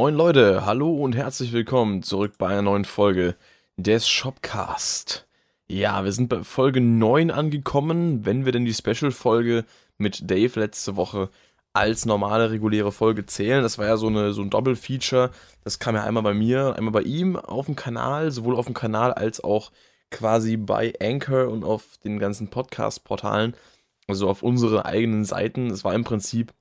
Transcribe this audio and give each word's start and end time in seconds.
Moin 0.00 0.14
Leute, 0.14 0.64
hallo 0.64 0.92
und 0.92 1.16
herzlich 1.16 1.52
willkommen 1.52 2.04
zurück 2.04 2.34
bei 2.38 2.46
einer 2.46 2.62
neuen 2.62 2.84
Folge 2.84 3.34
des 3.76 4.08
Shopcast. 4.08 5.26
Ja, 5.66 6.04
wir 6.04 6.12
sind 6.12 6.28
bei 6.28 6.44
Folge 6.44 6.80
9 6.80 7.32
angekommen, 7.32 8.24
wenn 8.24 8.44
wir 8.44 8.52
denn 8.52 8.64
die 8.64 8.74
Special-Folge 8.74 9.64
mit 9.96 10.30
Dave 10.30 10.60
letzte 10.60 10.94
Woche 10.94 11.30
als 11.72 12.06
normale, 12.06 12.52
reguläre 12.52 12.92
Folge 12.92 13.26
zählen. 13.26 13.64
Das 13.64 13.76
war 13.78 13.86
ja 13.86 13.96
so, 13.96 14.06
eine, 14.06 14.32
so 14.32 14.42
ein 14.42 14.50
Doppel-Feature. 14.50 15.32
Das 15.64 15.80
kam 15.80 15.96
ja 15.96 16.04
einmal 16.04 16.22
bei 16.22 16.34
mir, 16.34 16.76
einmal 16.76 16.92
bei 16.92 17.02
ihm 17.02 17.34
auf 17.34 17.66
dem 17.66 17.74
Kanal, 17.74 18.30
sowohl 18.30 18.54
auf 18.54 18.66
dem 18.66 18.74
Kanal 18.74 19.12
als 19.12 19.42
auch 19.42 19.72
quasi 20.12 20.56
bei 20.56 20.92
Anchor 21.00 21.48
und 21.48 21.64
auf 21.64 21.98
den 22.04 22.20
ganzen 22.20 22.50
Podcast-Portalen, 22.50 23.56
also 24.06 24.30
auf 24.30 24.44
unsere 24.44 24.84
eigenen 24.84 25.24
Seiten. 25.24 25.70
Es 25.70 25.82
war 25.82 25.96
im 25.96 26.04
Prinzip 26.04 26.52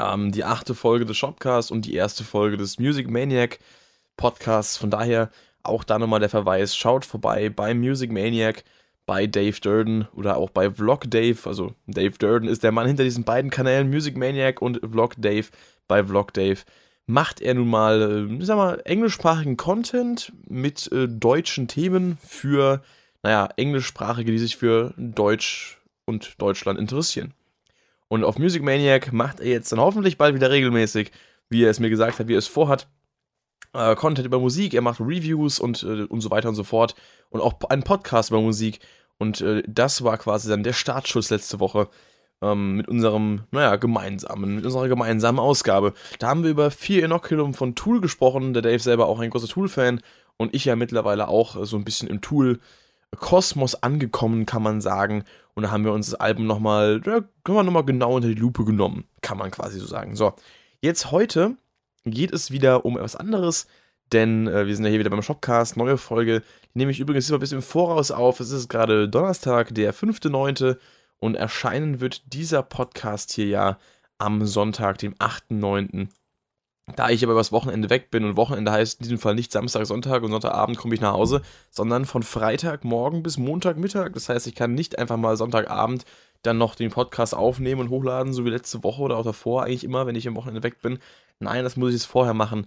ähm, 0.00 0.32
die 0.32 0.44
achte 0.44 0.74
Folge 0.74 1.04
des 1.04 1.16
Shopcasts 1.16 1.70
und 1.70 1.86
die 1.86 1.94
erste 1.94 2.24
Folge 2.24 2.56
des 2.56 2.78
Music 2.78 3.08
Maniac 3.10 3.58
Podcasts. 4.16 4.76
Von 4.76 4.90
daher 4.90 5.30
auch 5.62 5.84
da 5.84 5.98
nochmal 5.98 6.20
der 6.20 6.28
Verweis, 6.28 6.76
schaut 6.76 7.04
vorbei 7.04 7.50
bei 7.50 7.74
Music 7.74 8.10
Maniac, 8.10 8.64
bei 9.06 9.26
Dave 9.26 9.60
Durden 9.60 10.08
oder 10.14 10.36
auch 10.36 10.50
bei 10.50 10.70
Vlog 10.70 11.10
Dave. 11.10 11.38
Also 11.44 11.74
Dave 11.86 12.16
Durden 12.18 12.48
ist 12.48 12.62
der 12.62 12.72
Mann 12.72 12.86
hinter 12.86 13.04
diesen 13.04 13.24
beiden 13.24 13.50
Kanälen, 13.50 13.90
Music 13.90 14.16
Maniac 14.16 14.62
und 14.62 14.80
Vlog 14.88 15.14
Dave. 15.18 15.48
Bei 15.88 16.04
Vlog 16.04 16.32
Dave 16.32 16.60
macht 17.06 17.40
er 17.40 17.54
nun 17.54 17.68
mal, 17.68 18.28
äh, 18.30 18.44
sag 18.44 18.56
mal, 18.56 18.80
englischsprachigen 18.84 19.56
Content 19.56 20.32
mit 20.48 20.90
äh, 20.92 21.08
deutschen 21.08 21.66
Themen 21.66 22.18
für, 22.22 22.82
naja, 23.22 23.48
englischsprachige, 23.56 24.30
die 24.30 24.38
sich 24.38 24.56
für 24.56 24.94
Deutsch 24.96 25.78
und 26.04 26.34
Deutschland 26.38 26.78
interessieren. 26.78 27.34
Und 28.10 28.24
auf 28.24 28.40
Music 28.40 28.64
Maniac 28.64 29.12
macht 29.12 29.38
er 29.38 29.46
jetzt 29.46 29.70
dann 29.70 29.78
hoffentlich 29.78 30.18
bald 30.18 30.34
wieder 30.34 30.50
regelmäßig, 30.50 31.12
wie 31.48 31.62
er 31.62 31.70
es 31.70 31.78
mir 31.78 31.90
gesagt 31.90 32.18
hat, 32.18 32.26
wie 32.26 32.34
er 32.34 32.40
es 32.40 32.48
vorhat. 32.48 32.88
Äh, 33.72 33.94
Content 33.94 34.26
über 34.26 34.40
Musik, 34.40 34.74
er 34.74 34.82
macht 34.82 34.98
Reviews 34.98 35.60
und, 35.60 35.84
äh, 35.84 36.02
und 36.02 36.20
so 36.20 36.28
weiter 36.32 36.48
und 36.48 36.56
so 36.56 36.64
fort. 36.64 36.96
Und 37.28 37.40
auch 37.40 37.54
einen 37.68 37.84
Podcast 37.84 38.30
über 38.30 38.40
Musik. 38.40 38.80
Und 39.18 39.40
äh, 39.42 39.62
das 39.64 40.02
war 40.02 40.18
quasi 40.18 40.48
dann 40.48 40.64
der 40.64 40.72
Startschuss 40.72 41.30
letzte 41.30 41.60
Woche 41.60 41.88
ähm, 42.42 42.78
mit 42.78 42.88
unserem, 42.88 43.44
naja, 43.52 43.76
gemeinsamen, 43.76 44.56
mit 44.56 44.64
unserer 44.64 44.88
gemeinsamen 44.88 45.38
Ausgabe. 45.38 45.94
Da 46.18 46.30
haben 46.30 46.42
wir 46.42 46.50
über 46.50 46.72
vier 46.72 47.04
Inoculum 47.04 47.54
von 47.54 47.76
Tool 47.76 48.00
gesprochen. 48.00 48.54
Der 48.54 48.62
Dave 48.62 48.80
selber 48.80 49.06
auch 49.06 49.20
ein 49.20 49.30
großer 49.30 49.46
Tool-Fan. 49.46 50.00
Und 50.36 50.52
ich 50.52 50.64
ja 50.64 50.74
mittlerweile 50.74 51.28
auch 51.28 51.64
so 51.64 51.76
ein 51.76 51.84
bisschen 51.84 52.08
im 52.08 52.20
Tool-Kosmos 53.10 53.82
angekommen, 53.82 54.46
kann 54.46 54.62
man 54.62 54.80
sagen. 54.80 55.24
Und 55.54 55.64
da 55.64 55.70
haben 55.70 55.84
wir 55.84 55.92
uns 55.92 56.10
das 56.10 56.20
Album 56.20 56.46
nochmal, 56.46 57.00
da 57.00 57.20
können 57.44 57.58
wir 57.58 57.62
nochmal 57.62 57.84
genau 57.84 58.14
unter 58.14 58.28
die 58.28 58.34
Lupe 58.34 58.64
genommen, 58.64 59.04
kann 59.20 59.38
man 59.38 59.50
quasi 59.50 59.78
so 59.78 59.86
sagen. 59.86 60.16
So, 60.16 60.34
jetzt 60.80 61.10
heute 61.10 61.56
geht 62.04 62.32
es 62.32 62.50
wieder 62.50 62.84
um 62.84 62.96
etwas 62.96 63.16
anderes, 63.16 63.66
denn 64.12 64.46
äh, 64.46 64.66
wir 64.66 64.74
sind 64.74 64.84
ja 64.84 64.90
hier 64.90 65.00
wieder 65.00 65.10
beim 65.10 65.22
Shopcast, 65.22 65.76
neue 65.76 65.98
Folge. 65.98 66.42
Die 66.74 66.78
nehme 66.78 66.90
ich 66.90 67.00
übrigens 67.00 67.28
immer 67.28 67.38
ein 67.38 67.40
bisschen 67.40 67.58
im 67.58 67.62
Voraus 67.62 68.10
auf. 68.10 68.40
Es 68.40 68.50
ist 68.50 68.68
gerade 68.68 69.08
Donnerstag, 69.08 69.74
der 69.74 69.94
5.9. 69.94 70.76
und 71.18 71.34
erscheinen 71.34 72.00
wird 72.00 72.32
dieser 72.32 72.62
Podcast 72.62 73.32
hier 73.32 73.46
ja 73.46 73.78
am 74.18 74.46
Sonntag, 74.46 74.98
dem 74.98 75.14
8.9. 75.14 76.08
Da 76.96 77.10
ich 77.10 77.22
aber 77.22 77.32
übers 77.32 77.52
Wochenende 77.52 77.88
weg 77.90 78.10
bin 78.10 78.24
und 78.24 78.36
Wochenende 78.36 78.72
heißt 78.72 79.00
in 79.00 79.04
diesem 79.04 79.18
Fall 79.18 79.34
nicht 79.34 79.52
Samstag, 79.52 79.86
Sonntag 79.86 80.22
und 80.22 80.32
Sonntagabend 80.32 80.76
komme 80.76 80.94
ich 80.94 81.00
nach 81.00 81.12
Hause, 81.12 81.42
sondern 81.70 82.04
von 82.04 82.22
Freitagmorgen 82.22 83.22
bis 83.22 83.38
Montagmittag. 83.38 84.12
Das 84.12 84.28
heißt, 84.28 84.46
ich 84.46 84.54
kann 84.54 84.74
nicht 84.74 84.98
einfach 84.98 85.16
mal 85.16 85.36
Sonntagabend 85.36 86.04
dann 86.42 86.58
noch 86.58 86.74
den 86.74 86.90
Podcast 86.90 87.34
aufnehmen 87.34 87.80
und 87.80 87.90
hochladen, 87.90 88.32
so 88.32 88.44
wie 88.44 88.50
letzte 88.50 88.82
Woche 88.82 89.02
oder 89.02 89.16
auch 89.16 89.24
davor 89.24 89.64
eigentlich 89.64 89.84
immer, 89.84 90.06
wenn 90.06 90.16
ich 90.16 90.26
am 90.26 90.36
Wochenende 90.36 90.62
weg 90.62 90.80
bin. 90.80 90.98
Nein, 91.38 91.64
das 91.64 91.76
muss 91.76 91.90
ich 91.90 91.96
jetzt 91.96 92.06
vorher 92.06 92.34
machen. 92.34 92.66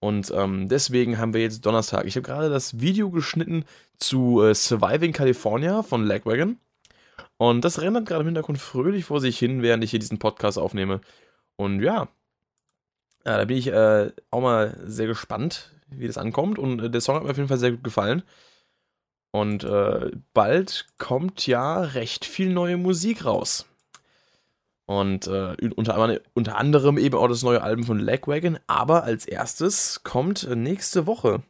Und 0.00 0.30
ähm, 0.36 0.68
deswegen 0.68 1.18
haben 1.18 1.32
wir 1.32 1.40
jetzt 1.40 1.64
Donnerstag. 1.64 2.04
Ich 2.04 2.16
habe 2.16 2.26
gerade 2.26 2.50
das 2.50 2.80
Video 2.80 3.10
geschnitten 3.10 3.64
zu 3.96 4.42
äh, 4.42 4.54
Surviving 4.54 5.12
California 5.12 5.82
von 5.82 6.04
Lagwagon. 6.04 6.58
Und 7.38 7.64
das 7.64 7.80
rendert 7.80 8.06
gerade 8.06 8.20
im 8.20 8.26
Hintergrund 8.26 8.58
fröhlich 8.58 9.06
vor 9.06 9.20
sich 9.20 9.38
hin, 9.38 9.62
während 9.62 9.82
ich 9.82 9.90
hier 9.90 9.98
diesen 9.98 10.18
Podcast 10.18 10.58
aufnehme. 10.58 11.00
Und 11.56 11.80
ja, 11.80 12.08
ja, 13.24 13.38
da 13.38 13.44
bin 13.44 13.56
ich 13.56 13.68
äh, 13.68 14.10
auch 14.30 14.40
mal 14.40 14.76
sehr 14.84 15.06
gespannt, 15.06 15.72
wie 15.88 16.06
das 16.06 16.18
ankommt. 16.18 16.58
Und 16.58 16.80
äh, 16.80 16.90
der 16.90 17.00
Song 17.00 17.16
hat 17.16 17.24
mir 17.24 17.30
auf 17.30 17.36
jeden 17.36 17.48
Fall 17.48 17.58
sehr 17.58 17.72
gut 17.72 17.84
gefallen. 17.84 18.22
Und 19.30 19.64
äh, 19.64 20.12
bald 20.32 20.86
kommt 20.98 21.46
ja 21.46 21.80
recht 21.80 22.24
viel 22.24 22.52
neue 22.52 22.76
Musik 22.76 23.24
raus. 23.24 23.66
Und 24.86 25.26
äh, 25.26 25.56
unter, 25.74 26.20
unter, 26.34 26.56
anderem 26.56 26.98
eben 26.98 27.16
auch 27.16 27.28
das 27.28 27.42
neue 27.42 27.62
Album 27.62 27.84
von 27.84 27.98
Lagwagon. 27.98 28.58
Aber 28.66 29.04
als 29.04 29.24
erstes 29.24 30.04
kommt 30.04 30.48
nächste 30.54 31.06
Woche 31.06 31.42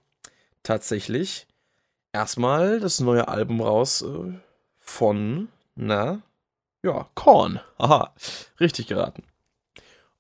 tatsächlich 0.63 1.47
erstmal 2.13 2.79
das 2.79 3.01
neue 3.01 3.27
Album 3.27 3.61
raus 3.61 4.03
äh, 4.03 4.33
von, 4.79 5.49
na, 5.75 6.23
ja, 6.83 7.09
Korn. 7.15 7.61
Aha, 7.79 8.15
richtig 8.61 8.87
geraten. 8.87 9.25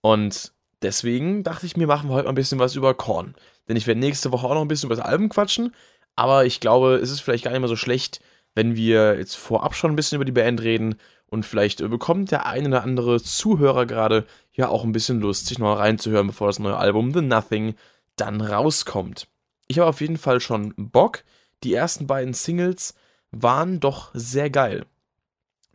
Und 0.00 0.53
Deswegen 0.84 1.42
dachte 1.44 1.64
ich 1.64 1.78
mir, 1.78 1.86
machen 1.86 2.10
wir 2.10 2.14
heute 2.14 2.26
mal 2.26 2.32
ein 2.32 2.34
bisschen 2.34 2.58
was 2.58 2.74
über 2.74 2.92
Korn. 2.92 3.34
Denn 3.66 3.76
ich 3.76 3.86
werde 3.86 4.00
nächste 4.00 4.32
Woche 4.32 4.46
auch 4.46 4.52
noch 4.52 4.60
ein 4.60 4.68
bisschen 4.68 4.88
über 4.88 4.96
das 4.96 5.04
Album 5.04 5.30
quatschen. 5.30 5.74
Aber 6.14 6.44
ich 6.44 6.60
glaube, 6.60 6.96
es 6.96 7.10
ist 7.10 7.20
vielleicht 7.20 7.42
gar 7.42 7.52
nicht 7.52 7.62
mal 7.62 7.68
so 7.68 7.74
schlecht, 7.74 8.20
wenn 8.54 8.76
wir 8.76 9.16
jetzt 9.16 9.34
vorab 9.34 9.74
schon 9.74 9.92
ein 9.92 9.96
bisschen 9.96 10.16
über 10.16 10.26
die 10.26 10.32
Band 10.32 10.60
reden. 10.60 10.96
Und 11.26 11.46
vielleicht 11.46 11.78
bekommt 11.78 12.30
der 12.30 12.44
eine 12.44 12.68
oder 12.68 12.82
andere 12.82 13.20
Zuhörer 13.20 13.86
gerade 13.86 14.26
ja 14.52 14.68
auch 14.68 14.84
ein 14.84 14.92
bisschen 14.92 15.20
Lust, 15.20 15.46
sich 15.46 15.58
noch 15.58 15.78
reinzuhören, 15.78 16.26
bevor 16.26 16.48
das 16.48 16.58
neue 16.58 16.76
Album 16.76 17.14
The 17.14 17.22
Nothing 17.22 17.76
dann 18.16 18.42
rauskommt. 18.42 19.26
Ich 19.66 19.78
habe 19.78 19.88
auf 19.88 20.02
jeden 20.02 20.18
Fall 20.18 20.38
schon 20.40 20.74
Bock. 20.76 21.24
Die 21.62 21.72
ersten 21.72 22.06
beiden 22.06 22.34
Singles 22.34 22.94
waren 23.30 23.80
doch 23.80 24.10
sehr 24.12 24.50
geil. 24.50 24.84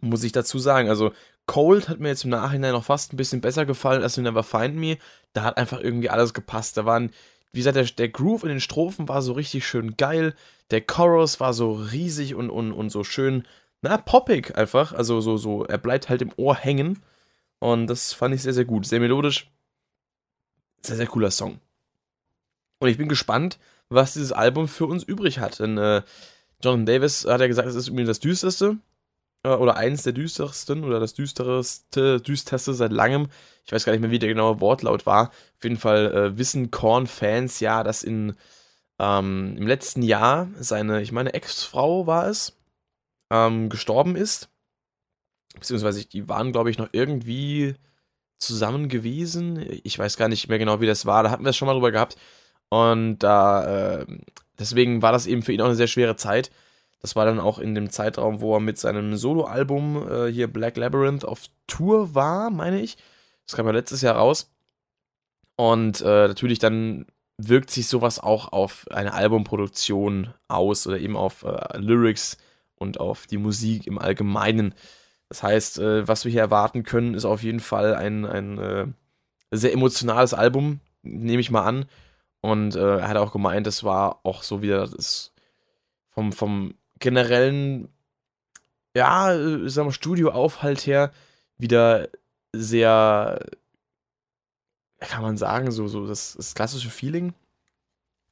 Muss 0.01 0.23
ich 0.23 0.33
dazu 0.33 0.59
sagen. 0.59 0.87
Also 0.87 1.13
Cold 1.49 1.89
hat 1.89 1.99
mir 1.99 2.09
jetzt 2.09 2.25
im 2.25 2.29
Nachhinein 2.29 2.73
noch 2.73 2.83
fast 2.83 3.11
ein 3.11 3.17
bisschen 3.17 3.41
besser 3.41 3.65
gefallen 3.65 4.03
als 4.03 4.17
Never 4.17 4.43
Find 4.43 4.75
Me. 4.75 4.99
Da 5.33 5.43
hat 5.43 5.57
einfach 5.57 5.79
irgendwie 5.79 6.11
alles 6.11 6.35
gepasst. 6.35 6.77
Da 6.77 6.85
waren, 6.85 7.09
wie 7.51 7.61
gesagt, 7.61 7.75
der, 7.75 7.85
der 7.85 8.09
Groove 8.09 8.43
in 8.43 8.49
den 8.49 8.59
Strophen 8.59 9.09
war 9.09 9.23
so 9.23 9.33
richtig 9.33 9.65
schön 9.65 9.97
geil. 9.97 10.35
Der 10.69 10.81
Chorus 10.81 11.39
war 11.39 11.55
so 11.55 11.73
riesig 11.73 12.35
und, 12.35 12.51
und, 12.51 12.71
und 12.71 12.91
so 12.91 13.03
schön, 13.03 13.47
na, 13.81 13.97
poppig 13.97 14.55
einfach. 14.59 14.93
Also 14.93 15.21
so, 15.21 15.37
so, 15.37 15.65
er 15.65 15.79
bleibt 15.79 16.07
halt 16.07 16.21
im 16.21 16.31
Ohr 16.37 16.55
hängen. 16.55 17.01
Und 17.57 17.87
das 17.87 18.13
fand 18.13 18.35
ich 18.35 18.43
sehr, 18.43 18.53
sehr 18.53 18.65
gut. 18.65 18.85
Sehr 18.85 18.99
melodisch. 18.99 19.49
Sehr, 20.83 20.97
sehr 20.97 21.07
cooler 21.07 21.31
Song. 21.31 21.59
Und 22.77 22.89
ich 22.89 22.99
bin 22.99 23.09
gespannt, 23.09 23.57
was 23.89 24.13
dieses 24.13 24.33
Album 24.33 24.67
für 24.67 24.85
uns 24.85 25.03
übrig 25.03 25.39
hat. 25.39 25.59
Denn 25.59 25.79
äh, 25.79 26.03
Jonathan 26.63 26.85
Davis 26.85 27.25
hat 27.25 27.41
ja 27.41 27.47
gesagt, 27.47 27.67
es 27.67 27.73
ist 27.73 27.87
irgendwie 27.87 28.05
das 28.05 28.19
düsterste. 28.19 28.77
Äh, 29.43 29.49
oder 29.49 29.77
eins 29.77 30.03
der 30.03 30.13
düstersten 30.13 30.83
oder 30.83 30.99
das 30.99 31.13
düsterste, 31.13 32.21
düsterste 32.21 32.73
seit 32.73 32.91
langem. 32.91 33.27
Ich 33.65 33.71
weiß 33.71 33.85
gar 33.85 33.93
nicht 33.93 34.01
mehr, 34.01 34.11
wie 34.11 34.19
der 34.19 34.29
genaue 34.29 34.59
Wortlaut 34.61 35.05
war. 35.05 35.29
Auf 35.29 35.63
jeden 35.63 35.77
Fall 35.77 36.13
äh, 36.13 36.37
wissen 36.37 36.71
Korn-Fans 36.71 37.59
ja, 37.59 37.83
dass 37.83 38.03
in, 38.03 38.35
ähm, 38.99 39.55
im 39.57 39.67
letzten 39.67 40.01
Jahr 40.01 40.49
seine, 40.59 41.01
ich 41.01 41.11
meine, 41.11 41.33
Ex-Frau 41.33 42.07
war 42.07 42.27
es, 42.27 42.57
ähm, 43.31 43.69
gestorben 43.69 44.15
ist. 44.15 44.49
Beziehungsweise 45.55 46.05
die 46.05 46.27
waren, 46.29 46.51
glaube 46.51 46.71
ich, 46.71 46.77
noch 46.77 46.89
irgendwie 46.91 47.75
zusammen 48.39 48.87
gewesen. 48.89 49.65
Ich 49.83 49.99
weiß 49.99 50.17
gar 50.17 50.29
nicht 50.29 50.47
mehr 50.49 50.59
genau, 50.59 50.81
wie 50.81 50.87
das 50.87 51.05
war. 51.05 51.23
Da 51.23 51.31
hatten 51.31 51.43
wir 51.43 51.49
es 51.49 51.57
schon 51.57 51.65
mal 51.67 51.73
drüber 51.73 51.91
gehabt. 51.91 52.17
Und 52.69 53.23
äh, 53.23 54.05
deswegen 54.57 55.01
war 55.01 55.11
das 55.11 55.27
eben 55.27 55.43
für 55.43 55.53
ihn 55.53 55.61
auch 55.61 55.65
eine 55.65 55.75
sehr 55.75 55.87
schwere 55.87 56.15
Zeit. 56.15 56.51
Das 56.99 57.15
war 57.15 57.25
dann 57.25 57.39
auch 57.39 57.59
in 57.59 57.75
dem 57.75 57.89
Zeitraum, 57.89 58.41
wo 58.41 58.55
er 58.55 58.59
mit 58.59 58.77
seinem 58.77 59.15
Soloalbum 59.15 60.09
äh, 60.09 60.31
hier 60.31 60.47
Black 60.47 60.77
Labyrinth 60.77 61.23
auf 61.25 61.45
Tour 61.67 62.13
war, 62.13 62.49
meine 62.49 62.81
ich. 62.81 62.97
Das 63.45 63.55
kam 63.55 63.65
ja 63.65 63.71
letztes 63.71 64.01
Jahr 64.01 64.15
raus. 64.15 64.51
Und 65.55 66.01
äh, 66.01 66.27
natürlich 66.27 66.59
dann 66.59 67.05
wirkt 67.37 67.71
sich 67.71 67.87
sowas 67.87 68.19
auch 68.19 68.51
auf 68.51 68.85
eine 68.91 69.13
Albumproduktion 69.13 70.33
aus 70.49 70.85
oder 70.87 70.99
eben 70.99 71.15
auf 71.15 71.43
äh, 71.43 71.77
Lyrics 71.77 72.37
und 72.75 72.99
auf 72.99 73.27
die 73.27 73.37
Musik 73.37 73.87
im 73.87 73.97
Allgemeinen. 73.97 74.75
Das 75.29 75.43
heißt, 75.43 75.79
äh, 75.79 76.07
was 76.07 76.25
wir 76.25 76.31
hier 76.31 76.41
erwarten 76.41 76.83
können, 76.83 77.13
ist 77.13 77.25
auf 77.25 77.43
jeden 77.43 77.61
Fall 77.61 77.95
ein, 77.95 78.25
ein 78.25 78.57
äh, 78.57 78.87
sehr 79.51 79.73
emotionales 79.73 80.33
Album, 80.33 80.81
nehme 81.01 81.39
ich 81.39 81.51
mal 81.51 81.63
an. 81.63 81.85
Und 82.41 82.75
äh, 82.75 82.97
er 82.99 83.07
hat 83.07 83.17
auch 83.17 83.31
gemeint, 83.31 83.67
das 83.67 83.83
war 83.83 84.19
auch 84.23 84.43
so 84.43 84.61
wieder 84.61 84.87
das 84.87 85.33
vom, 86.09 86.33
vom 86.33 86.73
generellen, 86.99 87.89
ja, 88.95 89.33
äh, 89.33 89.69
sagen 89.69 89.87
wir, 89.87 89.93
Studioaufhalt 89.93 90.85
her 90.85 91.11
wieder 91.57 92.09
sehr, 92.53 93.39
kann 94.99 95.21
man 95.21 95.37
sagen, 95.37 95.71
so, 95.71 95.87
so 95.87 96.07
das, 96.07 96.35
das 96.35 96.55
klassische 96.55 96.89
Feeling. 96.89 97.33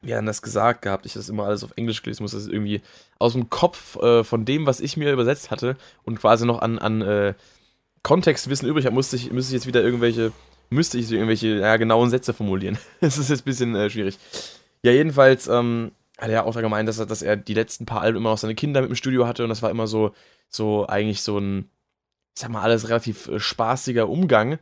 Wir 0.01 0.17
haben 0.17 0.25
das 0.25 0.41
gesagt 0.41 0.83
gehabt, 0.83 1.05
ich 1.05 1.13
das 1.13 1.29
immer 1.29 1.45
alles 1.45 1.63
auf 1.63 1.73
Englisch 1.75 2.03
gelesen 2.03 2.23
muss, 2.23 2.31
das 2.31 2.47
irgendwie 2.47 2.81
aus 3.17 3.33
dem 3.33 3.49
Kopf 3.49 3.95
äh, 3.97 4.23
von 4.23 4.45
dem, 4.45 4.65
was 4.65 4.79
ich 4.79 4.95
mir 4.95 5.11
übersetzt 5.11 5.49
hatte 5.49 5.75
und 6.03 6.19
quasi 6.19 6.45
noch 6.45 6.61
an, 6.61 6.77
an 6.77 7.01
äh, 7.01 7.33
Kontextwissen 8.03 8.67
übrig 8.67 8.85
habe, 8.85 8.93
musste 8.93 9.15
ich, 9.15 9.31
müsste 9.31 9.55
ich 9.55 9.61
jetzt 9.61 9.67
wieder 9.67 9.81
irgendwelche 9.81 10.31
müsste 10.69 10.97
ich 10.97 11.07
so 11.07 11.15
irgendwelche 11.15 11.59
ja, 11.59 11.77
genauen 11.77 12.09
Sätze 12.09 12.33
formulieren. 12.33 12.77
das 13.01 13.17
ist 13.17 13.29
jetzt 13.29 13.41
ein 13.41 13.45
bisschen 13.45 13.75
äh, 13.75 13.89
schwierig. 13.89 14.17
Ja, 14.83 14.91
jedenfalls 14.91 15.47
ähm, 15.47 15.91
hat 16.17 16.29
er 16.29 16.45
auch 16.45 16.53
da 16.53 16.61
gemeint, 16.61 16.89
dass 16.89 16.99
er, 16.99 17.05
dass 17.05 17.21
er 17.21 17.37
die 17.37 17.53
letzten 17.53 17.85
paar 17.85 18.01
Alben 18.01 18.17
immer 18.17 18.31
noch 18.31 18.37
seine 18.37 18.55
Kinder 18.55 18.81
mit 18.81 18.89
im 18.89 18.95
Studio 18.95 19.27
hatte 19.27 19.43
und 19.43 19.49
das 19.49 19.61
war 19.61 19.69
immer 19.69 19.87
so, 19.87 20.13
so 20.49 20.87
eigentlich 20.87 21.21
so 21.21 21.37
ein, 21.37 21.69
ich 22.35 22.41
sag 22.41 22.49
mal, 22.49 22.61
alles 22.61 22.89
relativ 22.89 23.27
äh, 23.27 23.39
spaßiger 23.39 24.09
Umgang 24.09 24.59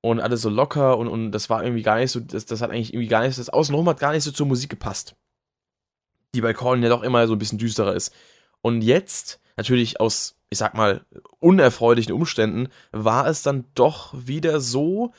und 0.00 0.20
alles 0.20 0.42
so 0.42 0.48
locker 0.50 0.96
und, 0.98 1.08
und 1.08 1.32
das 1.32 1.50
war 1.50 1.62
irgendwie 1.62 1.82
gar 1.82 1.98
nicht 1.98 2.10
so, 2.10 2.20
das, 2.20 2.46
das 2.46 2.60
hat 2.60 2.70
eigentlich 2.70 2.94
irgendwie 2.94 3.08
gar 3.08 3.26
nicht, 3.26 3.38
das 3.38 3.50
Außenrum 3.50 3.88
hat 3.88 4.00
gar 4.00 4.12
nicht 4.12 4.24
so 4.24 4.32
zur 4.32 4.46
Musik 4.46 4.70
gepasst. 4.70 5.14
Die 6.34 6.40
bei 6.40 6.52
Colin 6.52 6.82
ja 6.82 6.88
doch 6.88 7.02
immer 7.02 7.26
so 7.26 7.34
ein 7.34 7.38
bisschen 7.38 7.58
düsterer 7.58 7.94
ist. 7.94 8.12
Und 8.60 8.82
jetzt, 8.82 9.40
natürlich 9.56 10.00
aus, 10.00 10.36
ich 10.50 10.58
sag 10.58 10.74
mal, 10.74 11.04
unerfreulichen 11.38 12.12
Umständen, 12.12 12.68
war 12.92 13.26
es 13.28 13.42
dann 13.42 13.66
doch 13.74 14.14
wieder 14.14 14.60
so, 14.60 15.12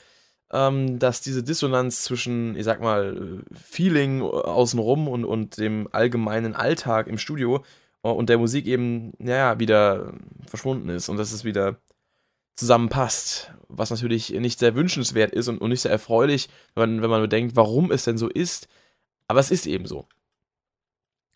ähm, 0.55 0.99
dass 0.99 1.19
diese 1.19 1.43
Dissonanz 1.43 2.03
zwischen, 2.03 2.55
ich 2.55 2.63
sag 2.63 2.79
mal, 2.79 3.43
Feeling 3.53 4.21
außenrum 4.21 5.09
und, 5.09 5.25
und 5.25 5.57
dem 5.57 5.89
allgemeinen 5.91 6.55
Alltag 6.55 7.07
im 7.07 7.17
Studio 7.17 7.63
äh, 8.03 8.07
und 8.07 8.29
der 8.29 8.37
Musik 8.37 8.65
eben, 8.65 9.11
naja, 9.17 9.59
wieder 9.59 10.13
verschwunden 10.47 10.87
ist 10.89 11.09
und 11.09 11.17
dass 11.17 11.33
es 11.33 11.43
wieder 11.43 11.77
zusammenpasst, 12.55 13.51
was 13.67 13.91
natürlich 13.91 14.29
nicht 14.29 14.59
sehr 14.59 14.75
wünschenswert 14.75 15.33
ist 15.33 15.49
und, 15.49 15.59
und 15.59 15.71
nicht 15.71 15.81
sehr 15.81 15.91
erfreulich, 15.91 16.47
wenn 16.73 17.01
wenn 17.01 17.09
man 17.09 17.21
bedenkt, 17.21 17.57
warum 17.57 17.91
es 17.91 18.05
denn 18.05 18.17
so 18.17 18.29
ist. 18.29 18.69
Aber 19.27 19.41
es 19.41 19.51
ist 19.51 19.67
eben 19.67 19.85
so. 19.85 20.07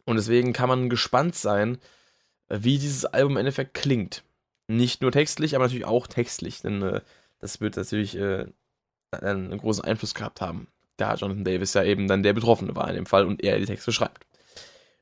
Und 0.06 0.16
deswegen 0.16 0.54
kann 0.54 0.69
man 0.69 0.89
gespannt 0.89 1.36
sein, 1.36 1.77
wie 2.50 2.80
dieses 2.80 3.04
Album 3.06 3.33
im 3.33 3.39
Endeffekt 3.39 3.74
klingt. 3.74 4.24
Nicht 4.68 5.01
nur 5.01 5.12
textlich, 5.12 5.56
aber 5.56 5.66
natürlich 5.66 5.86
auch 5.86 6.07
textlich, 6.07 6.62
denn 6.62 6.81
äh, 6.81 7.01
das 7.39 7.60
wird 7.60 7.75
natürlich 7.75 8.16
äh, 8.16 8.45
einen 9.11 9.57
großen 9.57 9.83
Einfluss 9.83 10.13
gehabt 10.13 10.41
haben, 10.41 10.67
da 10.97 11.15
Jonathan 11.15 11.45
Davis 11.45 11.73
ja 11.73 11.83
eben 11.83 12.07
dann 12.07 12.23
der 12.23 12.33
Betroffene 12.33 12.75
war 12.75 12.89
in 12.89 12.95
dem 12.95 13.06
Fall 13.06 13.25
und 13.25 13.44
er 13.44 13.59
die 13.59 13.65
Texte 13.65 13.91
schreibt. 13.91 14.25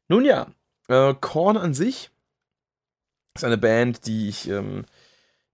Nun 0.07 0.25
ja, 0.25 0.47
äh, 0.87 1.13
Korn 1.19 1.57
an 1.57 1.73
sich 1.73 2.09
ist 3.35 3.43
eine 3.43 3.57
Band, 3.57 4.05
die 4.07 4.29
ich 4.29 4.49
ähm, 4.49 4.85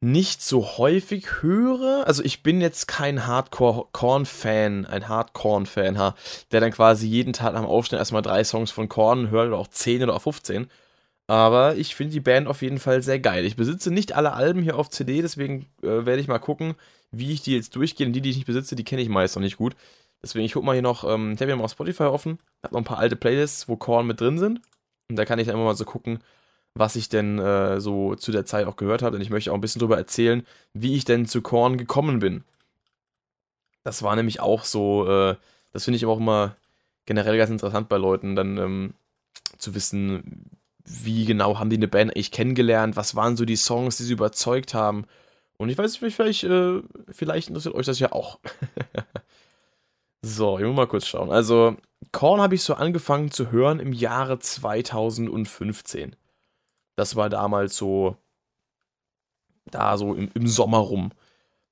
nicht 0.03 0.41
so 0.41 0.77
häufig 0.77 1.41
höre. 1.41 2.05
Also 2.05 2.23
ich 2.23 2.43
bin 2.43 2.61
jetzt 2.61 2.87
kein 2.87 3.25
Hardcore-Korn-Fan, 3.25 4.85
ein 4.85 5.07
Hardcore-Fan, 5.07 6.13
der 6.51 6.61
dann 6.61 6.71
quasi 6.71 7.07
jeden 7.07 7.33
Tag 7.33 7.55
am 7.55 7.65
Aufstehen 7.65 7.99
erstmal 7.99 8.21
drei 8.21 8.43
Songs 8.43 8.71
von 8.71 8.89
Korn 8.89 9.29
hört 9.29 9.47
oder 9.47 9.57
auch 9.57 9.67
10 9.67 10.03
oder 10.03 10.13
auch 10.15 10.21
15. 10.21 10.69
Aber 11.27 11.77
ich 11.77 11.95
finde 11.95 12.11
die 12.11 12.19
Band 12.19 12.47
auf 12.47 12.61
jeden 12.61 12.79
Fall 12.79 13.01
sehr 13.01 13.19
geil. 13.19 13.45
Ich 13.45 13.55
besitze 13.55 13.91
nicht 13.91 14.13
alle 14.13 14.33
Alben 14.33 14.61
hier 14.61 14.77
auf 14.77 14.89
CD, 14.89 15.21
deswegen 15.21 15.67
äh, 15.81 16.05
werde 16.05 16.19
ich 16.19 16.27
mal 16.27 16.39
gucken, 16.39 16.75
wie 17.13 17.31
ich 17.31 17.41
die 17.41 17.53
jetzt 17.53 17.75
durchgehe. 17.75 18.07
Und 18.07 18.13
die, 18.13 18.21
die 18.21 18.31
ich 18.31 18.37
nicht 18.37 18.47
besitze, 18.47 18.75
die 18.75 18.83
kenne 18.83 19.01
ich 19.01 19.09
meist 19.09 19.35
noch 19.35 19.41
nicht 19.41 19.57
gut. 19.57 19.75
Deswegen, 20.21 20.45
ich 20.45 20.53
gucke 20.53 20.65
mal 20.65 20.73
hier 20.73 20.81
noch, 20.81 21.03
ähm, 21.03 21.33
ich 21.33 21.41
habe 21.41 21.51
hier 21.51 21.55
mal 21.55 21.65
auf 21.65 21.71
Spotify 21.71 22.03
offen, 22.03 22.39
habe 22.63 22.73
noch 22.73 22.81
ein 22.81 22.85
paar 22.85 22.99
alte 22.99 23.15
Playlists, 23.15 23.67
wo 23.67 23.75
Korn 23.75 24.07
mit 24.07 24.19
drin 24.19 24.37
sind. 24.37 24.61
Und 25.09 25.15
da 25.15 25.25
kann 25.25 25.39
ich 25.39 25.47
dann 25.47 25.55
immer 25.55 25.65
mal 25.65 25.75
so 25.75 25.85
gucken, 25.85 26.19
was 26.75 26.95
ich 26.95 27.09
denn 27.09 27.39
äh, 27.39 27.79
so 27.79 28.15
zu 28.15 28.31
der 28.31 28.45
Zeit 28.45 28.67
auch 28.67 28.75
gehört 28.75 29.03
habe. 29.03 29.17
Denn 29.17 29.21
ich 29.21 29.29
möchte 29.29 29.51
auch 29.51 29.55
ein 29.55 29.61
bisschen 29.61 29.79
darüber 29.79 29.97
erzählen, 29.97 30.45
wie 30.73 30.95
ich 30.95 31.05
denn 31.05 31.25
zu 31.25 31.41
Korn 31.41 31.77
gekommen 31.77 32.19
bin. 32.19 32.43
Das 33.83 34.01
war 34.01 34.15
nämlich 34.15 34.39
auch 34.39 34.63
so, 34.63 35.07
äh, 35.07 35.35
das 35.71 35.83
finde 35.85 35.97
ich 35.97 36.03
aber 36.03 36.13
auch 36.13 36.19
immer 36.19 36.55
generell 37.05 37.37
ganz 37.37 37.51
interessant 37.51 37.89
bei 37.89 37.97
Leuten, 37.97 38.35
dann 38.35 38.57
ähm, 38.57 38.93
zu 39.57 39.75
wissen, 39.75 40.49
wie 40.85 41.25
genau 41.25 41.59
haben 41.59 41.69
die 41.69 41.77
eine 41.77 41.87
Band 41.87 42.11
eigentlich 42.11 42.31
kennengelernt, 42.31 42.95
was 42.95 43.15
waren 43.15 43.37
so 43.37 43.45
die 43.45 43.55
Songs, 43.55 43.97
die 43.97 44.03
sie 44.03 44.13
überzeugt 44.13 44.73
haben. 44.73 45.05
Und 45.57 45.69
ich 45.69 45.77
weiß, 45.77 45.97
vielleicht, 45.97 46.43
äh, 46.43 46.81
vielleicht 47.09 47.47
interessiert 47.47 47.75
euch 47.75 47.85
das 47.85 47.99
ja 47.99 48.11
auch. 48.11 48.39
so, 50.21 50.57
ich 50.57 50.65
muss 50.65 50.75
mal 50.75 50.87
kurz 50.87 51.07
schauen. 51.07 51.31
Also, 51.31 51.77
Korn 52.11 52.41
habe 52.41 52.55
ich 52.55 52.63
so 52.63 52.73
angefangen 52.73 53.31
zu 53.31 53.51
hören 53.51 53.79
im 53.79 53.93
Jahre 53.93 54.39
2015. 54.39 56.15
Das 56.95 57.15
war 57.15 57.29
damals 57.29 57.75
so, 57.75 58.17
da 59.65 59.97
so 59.97 60.13
im, 60.13 60.29
im 60.33 60.47
Sommer 60.47 60.79
rum. 60.79 61.11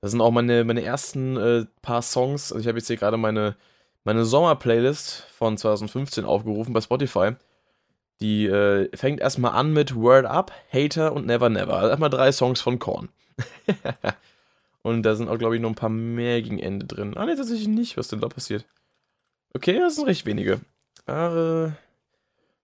Das 0.02 0.12
sind 0.12 0.22
auch 0.22 0.32
meine, 0.32 0.64
meine 0.64 0.84
ersten 0.84 1.38
äh, 1.38 1.66
paar 1.82 2.02
Songs. 2.02 2.52
Also 2.52 2.62
ich 2.62 2.68
habe 2.68 2.80
jetzt 2.80 2.88
hier 2.88 2.98
gerade 2.98 3.18
meine, 3.18 3.56
meine 4.04 4.26
Sommer-Playlist 4.26 5.28
von 5.32 5.58
2015 5.58 6.26
aufgerufen 6.26 6.74
bei 6.74 6.82
Spotify. 6.82 7.32
Die 8.20 8.46
äh, 8.48 8.96
fängt 8.96 9.20
erstmal 9.20 9.52
an 9.54 9.74
mit 9.74 9.96
Word 9.96 10.26
Up, 10.26 10.52
Hater 10.74 11.14
und 11.14 11.28
Never 11.28 11.50
Never. 11.50 11.76
Also 11.76 11.90
erstmal 11.90 12.10
drei 12.10 12.32
Songs 12.32 12.62
von 12.62 12.80
Korn. 12.80 13.10
und 14.84 15.04
da 15.04 15.16
sind 15.16 15.30
auch, 15.30 15.38
glaube 15.38 15.56
ich, 15.56 15.62
noch 15.62 15.70
ein 15.70 15.76
paar 15.76 15.90
mehr 15.90 16.42
gegen 16.42 16.60
Ende 16.60 16.86
drin. 16.86 17.18
Ah, 17.18 17.26
ne, 17.26 17.36
tatsächlich 17.36 17.68
nicht. 17.68 17.98
Was 17.98 18.08
denn 18.08 18.22
da 18.22 18.30
passiert? 18.30 18.66
Okay, 19.54 19.80
das 19.80 19.96
sind 19.96 20.08
recht 20.08 20.26
wenige. 20.26 20.62
Äh, 21.08 21.72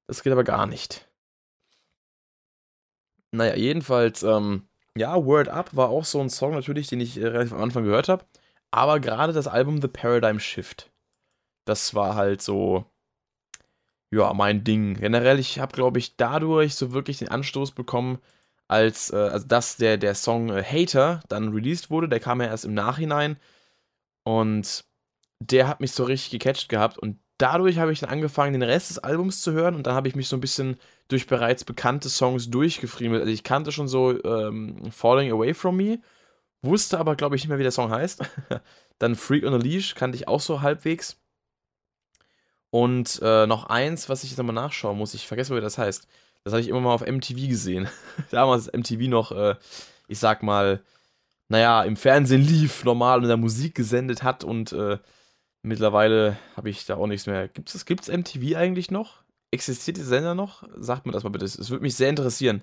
das 0.07 0.23
geht 0.23 0.31
aber 0.31 0.43
gar 0.43 0.67
nicht. 0.67 1.07
Naja, 3.31 3.55
jedenfalls, 3.55 4.23
ähm, 4.23 4.67
ja, 4.97 5.23
Word 5.23 5.49
Up 5.49 5.75
war 5.75 5.89
auch 5.89 6.05
so 6.05 6.19
ein 6.21 6.29
Song 6.29 6.53
natürlich, 6.53 6.87
den 6.87 7.01
ich 7.01 7.17
äh, 7.17 7.27
relativ 7.27 7.53
am 7.53 7.61
Anfang 7.61 7.83
gehört 7.83 8.09
habe. 8.09 8.25
Aber 8.71 8.99
gerade 8.99 9.33
das 9.33 9.47
Album 9.47 9.81
The 9.81 9.87
Paradigm 9.87 10.39
Shift, 10.39 10.91
das 11.65 11.93
war 11.93 12.15
halt 12.15 12.41
so, 12.41 12.85
ja, 14.11 14.33
mein 14.33 14.63
Ding. 14.63 14.95
Generell, 14.95 15.39
ich 15.39 15.59
habe, 15.59 15.73
glaube 15.73 15.99
ich, 15.99 16.15
dadurch 16.15 16.75
so 16.75 16.93
wirklich 16.93 17.17
den 17.17 17.29
Anstoß 17.29 17.71
bekommen, 17.71 18.19
als, 18.67 19.11
äh, 19.11 19.17
also 19.17 19.47
dass 19.47 19.77
der, 19.77 19.97
der 19.97 20.15
Song 20.15 20.49
äh, 20.49 20.63
Hater 20.63 21.21
dann 21.29 21.53
released 21.53 21.89
wurde. 21.89 22.09
Der 22.09 22.19
kam 22.19 22.41
ja 22.41 22.47
erst 22.47 22.65
im 22.65 22.73
Nachhinein. 22.73 23.37
Und 24.23 24.85
der 25.39 25.67
hat 25.67 25.79
mich 25.79 25.91
so 25.93 26.03
richtig 26.03 26.31
gecatcht 26.31 26.69
gehabt. 26.69 26.97
Und 26.97 27.19
dadurch 27.37 27.77
habe 27.77 27.91
ich 27.91 27.99
dann 27.99 28.09
angefangen, 28.09 28.53
den 28.53 28.63
Rest 28.63 28.89
des 28.89 28.99
Albums 28.99 29.41
zu 29.41 29.53
hören. 29.53 29.75
Und 29.75 29.87
dann 29.87 29.93
habe 29.95 30.07
ich 30.07 30.15
mich 30.15 30.27
so 30.27 30.35
ein 30.35 30.41
bisschen 30.41 30.77
durch 31.07 31.27
bereits 31.27 31.63
bekannte 31.63 32.09
Songs 32.09 32.49
durchgefriemelt. 32.49 33.21
Also 33.21 33.33
ich 33.33 33.43
kannte 33.43 33.71
schon 33.71 33.87
so 33.87 34.21
ähm, 34.23 34.91
Falling 34.91 35.31
Away 35.31 35.53
From 35.53 35.77
Me, 35.77 35.99
wusste 36.61 36.99
aber, 36.99 37.15
glaube 37.15 37.35
ich, 37.35 37.43
nicht 37.43 37.49
mehr, 37.49 37.59
wie 37.59 37.63
der 37.63 37.71
Song 37.71 37.91
heißt. 37.91 38.23
dann 38.99 39.15
Freak 39.15 39.45
on 39.45 39.53
a 39.53 39.57
Leash 39.57 39.95
kannte 39.95 40.17
ich 40.17 40.27
auch 40.27 40.41
so 40.41 40.61
halbwegs. 40.61 41.17
Und 42.69 43.19
äh, 43.23 43.47
noch 43.47 43.65
eins, 43.67 44.09
was 44.09 44.23
ich 44.23 44.31
jetzt 44.31 44.37
nochmal 44.37 44.55
nachschauen 44.55 44.97
muss, 44.97 45.13
ich 45.13 45.27
vergesse, 45.27 45.55
wie 45.55 45.61
das 45.61 45.77
heißt. 45.77 46.07
Das 46.47 46.53
habe 46.53 46.61
ich 46.61 46.69
immer 46.69 46.79
mal 46.79 46.93
auf 46.93 47.05
MTV 47.05 47.49
gesehen. 47.49 47.89
Damals 48.31 48.71
MTV 48.71 49.09
noch, 49.09 49.33
äh, 49.33 49.55
ich 50.07 50.17
sag 50.17 50.43
mal, 50.43 50.81
naja, 51.49 51.83
im 51.83 51.97
Fernsehen 51.97 52.41
lief, 52.41 52.85
normal 52.85 53.21
in 53.21 53.27
der 53.27 53.35
Musik 53.35 53.75
gesendet 53.75 54.23
hat 54.23 54.45
und 54.45 54.71
äh, 54.71 54.97
mittlerweile 55.61 56.37
habe 56.55 56.69
ich 56.69 56.85
da 56.85 56.95
auch 56.95 57.07
nichts 57.07 57.27
mehr. 57.27 57.49
Gibt 57.49 57.75
es 57.75 57.85
gibt's 57.85 58.07
MTV 58.07 58.55
eigentlich 58.55 58.91
noch? 58.91 59.23
Existiert 59.51 59.97
dieser 59.97 60.07
Sender 60.07 60.35
noch? 60.35 60.63
Sagt 60.77 61.05
mir 61.05 61.11
das 61.11 61.23
mal 61.23 61.31
bitte. 61.31 61.43
Es 61.43 61.69
würde 61.69 61.83
mich 61.83 61.95
sehr 61.95 62.09
interessieren. 62.09 62.61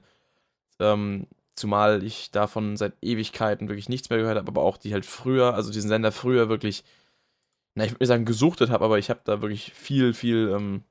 Ähm, 0.80 1.26
zumal 1.54 2.02
ich 2.04 2.30
davon 2.30 2.78
seit 2.78 2.94
Ewigkeiten 3.02 3.68
wirklich 3.68 3.90
nichts 3.90 4.08
mehr 4.08 4.18
gehört 4.18 4.38
habe, 4.38 4.48
aber 4.48 4.62
auch 4.62 4.78
die 4.78 4.94
halt 4.94 5.04
früher, 5.04 5.54
also 5.54 5.70
diesen 5.70 5.90
Sender 5.90 6.10
früher 6.10 6.48
wirklich 6.48 6.84
na, 7.74 7.84
ich 7.84 7.92
würde 7.92 8.06
sagen, 8.06 8.24
gesuchtet 8.24 8.70
habe, 8.70 8.84
aber 8.84 8.98
ich 8.98 9.10
habe 9.10 9.20
da 9.24 9.42
wirklich 9.42 9.72
viel, 9.74 10.14
viel 10.14 10.52
ähm, 10.56 10.84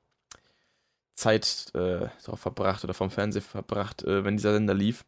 Zeit 1.14 1.70
äh, 1.74 2.08
drauf 2.24 2.40
verbracht 2.40 2.84
oder 2.84 2.94
vom 2.94 3.10
Fernseher 3.10 3.42
verbracht, 3.42 4.02
äh, 4.04 4.24
wenn 4.24 4.36
dieser 4.36 4.52
Sender 4.52 4.74
lief. 4.74 5.04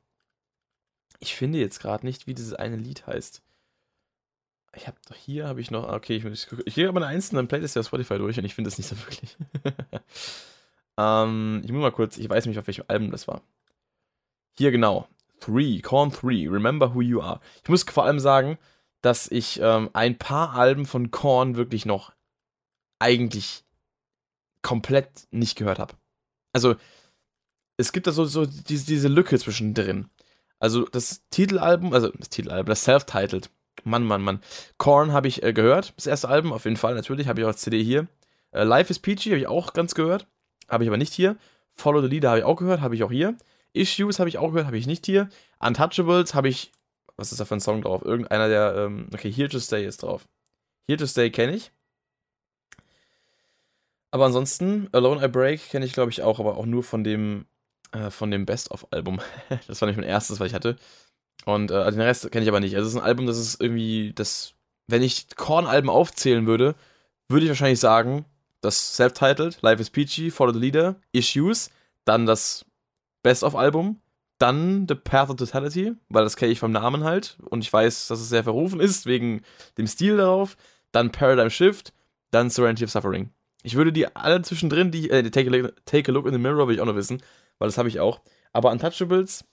Ich 1.18 1.34
finde 1.34 1.58
jetzt 1.58 1.80
gerade 1.80 2.06
nicht, 2.06 2.26
wie 2.26 2.34
dieses 2.34 2.54
eine 2.54 2.76
Lied 2.76 3.06
heißt. 3.06 3.42
Ich 4.74 4.86
habe 4.86 4.98
doch 5.08 5.16
hier, 5.16 5.48
habe 5.48 5.60
ich 5.60 5.70
noch, 5.70 5.88
okay, 5.88 6.16
ich, 6.16 6.24
ich, 6.24 6.48
ich 6.64 6.74
gehe 6.74 6.88
aber 6.88 6.98
eine 6.98 7.06
einzelne 7.06 7.44
Playlist 7.44 7.78
auf 7.78 7.86
Spotify 7.86 8.18
durch 8.18 8.38
und 8.38 8.44
ich 8.44 8.54
finde 8.54 8.68
das 8.68 8.78
nicht 8.78 8.88
so 8.88 8.96
wirklich. 9.06 9.36
ähm, 10.98 11.62
ich 11.64 11.72
muss 11.72 11.80
mal 11.80 11.92
kurz, 11.92 12.18
ich 12.18 12.28
weiß 12.28 12.46
nicht, 12.46 12.58
auf 12.58 12.66
welchem 12.66 12.84
Album 12.88 13.10
das 13.10 13.26
war. 13.26 13.42
Hier 14.58 14.70
genau. 14.70 15.08
Three, 15.40 15.80
Corn 15.80 16.10
3, 16.10 16.48
Remember 16.48 16.94
Who 16.94 17.02
You 17.02 17.20
Are. 17.20 17.40
Ich 17.62 17.68
muss 17.68 17.82
vor 17.84 18.04
allem 18.04 18.20
sagen, 18.20 18.58
dass 19.02 19.30
ich 19.30 19.60
ähm, 19.62 19.90
ein 19.92 20.18
paar 20.18 20.54
Alben 20.54 20.86
von 20.86 21.10
Korn 21.10 21.56
wirklich 21.56 21.84
noch 21.86 22.12
eigentlich 22.98 23.65
komplett 24.66 25.26
nicht 25.30 25.56
gehört 25.56 25.78
habe. 25.78 25.94
Also, 26.52 26.76
es 27.76 27.92
gibt 27.92 28.06
da 28.06 28.12
so, 28.12 28.24
so 28.24 28.46
diese, 28.46 28.86
diese 28.86 29.08
Lücke 29.08 29.38
zwischendrin. 29.38 30.08
Also, 30.58 30.84
das 30.84 31.22
Titelalbum, 31.30 31.92
also 31.92 32.10
das 32.10 32.28
Titelalbum, 32.30 32.68
das 32.68 32.84
Self-Titled. 32.84 33.50
Mann, 33.84 34.04
Mann, 34.04 34.22
Mann. 34.22 34.40
Korn 34.78 35.12
habe 35.12 35.28
ich 35.28 35.42
äh, 35.42 35.52
gehört, 35.52 35.92
das 35.96 36.06
erste 36.06 36.28
Album, 36.28 36.52
auf 36.52 36.64
jeden 36.64 36.76
Fall, 36.76 36.94
natürlich, 36.94 37.28
habe 37.28 37.40
ich 37.40 37.44
auch 37.44 37.50
als 37.50 37.60
CD 37.60 37.82
hier. 37.82 38.08
Äh, 38.52 38.64
Life 38.64 38.90
is 38.90 38.98
Peachy 38.98 39.30
habe 39.30 39.38
ich 39.38 39.46
auch 39.46 39.72
ganz 39.72 39.94
gehört, 39.94 40.26
habe 40.68 40.84
ich 40.84 40.90
aber 40.90 40.96
nicht 40.96 41.12
hier. 41.12 41.36
Follow 41.72 42.00
the 42.00 42.08
Leader 42.08 42.30
habe 42.30 42.38
ich 42.40 42.44
auch 42.44 42.56
gehört, 42.56 42.80
habe 42.80 42.94
ich 42.94 43.04
auch 43.04 43.12
hier. 43.12 43.36
Issues 43.74 44.18
habe 44.18 44.28
ich 44.28 44.38
auch 44.38 44.48
gehört, 44.48 44.66
habe 44.66 44.78
ich 44.78 44.86
nicht 44.86 45.04
hier. 45.04 45.28
Untouchables 45.60 46.34
habe 46.34 46.48
ich 46.48 46.72
was 47.16 47.32
ist 47.32 47.40
da 47.40 47.44
für 47.44 47.54
ein 47.54 47.60
Song 47.60 47.82
drauf? 47.82 48.02
Irgendeiner 48.04 48.48
der, 48.48 48.74
ähm, 48.76 49.08
okay, 49.12 49.30
Here 49.30 49.48
to 49.48 49.58
Stay 49.58 49.86
ist 49.86 50.02
drauf. 50.02 50.28
Here 50.86 50.98
to 50.98 51.06
Stay 51.06 51.30
kenne 51.30 51.56
ich. 51.56 51.72
Aber 54.16 54.24
ansonsten, 54.24 54.88
Alone 54.92 55.22
I 55.22 55.28
Break 55.28 55.68
kenne 55.68 55.84
ich, 55.84 55.92
glaube 55.92 56.10
ich, 56.10 56.22
auch, 56.22 56.40
aber 56.40 56.56
auch 56.56 56.64
nur 56.64 56.82
von 56.82 57.04
dem, 57.04 57.44
äh, 57.92 58.08
dem 58.26 58.46
Best-of-Album. 58.46 59.20
das 59.66 59.82
war 59.82 59.88
nicht 59.88 59.98
mein 59.98 60.08
erstes, 60.08 60.40
was 60.40 60.46
ich 60.46 60.54
hatte. 60.54 60.76
Und 61.44 61.70
äh, 61.70 61.74
also 61.74 61.98
den 61.98 62.06
Rest 62.06 62.32
kenne 62.32 62.42
ich 62.42 62.48
aber 62.48 62.60
nicht. 62.60 62.74
Also 62.76 62.86
es 62.86 62.94
ist 62.94 62.98
ein 62.98 63.04
Album, 63.04 63.26
das 63.26 63.36
ist 63.36 63.60
irgendwie, 63.60 64.14
das 64.14 64.54
wenn 64.86 65.02
ich 65.02 65.36
Korn-Alben 65.36 65.90
aufzählen 65.90 66.46
würde, 66.46 66.76
würde 67.28 67.44
ich 67.44 67.50
wahrscheinlich 67.50 67.78
sagen, 67.78 68.24
das 68.62 68.96
Self-Titled, 68.96 69.60
Life 69.60 69.82
is 69.82 69.90
Peachy, 69.90 70.30
Follow 70.30 70.54
the 70.54 70.60
Leader, 70.60 70.96
Issues, 71.12 71.68
dann 72.06 72.24
das 72.24 72.64
Best-of-Album, 73.22 74.00
dann 74.38 74.86
The 74.88 74.94
Path 74.94 75.28
of 75.28 75.36
Totality, 75.36 75.92
weil 76.08 76.24
das 76.24 76.36
kenne 76.36 76.52
ich 76.52 76.58
vom 76.58 76.72
Namen 76.72 77.04
halt 77.04 77.36
und 77.50 77.60
ich 77.60 77.70
weiß, 77.70 78.06
dass 78.06 78.18
es 78.18 78.30
sehr 78.30 78.44
verrufen 78.44 78.80
ist, 78.80 79.04
wegen 79.04 79.42
dem 79.76 79.86
Stil 79.86 80.16
darauf, 80.16 80.56
dann 80.90 81.12
Paradigm 81.12 81.50
Shift, 81.50 81.92
dann 82.30 82.48
Serenity 82.48 82.84
of 82.84 82.90
Suffering. 82.90 83.28
Ich 83.66 83.74
würde 83.74 83.92
die 83.92 84.06
alle 84.14 84.40
zwischendrin, 84.42 84.92
die, 84.92 85.10
äh, 85.10 85.28
take, 85.28 85.50
a, 85.50 85.72
take 85.86 86.12
a 86.12 86.14
Look 86.14 86.26
in 86.26 86.32
the 86.32 86.38
Mirror, 86.38 86.68
will 86.68 86.76
ich 86.76 86.80
auch 86.80 86.86
noch 86.86 86.94
wissen, 86.94 87.20
weil 87.58 87.66
das 87.66 87.78
habe 87.78 87.88
ich 87.88 87.98
auch. 87.98 88.20
Aber 88.52 88.70
Untouchables, 88.70 89.44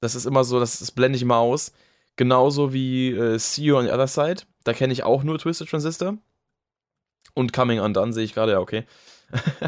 das 0.00 0.14
ist 0.14 0.26
immer 0.26 0.44
so, 0.44 0.60
das, 0.60 0.80
das 0.80 0.90
blende 0.90 1.16
ich 1.16 1.22
immer 1.22 1.38
aus. 1.38 1.72
Genauso 2.16 2.74
wie 2.74 3.12
äh, 3.12 3.38
See 3.38 3.62
You 3.62 3.78
on 3.78 3.86
the 3.86 3.90
Other 3.90 4.08
Side. 4.08 4.42
Da 4.64 4.74
kenne 4.74 4.92
ich 4.92 5.04
auch 5.04 5.22
nur 5.22 5.38
Twisted 5.38 5.70
Transistor. 5.70 6.18
Und 7.32 7.54
Coming 7.54 7.80
Undone 7.80 8.12
sehe 8.12 8.24
ich 8.24 8.34
gerade, 8.34 8.52
ja, 8.52 8.60
okay. 8.60 8.84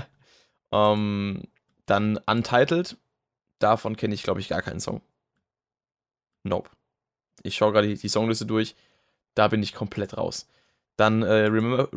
ähm, 0.70 1.44
dann 1.86 2.18
Untitled. 2.26 2.98
Davon 3.58 3.96
kenne 3.96 4.14
ich, 4.14 4.22
glaube 4.22 4.40
ich, 4.40 4.48
gar 4.50 4.60
keinen 4.60 4.80
Song. 4.80 5.00
Nope. 6.42 6.68
Ich 7.42 7.54
schaue 7.54 7.72
gerade 7.72 7.88
die, 7.88 7.96
die, 7.96 8.08
Songliste 8.10 8.44
durch. 8.44 8.76
Da 9.34 9.48
bin 9.48 9.62
ich 9.62 9.72
komplett 9.72 10.18
raus. 10.18 10.46
Dann 10.96 11.22
äh, 11.22 11.46
Remember. 11.46 11.88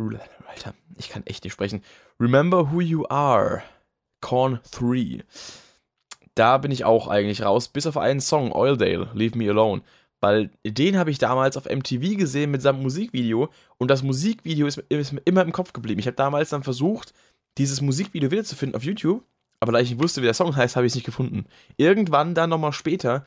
Alter, 0.48 0.74
ich 0.98 1.10
kann 1.10 1.26
echt 1.26 1.44
nicht 1.44 1.54
sprechen. 1.54 1.84
Remember 2.20 2.72
Who 2.72 2.82
You 2.82 3.06
Are. 3.10 3.62
Corn 4.22 4.60
3. 4.72 5.24
Da 6.36 6.58
bin 6.58 6.72
ich 6.72 6.86
auch 6.86 7.08
eigentlich 7.08 7.44
raus, 7.44 7.68
bis 7.68 7.88
auf 7.88 7.98
einen 7.98 8.20
Song, 8.20 8.52
Oildale, 8.52 9.10
Leave 9.14 9.38
Me 9.38 9.50
Alone. 9.50 9.82
Weil 10.20 10.50
den 10.66 10.98
habe 10.98 11.12
ich 11.12 11.20
damals 11.20 11.58
auf 11.58 11.66
MTV 11.66 12.18
gesehen 12.18 12.52
mit 12.52 12.62
seinem 12.62 12.82
Musikvideo 12.82 13.50
und 13.78 13.92
das 13.92 14.02
Musikvideo 14.02 14.66
ist, 14.66 14.78
ist 14.90 15.14
mir 15.14 15.22
immer 15.26 15.44
im 15.44 15.52
Kopf 15.52 15.74
geblieben. 15.74 16.00
Ich 16.00 16.08
habe 16.08 16.16
damals 16.16 16.50
dann 16.50 16.64
versucht, 16.64 17.14
dieses 17.58 17.82
Musikvideo 17.82 18.32
wiederzufinden 18.32 18.76
auf 18.76 18.84
YouTube, 18.84 19.24
aber 19.60 19.72
da 19.72 19.80
ich 19.80 19.92
nicht 19.92 20.02
wusste, 20.02 20.22
wie 20.22 20.26
der 20.26 20.34
Song 20.34 20.56
heißt, 20.56 20.76
habe 20.76 20.88
ich 20.88 20.92
es 20.92 20.96
nicht 20.96 21.06
gefunden. 21.06 21.46
Irgendwann 21.78 22.34
dann 22.34 22.50
nochmal 22.50 22.74
später 22.74 23.26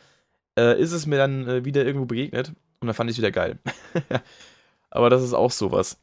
äh, 0.58 0.80
ist 0.80 0.92
es 0.92 1.06
mir 1.06 1.16
dann 1.16 1.48
äh, 1.48 1.64
wieder 1.64 1.84
irgendwo 1.84 2.06
begegnet 2.06 2.48
und 2.80 2.86
dann 2.88 2.94
fand 2.94 3.08
ich 3.08 3.14
es 3.14 3.18
wieder 3.18 3.30
geil. 3.30 3.58
aber 4.90 5.11
das 5.11 5.23
ist 5.23 5.35
auch 5.35 5.50
sowas. 5.50 5.99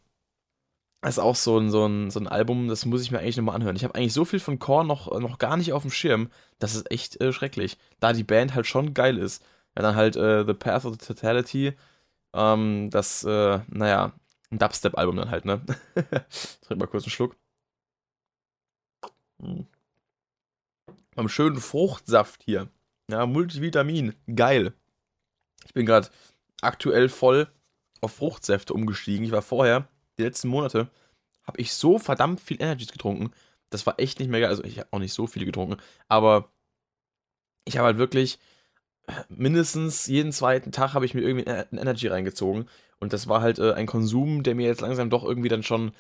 Das 1.01 1.15
ist 1.17 1.20
auch 1.20 1.36
so 1.36 1.58
ein, 1.60 1.70
so, 1.70 1.86
ein, 1.86 2.10
so 2.10 2.20
ein 2.20 2.27
Album, 2.27 2.67
das 2.67 2.86
muss 2.86 3.01
ich 3.01 3.12
mir 3.12 3.20
eigentlich 3.20 3.38
nochmal 3.38 3.56
anhören. 3.56 3.75
Ich 3.75 3.84
habe 3.84 3.96
eigentlich 3.96 4.13
so 4.13 4.25
viel 4.25 4.39
von 4.39 4.60
Korn 4.60 4.88
noch, 4.88 5.12
noch 5.20 5.38
gar 5.38 5.56
nicht 5.56 5.72
auf 5.74 5.84
dem 5.84 5.91
Schirm. 5.91 6.32
Das 6.60 6.75
ist 6.75 6.91
echt 6.91 7.22
äh, 7.22 7.32
schrecklich. 7.32 7.77
Da 8.00 8.13
die 8.13 8.24
Band 8.24 8.56
halt 8.56 8.65
schon 8.65 8.94
geil 8.94 9.17
ist. 9.17 9.44
Ja, 9.75 9.84
dann 9.84 9.96
halt 9.96 10.15
äh, 10.15 10.44
The 10.46 10.53
Path 10.53 10.86
of 10.86 10.96
the 11.00 11.06
Totality. 11.06 11.74
Ähm, 12.34 12.89
das, 12.89 13.24
äh, 13.24 13.60
naja, 13.67 14.13
ein 14.51 14.58
Dubstep-Album 14.60 15.17
dann 15.17 15.29
halt, 15.29 15.46
ne? 15.46 15.62
Trink 16.62 16.79
mal 16.79 16.88
kurz 16.88 17.03
einen 17.03 17.12
Schluck. 17.12 17.36
Hm. 19.41 19.67
Beim 21.15 21.29
schönen 21.29 21.58
Fruchtsaft 21.58 22.44
hier. 22.44 22.70
Ja, 23.10 23.25
Multivitamin. 23.25 24.15
Geil. 24.36 24.74
Ich 25.65 25.74
bin 25.74 25.86
gerade 25.86 26.10
aktuell 26.62 27.10
voll 27.10 27.48
auf 28.01 28.13
Fruchtsäfte 28.13 28.74
umgestiegen. 28.74 29.25
Ich 29.25 29.32
war 29.32 29.42
vorher, 29.42 29.88
die 30.18 30.24
letzten 30.24 30.48
Monate, 30.50 30.89
habe 31.44 31.60
ich 31.60 31.74
so 31.74 32.00
verdammt 32.00 32.42
viel 32.42 32.62
Energies 32.62 32.92
getrunken. 32.92 33.32
Das 33.70 33.86
war 33.86 34.00
echt 34.00 34.20
nicht 34.20 34.30
mehr 34.30 34.42
geil. 34.42 34.50
Also 34.50 34.63
ich 34.63 34.80
habe 34.80 34.89
auch 34.92 35.00
nicht 35.00 35.13
so 35.13 35.27
viele 35.27 35.46
getrunken, 35.46 35.77
aber 36.08 36.51
ich 37.66 37.77
habe 37.77 37.88
halt 37.88 37.98
wirklich 37.98 38.39
mindestens 39.30 40.08
jeden 40.08 40.32
zweiten 40.32 40.72
Tag 40.72 40.94
habe 40.94 41.06
ich 41.06 41.13
mir 41.13 41.22
irgendwie 41.22 41.48
ein 41.48 41.77
Energy 41.77 42.08
reingezogen. 42.08 42.68
Und 43.00 43.13
das 43.13 43.27
war 43.27 43.42
halt 43.42 43.60
äh, 43.60 43.74
ein 43.74 43.86
Konsum, 43.86 44.44
der 44.44 44.56
mir 44.56 44.68
jetzt 44.68 44.82
langsam 44.82 45.10
doch 45.10 45.24
irgendwie 45.24 45.50
dann 45.50 45.63
schon 45.63 45.94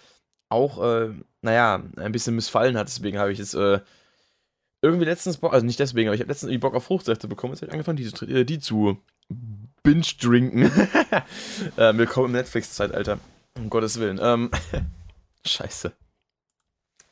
auch, 0.49 0.83
äh, 0.83 1.13
naja, 1.41 1.83
ein 1.97 2.11
bisschen 2.11 2.35
missfallen 2.35 2.77
hat. 2.77 2.87
Deswegen 2.87 3.19
habe 3.19 3.31
ich 3.31 3.39
jetzt 3.39 3.53
äh, 3.53 3.79
irgendwie 4.81 5.05
letztens 5.05 5.37
Bock, 5.37 5.53
also 5.53 5.65
nicht 5.65 5.79
deswegen, 5.79 6.09
aber 6.09 6.15
ich 6.15 6.21
habe 6.21 6.29
letztens 6.29 6.49
irgendwie 6.51 6.67
Bock 6.67 6.75
auf 6.75 6.85
Fruchtsäfte 6.85 7.27
bekommen. 7.27 7.53
Jetzt 7.53 7.61
habe 7.61 7.69
ich 7.69 7.73
angefangen, 7.73 7.97
die, 7.97 8.33
äh, 8.33 8.45
die 8.45 8.59
zu 8.59 9.01
binge-drinken. 9.87 10.63
äh, 11.77 11.97
willkommen 11.97 12.25
im 12.25 12.31
Netflix-Zeitalter. 12.33 13.19
Um 13.55 13.69
Gottes 13.69 13.97
Willen. 14.01 14.19
Ähm, 14.21 14.51
scheiße. 15.45 15.93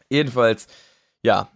Jedenfalls, 0.09 0.67
ja, 1.23 1.47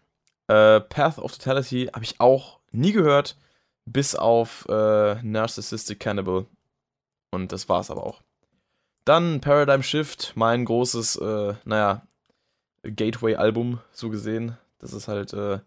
äh, 0.48 0.80
Path 0.80 1.20
of 1.20 1.38
Totality 1.38 1.90
habe 1.94 2.06
ich 2.06 2.22
auch 2.22 2.62
nie 2.72 2.94
gehört 2.94 3.36
bis 3.84 4.16
auf 4.16 4.66
äh, 4.70 5.16
Narcissistic 5.22 6.00
Cannibal. 6.00 6.46
Und 7.32 7.52
das 7.52 7.68
war's 7.68 7.92
aber 7.92 8.06
auch. 8.06 8.22
Dann 9.04 9.42
Paradigm 9.42 9.84
Shift, 9.84 10.32
mein 10.36 10.64
großes, 10.64 11.18
äh, 11.18 11.54
naja, 11.66 12.08
Gateway-Album, 12.84 13.82
so 13.92 14.10
gesehen. 14.10 14.58
Das 14.78 14.94
ist 14.94 15.10
halt, 15.10 15.34
äh, 15.34 15.60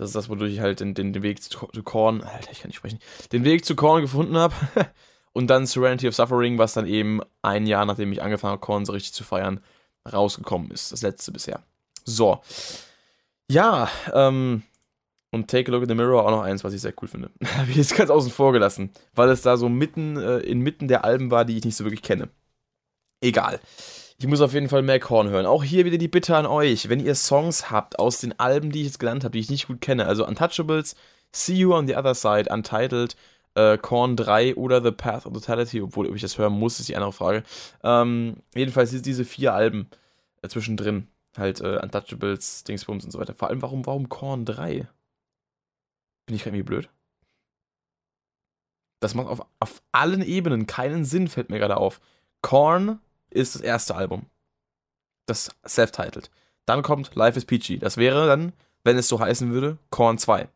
das 0.00 0.08
ist 0.08 0.16
das, 0.16 0.30
wodurch 0.30 0.54
ich 0.54 0.60
halt 0.60 0.80
den, 0.80 0.94
den, 0.94 1.12
den 1.12 1.22
Weg 1.22 1.42
zu, 1.42 1.58
Korn, 1.84 2.22
Alter, 2.22 2.52
ich 2.52 2.60
kann 2.60 2.70
nicht 2.70 2.78
sprechen, 2.78 3.00
den 3.32 3.44
Weg 3.44 3.66
zu 3.66 3.76
Korn 3.76 4.00
gefunden 4.00 4.38
habe. 4.38 4.54
Und 5.32 5.48
dann 5.48 5.66
Serenity 5.66 6.08
of 6.08 6.14
Suffering, 6.14 6.56
was 6.56 6.72
dann 6.72 6.86
eben 6.86 7.20
ein 7.42 7.66
Jahr, 7.66 7.84
nachdem 7.84 8.10
ich 8.10 8.22
angefangen 8.22 8.52
habe, 8.52 8.62
Korn 8.62 8.86
so 8.86 8.92
richtig 8.92 9.12
zu 9.12 9.24
feiern, 9.24 9.60
rausgekommen 10.10 10.70
ist. 10.70 10.90
Das 10.90 11.02
letzte 11.02 11.32
bisher. 11.32 11.62
So. 12.06 12.40
Ja, 13.50 13.90
ähm, 14.14 14.62
und 15.30 15.50
Take 15.50 15.70
a 15.70 15.72
Look 15.72 15.82
in 15.82 15.88
the 15.90 15.94
Mirror 15.94 16.24
auch 16.24 16.30
noch 16.30 16.42
eins, 16.42 16.64
was 16.64 16.72
ich 16.72 16.80
sehr 16.80 16.94
cool 17.02 17.08
finde. 17.08 17.30
Habe 17.58 17.70
ich 17.70 17.76
jetzt 17.76 17.94
ganz 17.94 18.08
außen 18.08 18.32
vor 18.32 18.54
gelassen, 18.54 18.90
weil 19.14 19.28
es 19.28 19.42
da 19.42 19.58
so 19.58 19.68
mitten, 19.68 20.16
äh, 20.16 20.38
inmitten 20.38 20.88
der 20.88 21.04
Alben 21.04 21.30
war, 21.30 21.44
die 21.44 21.58
ich 21.58 21.64
nicht 21.66 21.76
so 21.76 21.84
wirklich 21.84 22.02
kenne. 22.02 22.30
Egal. 23.20 23.60
Ich 24.20 24.26
muss 24.26 24.42
auf 24.42 24.52
jeden 24.52 24.68
Fall 24.68 24.82
mehr 24.82 25.00
Korn 25.00 25.30
hören. 25.30 25.46
Auch 25.46 25.64
hier 25.64 25.86
wieder 25.86 25.96
die 25.96 26.06
Bitte 26.06 26.36
an 26.36 26.44
euch, 26.44 26.90
wenn 26.90 27.00
ihr 27.00 27.14
Songs 27.14 27.70
habt 27.70 27.98
aus 27.98 28.20
den 28.20 28.38
Alben, 28.38 28.70
die 28.70 28.80
ich 28.80 28.88
jetzt 28.88 28.98
genannt 28.98 29.24
habe, 29.24 29.32
die 29.32 29.38
ich 29.38 29.48
nicht 29.48 29.66
gut 29.66 29.80
kenne, 29.80 30.04
also 30.04 30.26
Untouchables, 30.26 30.94
See 31.32 31.54
You 31.54 31.72
on 31.72 31.86
the 31.86 31.96
Other 31.96 32.14
Side, 32.14 32.52
Untitled, 32.52 33.16
äh, 33.54 33.78
Korn 33.78 34.16
3 34.16 34.56
oder 34.56 34.82
The 34.82 34.90
Path 34.90 35.24
of 35.24 35.32
Totality, 35.32 35.80
obwohl 35.80 36.06
ob 36.06 36.14
ich 36.14 36.20
das 36.20 36.36
hören 36.36 36.52
muss, 36.52 36.78
ist 36.78 36.90
die 36.90 36.96
andere 36.96 37.14
Frage. 37.14 37.44
Ähm, 37.82 38.36
jedenfalls 38.54 38.90
diese 39.00 39.24
vier 39.24 39.54
Alben 39.54 39.88
äh, 40.42 40.48
zwischendrin. 40.48 41.08
Halt 41.38 41.62
äh, 41.62 41.78
Untouchables, 41.82 42.64
Dingsbums 42.64 43.06
und 43.06 43.12
so 43.12 43.18
weiter. 43.18 43.34
Vor 43.34 43.48
allem, 43.48 43.62
warum, 43.62 43.86
warum 43.86 44.10
Korn 44.10 44.44
3? 44.44 44.86
Bin 46.26 46.36
ich 46.36 46.44
irgendwie 46.44 46.62
blöd? 46.62 46.90
Das 49.00 49.14
macht 49.14 49.28
auf, 49.28 49.46
auf 49.60 49.80
allen 49.92 50.20
Ebenen 50.20 50.66
keinen 50.66 51.06
Sinn, 51.06 51.26
fällt 51.26 51.48
mir 51.48 51.58
gerade 51.58 51.78
auf. 51.78 52.02
Korn 52.42 53.00
ist 53.30 53.54
das 53.54 53.62
erste 53.62 53.94
Album. 53.94 54.26
Das 55.26 55.50
self-titled. 55.66 56.30
Dann 56.66 56.82
kommt 56.82 57.14
Life 57.14 57.38
is 57.38 57.44
Peachy. 57.44 57.78
Das 57.78 57.96
wäre 57.96 58.26
dann, 58.26 58.52
wenn 58.84 58.98
es 58.98 59.08
so 59.08 59.20
heißen 59.20 59.50
würde, 59.50 59.78
Korn 59.90 60.18
2. 60.18 60.48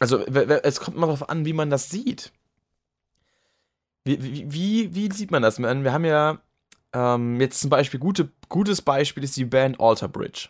Also, 0.00 0.18
es 0.18 0.80
kommt 0.80 0.96
immer 0.96 1.06
darauf 1.06 1.28
an, 1.28 1.44
wie 1.44 1.52
man 1.52 1.70
das 1.70 1.90
sieht. 1.90 2.32
Wie, 4.04 4.22
wie, 4.22 4.52
wie, 4.52 4.94
wie 4.94 5.12
sieht 5.12 5.30
man 5.30 5.42
das? 5.42 5.58
Wir 5.60 5.92
haben 5.92 6.04
ja 6.04 6.40
ähm, 6.92 7.40
jetzt 7.40 7.60
zum 7.60 7.70
Beispiel, 7.70 8.00
gute, 8.00 8.30
gutes 8.48 8.82
Beispiel 8.82 9.24
ist 9.24 9.36
die 9.36 9.44
Band 9.44 9.80
Alter 9.80 10.08
Bridge. 10.08 10.48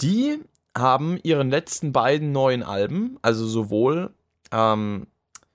Die 0.00 0.40
haben 0.76 1.18
ihren 1.22 1.50
letzten 1.50 1.92
beiden 1.92 2.32
neuen 2.32 2.62
Alben, 2.62 3.18
also 3.22 3.46
sowohl, 3.46 4.12
ähm, 4.50 5.06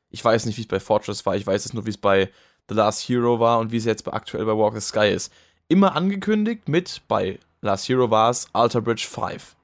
ich 0.10 0.24
weiß 0.24 0.46
nicht, 0.46 0.58
wie 0.58 0.62
es 0.62 0.68
bei 0.68 0.80
Fortress 0.80 1.26
war, 1.26 1.36
ich 1.36 1.46
weiß 1.46 1.66
es 1.66 1.74
nur, 1.74 1.86
wie 1.86 1.90
es 1.90 1.98
bei 1.98 2.30
The 2.70 2.76
Last 2.76 3.08
Hero 3.08 3.40
war 3.40 3.60
und 3.60 3.72
wie 3.72 3.78
es 3.78 3.86
jetzt 3.86 4.08
aktuell 4.08 4.46
bei 4.46 4.58
Walk 4.58 4.74
the 4.74 4.82
Sky 4.82 5.10
ist, 5.10 5.32
immer 5.68 5.96
angekündigt 5.96 6.68
mit, 6.68 7.02
bei 7.08 7.40
Last 7.62 7.88
Hero 7.90 8.10
war 8.10 8.30
es 8.30 8.48
Alter 8.54 8.82
Bridge 8.82 9.08
5. 9.10 9.56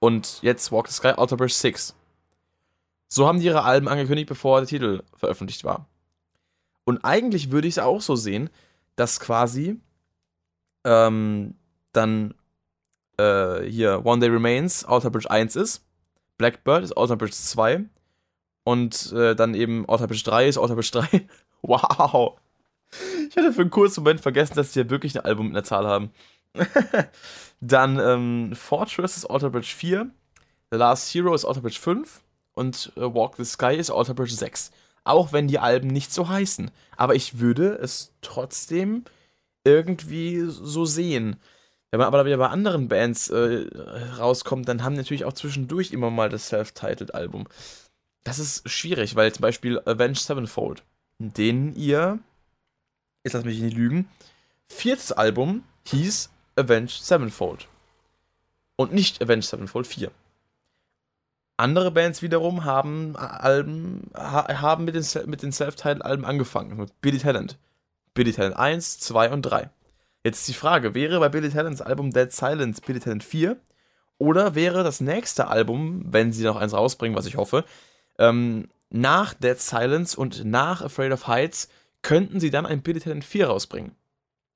Und 0.00 0.40
jetzt 0.42 0.70
Walk 0.70 0.88
the 0.88 0.94
Sky, 0.94 1.08
Alter 1.08 1.36
Bridge 1.36 1.54
6. 1.54 1.94
So 3.08 3.26
haben 3.26 3.40
die 3.40 3.46
ihre 3.46 3.62
Alben 3.62 3.88
angekündigt, 3.88 4.28
bevor 4.28 4.60
der 4.60 4.68
Titel 4.68 5.02
veröffentlicht 5.14 5.64
war. 5.64 5.86
Und 6.84 7.04
eigentlich 7.04 7.50
würde 7.50 7.68
ich 7.68 7.74
es 7.74 7.78
auch 7.78 8.00
so 8.00 8.16
sehen, 8.16 8.50
dass 8.96 9.20
quasi 9.20 9.80
ähm, 10.84 11.54
dann 11.92 12.34
äh, 13.18 13.62
hier 13.62 14.04
One 14.04 14.20
Day 14.20 14.28
Remains 14.28 14.84
Outer 14.84 15.10
Bridge 15.10 15.30
1 15.30 15.56
ist. 15.56 15.84
Blackbird 16.36 16.84
ist 16.84 16.96
Outer 16.96 17.16
Bridge 17.16 17.34
2. 17.34 17.84
Und 18.68 19.14
äh, 19.14 19.34
dann 19.34 19.54
eben 19.54 19.86
Bridge 19.86 20.24
3 20.26 20.48
ist 20.48 20.58
Bridge 20.58 20.90
3. 20.92 21.26
wow. 21.62 22.38
Ich 23.26 23.34
hatte 23.34 23.54
für 23.54 23.62
einen 23.62 23.70
kurzen 23.70 24.02
Moment 24.02 24.20
vergessen, 24.20 24.56
dass 24.56 24.72
die 24.72 24.80
ja 24.80 24.90
wirklich 24.90 25.16
ein 25.16 25.24
Album 25.24 25.46
mit 25.46 25.56
einer 25.56 25.64
Zahl 25.64 25.86
haben. 25.86 26.10
dann 27.62 27.98
ähm, 27.98 28.52
Fortress 28.54 29.16
ist 29.16 29.30
Outer 29.30 29.48
Bridge 29.48 29.72
4. 29.74 30.10
The 30.70 30.76
Last 30.76 31.14
Hero 31.14 31.34
ist 31.34 31.46
Outer 31.46 31.62
Bridge 31.62 31.78
5. 31.80 32.20
Und 32.52 32.92
äh, 32.96 33.00
Walk 33.00 33.36
the 33.36 33.44
Sky 33.46 33.74
ist 33.74 33.90
Outer 33.90 34.12
Bridge 34.12 34.34
6. 34.34 34.70
Auch 35.02 35.32
wenn 35.32 35.48
die 35.48 35.60
Alben 35.60 35.88
nicht 35.88 36.12
so 36.12 36.28
heißen. 36.28 36.70
Aber 36.98 37.14
ich 37.14 37.38
würde 37.38 37.78
es 37.80 38.12
trotzdem 38.20 39.04
irgendwie 39.64 40.44
so 40.46 40.84
sehen. 40.84 41.36
Wenn 41.90 42.00
man 42.00 42.08
aber 42.08 42.26
wieder 42.26 42.36
bei 42.36 42.48
anderen 42.48 42.88
Bands 42.88 43.30
äh, 43.30 43.66
rauskommt, 44.18 44.68
dann 44.68 44.84
haben 44.84 44.92
natürlich 44.92 45.24
auch 45.24 45.32
zwischendurch 45.32 45.90
immer 45.92 46.10
mal 46.10 46.28
das 46.28 46.48
Self-Titled-Album. 46.48 47.46
Das 48.24 48.38
ist 48.38 48.68
schwierig, 48.68 49.16
weil 49.16 49.32
zum 49.32 49.42
Beispiel 49.42 49.80
Avenged 49.86 50.18
Sevenfold, 50.18 50.82
den 51.18 51.74
ihr 51.74 52.18
jetzt 53.24 53.34
lass 53.34 53.44
mich 53.44 53.60
nicht 53.60 53.76
lügen, 53.76 54.08
viertes 54.68 55.12
Album 55.12 55.64
hieß 55.86 56.30
Avenged 56.56 57.04
Sevenfold. 57.04 57.68
Und 58.76 58.92
nicht 58.92 59.22
Avenged 59.22 59.44
Sevenfold 59.44 59.86
4. 59.86 60.10
Andere 61.56 61.90
Bands 61.90 62.22
wiederum 62.22 62.64
haben 62.64 63.16
Alben, 63.16 64.10
haben 64.14 64.84
mit 64.84 64.94
den, 64.94 65.04
mit 65.28 65.42
den 65.42 65.50
Self-Titled-Alben 65.50 66.24
angefangen. 66.24 66.76
Mit 66.76 67.00
Billy 67.00 67.18
Talent. 67.18 67.58
Billy 68.14 68.32
Talent 68.32 68.56
1, 68.56 69.00
2 69.00 69.30
und 69.32 69.42
3. 69.42 69.68
Jetzt 70.24 70.40
ist 70.40 70.48
die 70.48 70.54
Frage, 70.54 70.94
wäre 70.94 71.18
bei 71.18 71.28
Billy 71.28 71.50
Talents 71.50 71.80
Album 71.80 72.12
Dead 72.12 72.32
Silence 72.32 72.80
Billy 72.80 73.00
Talent 73.00 73.24
4 73.24 73.56
oder 74.18 74.54
wäre 74.54 74.84
das 74.84 75.00
nächste 75.00 75.48
Album, 75.48 76.02
wenn 76.06 76.32
sie 76.32 76.44
noch 76.44 76.56
eins 76.56 76.74
rausbringen, 76.74 77.16
was 77.16 77.26
ich 77.26 77.36
hoffe, 77.36 77.64
ähm, 78.18 78.68
nach 78.90 79.34
Dead 79.34 79.60
Silence 79.60 80.16
und 80.18 80.44
nach 80.44 80.82
Afraid 80.82 81.12
of 81.12 81.26
Heights, 81.26 81.68
könnten 82.02 82.40
sie 82.40 82.50
dann 82.50 82.66
ein 82.66 82.82
Billy 82.82 83.00
Talent 83.00 83.24
4 83.24 83.48
rausbringen? 83.48 83.92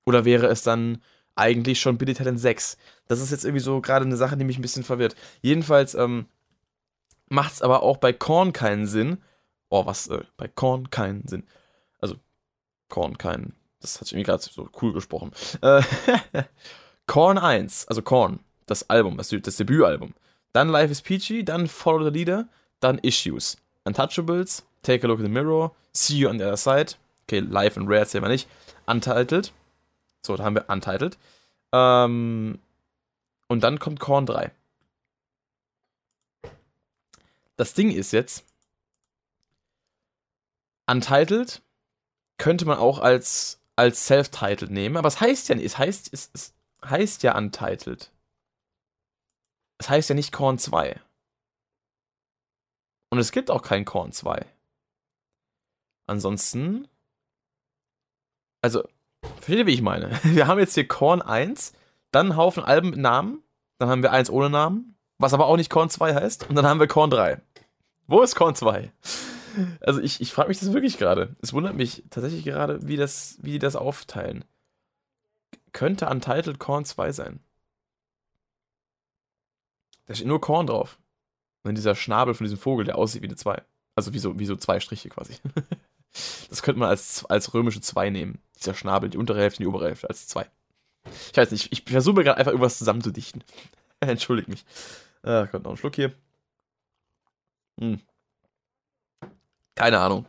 Oder 0.04 0.24
wäre 0.24 0.46
es 0.46 0.62
dann 0.62 1.02
eigentlich 1.34 1.80
schon 1.80 1.98
Billy 1.98 2.14
Talent 2.14 2.40
6? 2.40 2.76
Das 3.08 3.20
ist 3.20 3.30
jetzt 3.30 3.44
irgendwie 3.44 3.62
so 3.62 3.80
gerade 3.80 4.04
eine 4.04 4.16
Sache, 4.16 4.36
die 4.36 4.44
mich 4.44 4.58
ein 4.58 4.62
bisschen 4.62 4.84
verwirrt. 4.84 5.16
Jedenfalls 5.40 5.94
ähm, 5.94 6.26
macht 7.28 7.54
es 7.54 7.62
aber 7.62 7.82
auch 7.82 7.96
bei 7.96 8.12
Korn 8.12 8.52
keinen 8.52 8.86
Sinn. 8.86 9.18
Oh, 9.68 9.86
was? 9.86 10.08
Äh, 10.08 10.22
bei 10.36 10.48
Korn 10.48 10.90
keinen 10.90 11.26
Sinn. 11.26 11.44
Also, 11.98 12.16
Korn 12.88 13.18
keinen. 13.18 13.54
Das 13.80 14.00
hat 14.00 14.10
irgendwie 14.12 14.24
gerade 14.24 14.42
so 14.42 14.68
cool 14.80 14.92
gesprochen. 14.92 15.32
Äh, 15.60 15.82
Korn 17.06 17.38
1, 17.38 17.88
also 17.88 18.02
Korn, 18.02 18.40
das 18.66 18.88
Album, 18.88 19.16
das, 19.16 19.28
das 19.28 19.56
Debütalbum. 19.56 20.14
Dann 20.52 20.68
Life 20.68 20.92
is 20.92 21.02
Peachy, 21.02 21.44
dann 21.44 21.66
Follow 21.66 22.04
the 22.04 22.16
Leader, 22.16 22.48
dann 22.82 22.98
Issues. 22.98 23.56
Untouchables, 23.84 24.62
Take 24.82 25.04
a 25.04 25.08
Look 25.08 25.18
in 25.18 25.26
the 25.26 25.30
Mirror, 25.30 25.72
See 25.92 26.18
You 26.18 26.28
on 26.28 26.38
the 26.38 26.44
Other 26.44 26.56
Side. 26.56 26.94
Okay, 27.26 27.40
Live 27.40 27.76
and 27.76 27.88
Rare 27.88 28.06
zählen 28.06 28.24
wir 28.24 28.28
nicht. 28.28 28.48
Untitled. 28.86 29.52
So, 30.24 30.36
da 30.36 30.44
haben 30.44 30.54
wir 30.54 30.68
Untitled. 30.68 31.18
Ähm, 31.72 32.58
und 33.48 33.60
dann 33.62 33.78
kommt 33.78 34.00
Korn 34.00 34.26
3. 34.26 34.50
Das 37.56 37.74
Ding 37.74 37.90
ist 37.90 38.12
jetzt, 38.12 38.44
Untitled 40.86 41.62
könnte 42.38 42.64
man 42.64 42.78
auch 42.78 42.98
als, 42.98 43.60
als 43.76 44.06
Self-Titled 44.06 44.70
nehmen, 44.70 44.96
aber 44.96 45.08
es 45.08 45.20
heißt 45.20 45.48
ja 45.48 45.54
nicht, 45.54 45.66
es 45.66 45.78
heißt, 45.78 46.12
es, 46.12 46.30
es 46.32 46.54
heißt 46.84 47.22
ja 47.22 47.36
Untitled. 47.36 48.10
Es 49.78 49.88
heißt 49.88 50.08
ja 50.08 50.14
nicht 50.14 50.32
Korn 50.32 50.58
2. 50.58 51.00
Und 53.12 53.18
es 53.18 53.30
gibt 53.30 53.50
auch 53.50 53.60
kein 53.60 53.84
Korn 53.84 54.10
2. 54.10 54.46
Ansonsten. 56.06 56.88
Also, 58.62 58.88
versteht 59.20 59.58
ihr, 59.58 59.66
wie 59.66 59.74
ich 59.74 59.82
meine? 59.82 60.18
Wir 60.22 60.46
haben 60.46 60.58
jetzt 60.58 60.72
hier 60.72 60.88
Korn 60.88 61.20
1, 61.20 61.74
dann 62.10 62.30
einen 62.30 62.36
Haufen 62.38 62.64
Alben 62.64 62.88
mit 62.88 62.98
Namen, 62.98 63.42
dann 63.76 63.90
haben 63.90 64.02
wir 64.02 64.12
eins 64.12 64.30
ohne 64.30 64.48
Namen, 64.48 64.96
was 65.18 65.34
aber 65.34 65.44
auch 65.44 65.58
nicht 65.58 65.68
Korn 65.68 65.90
2 65.90 66.14
heißt, 66.14 66.48
und 66.48 66.54
dann 66.54 66.64
haben 66.64 66.80
wir 66.80 66.86
Korn 66.86 67.10
3. 67.10 67.38
Wo 68.06 68.22
ist 68.22 68.34
Korn 68.34 68.54
2? 68.54 68.90
Also 69.80 70.00
ich, 70.00 70.22
ich 70.22 70.32
frage 70.32 70.48
mich 70.48 70.60
das 70.60 70.72
wirklich 70.72 70.96
gerade. 70.96 71.36
Es 71.42 71.52
wundert 71.52 71.74
mich 71.74 72.04
tatsächlich 72.08 72.44
gerade, 72.44 72.88
wie, 72.88 72.96
das, 72.96 73.36
wie 73.42 73.52
die 73.52 73.58
das 73.58 73.76
aufteilen. 73.76 74.46
Könnte 75.72 76.08
Untitled 76.08 76.58
Korn 76.58 76.86
2 76.86 77.12
sein. 77.12 77.40
Da 80.06 80.14
steht 80.14 80.28
nur 80.28 80.40
Korn 80.40 80.66
drauf. 80.66 80.98
Und 81.62 81.76
dieser 81.76 81.94
Schnabel 81.94 82.34
von 82.34 82.44
diesem 82.44 82.58
Vogel, 82.58 82.84
der 82.84 82.98
aussieht 82.98 83.22
wie 83.22 83.26
eine 83.26 83.36
2. 83.36 83.62
Also 83.94 84.12
wie 84.14 84.18
so, 84.18 84.38
wie 84.38 84.46
so 84.46 84.56
zwei 84.56 84.80
Striche 84.80 85.08
quasi. 85.08 85.34
das 86.48 86.62
könnte 86.62 86.80
man 86.80 86.88
als, 86.88 87.24
als 87.26 87.54
römische 87.54 87.80
2 87.80 88.10
nehmen. 88.10 88.40
Dieser 88.58 88.74
Schnabel, 88.74 89.10
die 89.10 89.18
untere 89.18 89.40
Hälfte, 89.40 89.62
die 89.62 89.66
obere 89.66 89.86
Hälfte, 89.86 90.08
als 90.08 90.26
2. 90.28 90.48
Ich 91.30 91.36
weiß 91.36 91.50
nicht, 91.50 91.72
ich, 91.72 91.84
ich 91.84 91.90
versuche 91.90 92.24
gerade 92.24 92.38
einfach 92.38 92.52
irgendwas 92.52 92.78
zusammenzudichten. 92.78 93.44
Entschuldigt 94.00 94.48
mich. 94.48 94.64
Ah, 95.22 95.46
kommt 95.46 95.64
noch 95.64 95.72
ein 95.72 95.76
Schluck 95.76 95.94
hier. 95.96 96.12
Hm. 97.78 98.00
Keine 99.74 100.00
Ahnung. 100.00 100.26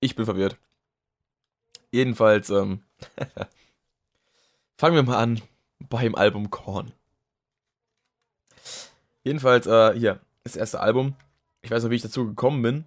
Ich 0.00 0.14
bin 0.14 0.24
verwirrt. 0.24 0.56
Jedenfalls, 1.90 2.50
ähm, 2.50 2.82
fangen 4.76 4.96
wir 4.96 5.02
mal 5.02 5.16
an 5.16 5.40
beim 5.78 6.14
Album 6.14 6.50
Korn. 6.50 6.92
Jedenfalls, 9.24 9.66
äh, 9.66 9.94
hier, 9.98 10.20
das 10.46 10.56
erste 10.56 10.80
Album. 10.80 11.14
Ich 11.62 11.70
weiß 11.70 11.82
noch, 11.82 11.90
wie 11.90 11.96
ich 11.96 12.02
dazu 12.02 12.26
gekommen 12.26 12.62
bin. 12.62 12.84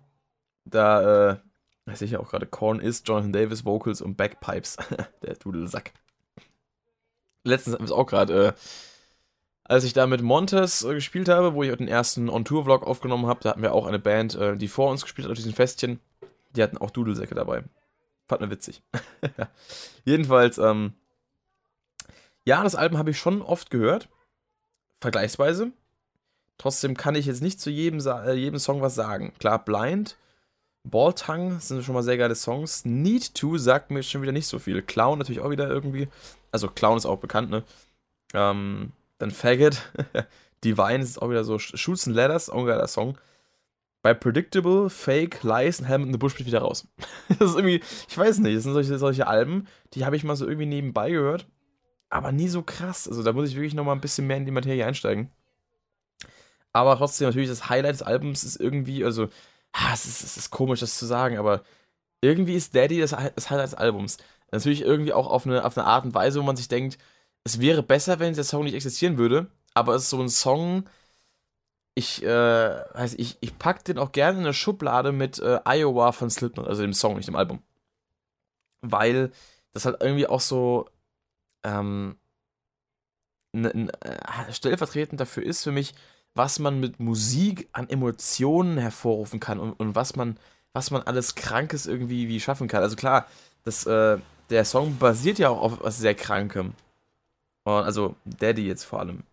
Da, 0.66 1.32
äh, 1.32 1.38
weiß 1.86 2.02
ich 2.02 2.12
ja 2.12 2.20
auch 2.20 2.30
gerade, 2.30 2.46
Korn 2.46 2.80
ist, 2.80 3.08
Jonathan 3.08 3.34
Davis, 3.34 3.66
Vocals 3.66 4.02
und 4.02 4.16
Backpipes. 4.16 4.78
Der 5.24 5.36
Dudelsack. 5.36 5.94
Letztens 7.44 7.76
haben 7.76 7.82
wir 7.82 7.86
es 7.86 7.92
auch 7.92 8.06
gerade, 8.06 8.48
äh, 8.48 8.54
als 9.64 9.84
ich 9.84 9.94
da 9.94 10.08
mit 10.08 10.22
Montes 10.22 10.84
äh, 10.84 10.94
gespielt 10.94 11.30
habe, 11.30 11.54
wo 11.54 11.64
ich 11.64 11.72
auch 11.72 11.78
den 11.78 11.88
ersten 11.88 12.30
On-Tour-Vlog 12.30 12.86
aufgenommen 12.86 13.28
habe, 13.28 13.42
da 13.42 13.50
hatten 13.50 13.62
wir 13.62 13.74
auch 13.74 13.86
eine 13.86 14.00
Band, 14.00 14.36
äh, 14.36 14.58
die 14.58 14.68
vor 14.68 14.90
uns 14.90 15.04
gespielt 15.04 15.26
hat 15.26 15.32
auf 15.32 15.38
diesen 15.38 15.54
Festchen. 15.54 16.00
Die 16.56 16.64
hatten 16.64 16.78
auch 16.78 16.92
Dudelsäcke 16.92 17.36
dabei. 17.36 17.64
Fand 18.28 18.42
mir 18.42 18.50
witzig. 18.50 18.82
Jedenfalls, 20.06 20.58
ähm, 20.58 20.94
ja, 22.46 22.64
das 22.64 22.76
Album 22.76 22.98
habe 22.98 23.12
ich 23.12 23.20
schon 23.20 23.42
oft 23.42 23.70
gehört. 23.70 24.10
Vergleichsweise. 25.02 25.72
Trotzdem 26.60 26.98
kann 26.98 27.16
ich 27.16 27.26
jetzt 27.26 27.42
nicht 27.42 27.60
zu 27.60 27.72
jedem, 27.72 28.06
äh, 28.06 28.34
jedem 28.34 28.60
Song 28.60 28.82
was 28.82 28.94
sagen. 28.94 29.34
Klar, 29.40 29.64
Blind, 29.64 30.18
Ball 30.84 31.14
Tongue 31.14 31.58
sind 31.60 31.84
schon 31.84 31.96
mal 31.96 32.04
sehr 32.04 32.18
geile 32.18 32.36
Songs. 32.36 32.84
Need 32.84 33.34
to 33.34 33.58
sagt 33.58 33.92
mir 33.92 34.04
schon 34.04 34.22
wieder 34.22 34.34
nicht 34.34 34.46
so 34.48 34.60
viel. 34.60 34.82
Clown 34.82 35.20
natürlich 35.20 35.42
auch 35.42 35.50
wieder 35.50 35.70
irgendwie. 35.70 36.10
Also 36.52 36.68
Clown 36.68 36.98
ist 36.98 37.06
auch 37.06 37.20
bekannt, 37.20 37.50
ne? 37.50 37.64
Ähm, 38.34 38.92
dann 39.20 39.32
Faggot. 39.32 39.82
Divine 40.64 41.02
ist 41.02 41.22
auch 41.22 41.30
wieder 41.30 41.46
so. 41.46 41.58
Shoots 41.60 42.08
and 42.08 42.16
Ladders, 42.16 42.50
auch 42.50 42.60
ein 42.60 42.66
geiler 42.66 42.88
Song. 42.88 43.18
Bei 44.02 44.14
Predictable, 44.14 44.90
Fake, 44.90 45.44
Lies 45.44 45.80
und 45.80 45.86
Helmet 45.86 46.08
in 46.08 46.14
the 46.14 46.20
Bush 46.20 46.36
bin 46.36 46.46
wieder 46.46 46.60
raus. 46.60 46.88
das 47.30 47.52
ist 47.52 47.56
irgendwie, 47.56 47.82
ich 48.10 48.18
weiß 48.18 48.40
nicht, 48.40 48.58
das 48.58 48.64
sind 48.64 48.74
solche, 48.74 48.98
solche 48.98 49.28
Alben, 49.28 49.68
die 49.94 50.06
habe 50.06 50.18
ich 50.18 50.26
mal 50.26 50.36
so 50.36 50.46
irgendwie 50.46 50.66
nebenbei 50.66 51.12
gehört, 51.12 51.48
aber 52.10 52.32
nie 52.32 52.48
so 52.48 52.64
krass. 52.64 53.08
Also 53.08 53.24
da 53.24 53.34
muss 53.34 53.50
ich 53.50 53.56
wirklich 53.56 53.74
nochmal 53.74 53.96
ein 53.96 54.02
bisschen 54.02 54.28
mehr 54.28 54.38
in 54.38 54.46
die 54.46 54.52
Materie 54.52 54.86
einsteigen. 54.86 55.30
Aber 56.74 56.98
trotzdem, 56.98 57.28
natürlich, 57.28 57.50
das 57.50 57.70
Highlight 57.70 57.94
des 57.96 58.02
Albums 58.04 58.44
ist 58.44 58.60
irgendwie, 58.60 59.04
also, 59.04 59.30
es 59.94 60.06
ist, 60.06 60.24
es 60.24 60.38
ist 60.38 60.52
komisch, 60.52 60.80
das 60.82 60.98
zu 60.98 61.06
sagen, 61.06 61.38
aber 61.38 61.64
irgendwie 62.22 62.56
ist 62.56 62.76
Daddy 62.76 63.00
das, 63.00 63.16
das 63.36 63.50
Highlight 63.50 63.68
des 63.68 63.76
Albums. 63.76 64.18
Natürlich 64.52 64.82
irgendwie 64.82 65.14
auch 65.14 65.28
auf 65.28 65.46
eine, 65.46 65.66
auf 65.66 65.78
eine 65.78 65.88
Art 65.88 66.06
und 66.06 66.14
Weise, 66.14 66.40
wo 66.40 66.44
man 66.44 66.58
sich 66.58 66.68
denkt, 66.68 66.98
es 67.44 67.60
wäre 67.60 67.84
besser, 67.84 68.20
wenn 68.20 68.34
der 68.34 68.44
Song 68.44 68.64
nicht 68.64 68.74
existieren 68.76 69.18
würde, 69.18 69.48
aber 69.74 69.96
es 69.96 70.04
ist 70.04 70.10
so 70.12 70.22
ein 70.22 70.30
Song, 70.30 70.90
ich, 71.96 72.24
äh, 72.24 72.28
weiß 72.28 73.16
ich, 73.16 73.38
ich 73.42 73.58
pack 73.58 73.84
den 73.86 74.00
auch 74.00 74.12
gerne 74.12 74.40
in 74.40 74.46
eine 74.46 74.54
Schublade 74.54 75.12
mit 75.12 75.40
äh, 75.40 75.60
Iowa 75.66 76.12
von 76.12 76.30
Slipknot, 76.30 76.68
also 76.68 76.82
dem 76.82 76.94
Song, 76.94 77.16
nicht 77.18 77.28
dem 77.28 77.36
Album. 77.36 77.62
Weil 78.82 79.32
das 79.74 79.86
halt 79.86 79.98
irgendwie 80.02 80.28
auch 80.28 80.42
so, 80.42 80.88
ähm, 81.64 82.18
n, 83.54 83.90
äh, 83.90 84.54
stellvertretend 84.54 85.20
dafür 85.20 85.44
ist 85.44 85.64
für 85.64 85.72
mich, 85.72 85.94
was 86.36 86.60
man 86.60 86.80
mit 86.80 87.00
Musik 87.00 87.70
an 87.72 87.90
Emotionen 87.90 88.78
hervorrufen 88.78 89.40
kann 89.40 89.60
und, 89.60 89.74
und 89.74 89.96
was 89.96 90.16
man, 90.16 90.38
was 90.74 90.92
man 90.92 91.02
alles 91.04 91.36
Krankes 91.36 91.86
irgendwie 91.86 92.28
wie 92.28 92.40
schaffen 92.40 92.68
kann. 92.68 92.84
Also 92.84 92.96
klar, 92.96 93.28
das, 93.64 93.86
äh, 93.86 94.18
der 94.50 94.66
Song 94.66 94.98
basiert 94.98 95.40
ja 95.40 95.50
auch 95.50 95.62
auf 95.62 95.84
was 95.84 95.98
sehr 95.98 96.16
Krankem. 96.16 96.74
Und 97.64 97.84
also 97.84 98.16
Daddy 98.26 98.68
jetzt 98.68 98.84
vor 98.84 99.00
allem. 99.00 99.24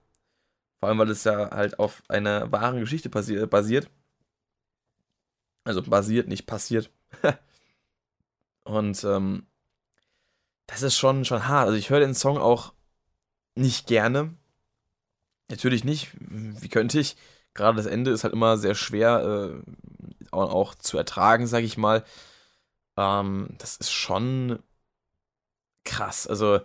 Vor 0.81 0.89
allem, 0.89 0.99
weil 0.99 1.11
es 1.11 1.25
ja 1.25 1.51
halt 1.51 1.79
auf 1.79 2.03
einer 2.09 2.51
wahren 2.53 2.81
Geschichte 2.81 3.09
basiert. 3.09 3.89
Also 5.65 5.83
basiert, 5.83 6.29
nicht 6.29 6.47
passiert. 6.47 6.91
Und 8.65 9.03
ähm, 9.05 9.47
das 10.67 10.83
ist 10.83 10.97
schon, 10.97 11.25
schon 11.25 11.49
hart. 11.49 11.67
Also 11.67 11.79
ich 11.79 11.91
höre 11.91 12.01
den 12.01 12.15
Song 12.15 12.39
auch 12.39 12.73
nicht 13.55 13.87
gerne. 13.87 14.35
Natürlich 15.49 15.85
nicht. 15.85 16.11
Wie 16.19 16.69
könnte 16.69 16.99
ich? 17.01 17.17
Gerade 17.55 17.77
das 17.77 17.87
Ende 17.87 18.11
ist 18.11 18.25
halt 18.25 18.35
immer 18.35 18.59
sehr 18.59 18.75
schwer 18.75 19.55
äh, 19.63 20.33
auch, 20.33 20.75
zu 20.75 20.99
ertragen, 20.99 21.47
sag 21.47 21.65
ich 21.65 21.77
mal. 21.77 22.05
Ähm, 22.97 23.49
das 23.59 23.77
ist 23.77 23.93
schon 23.93 24.59
krass. 25.85 26.27
Also, 26.27 26.61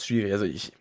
schwierig. 0.00 0.32
Also 0.32 0.44
ich. 0.44 0.72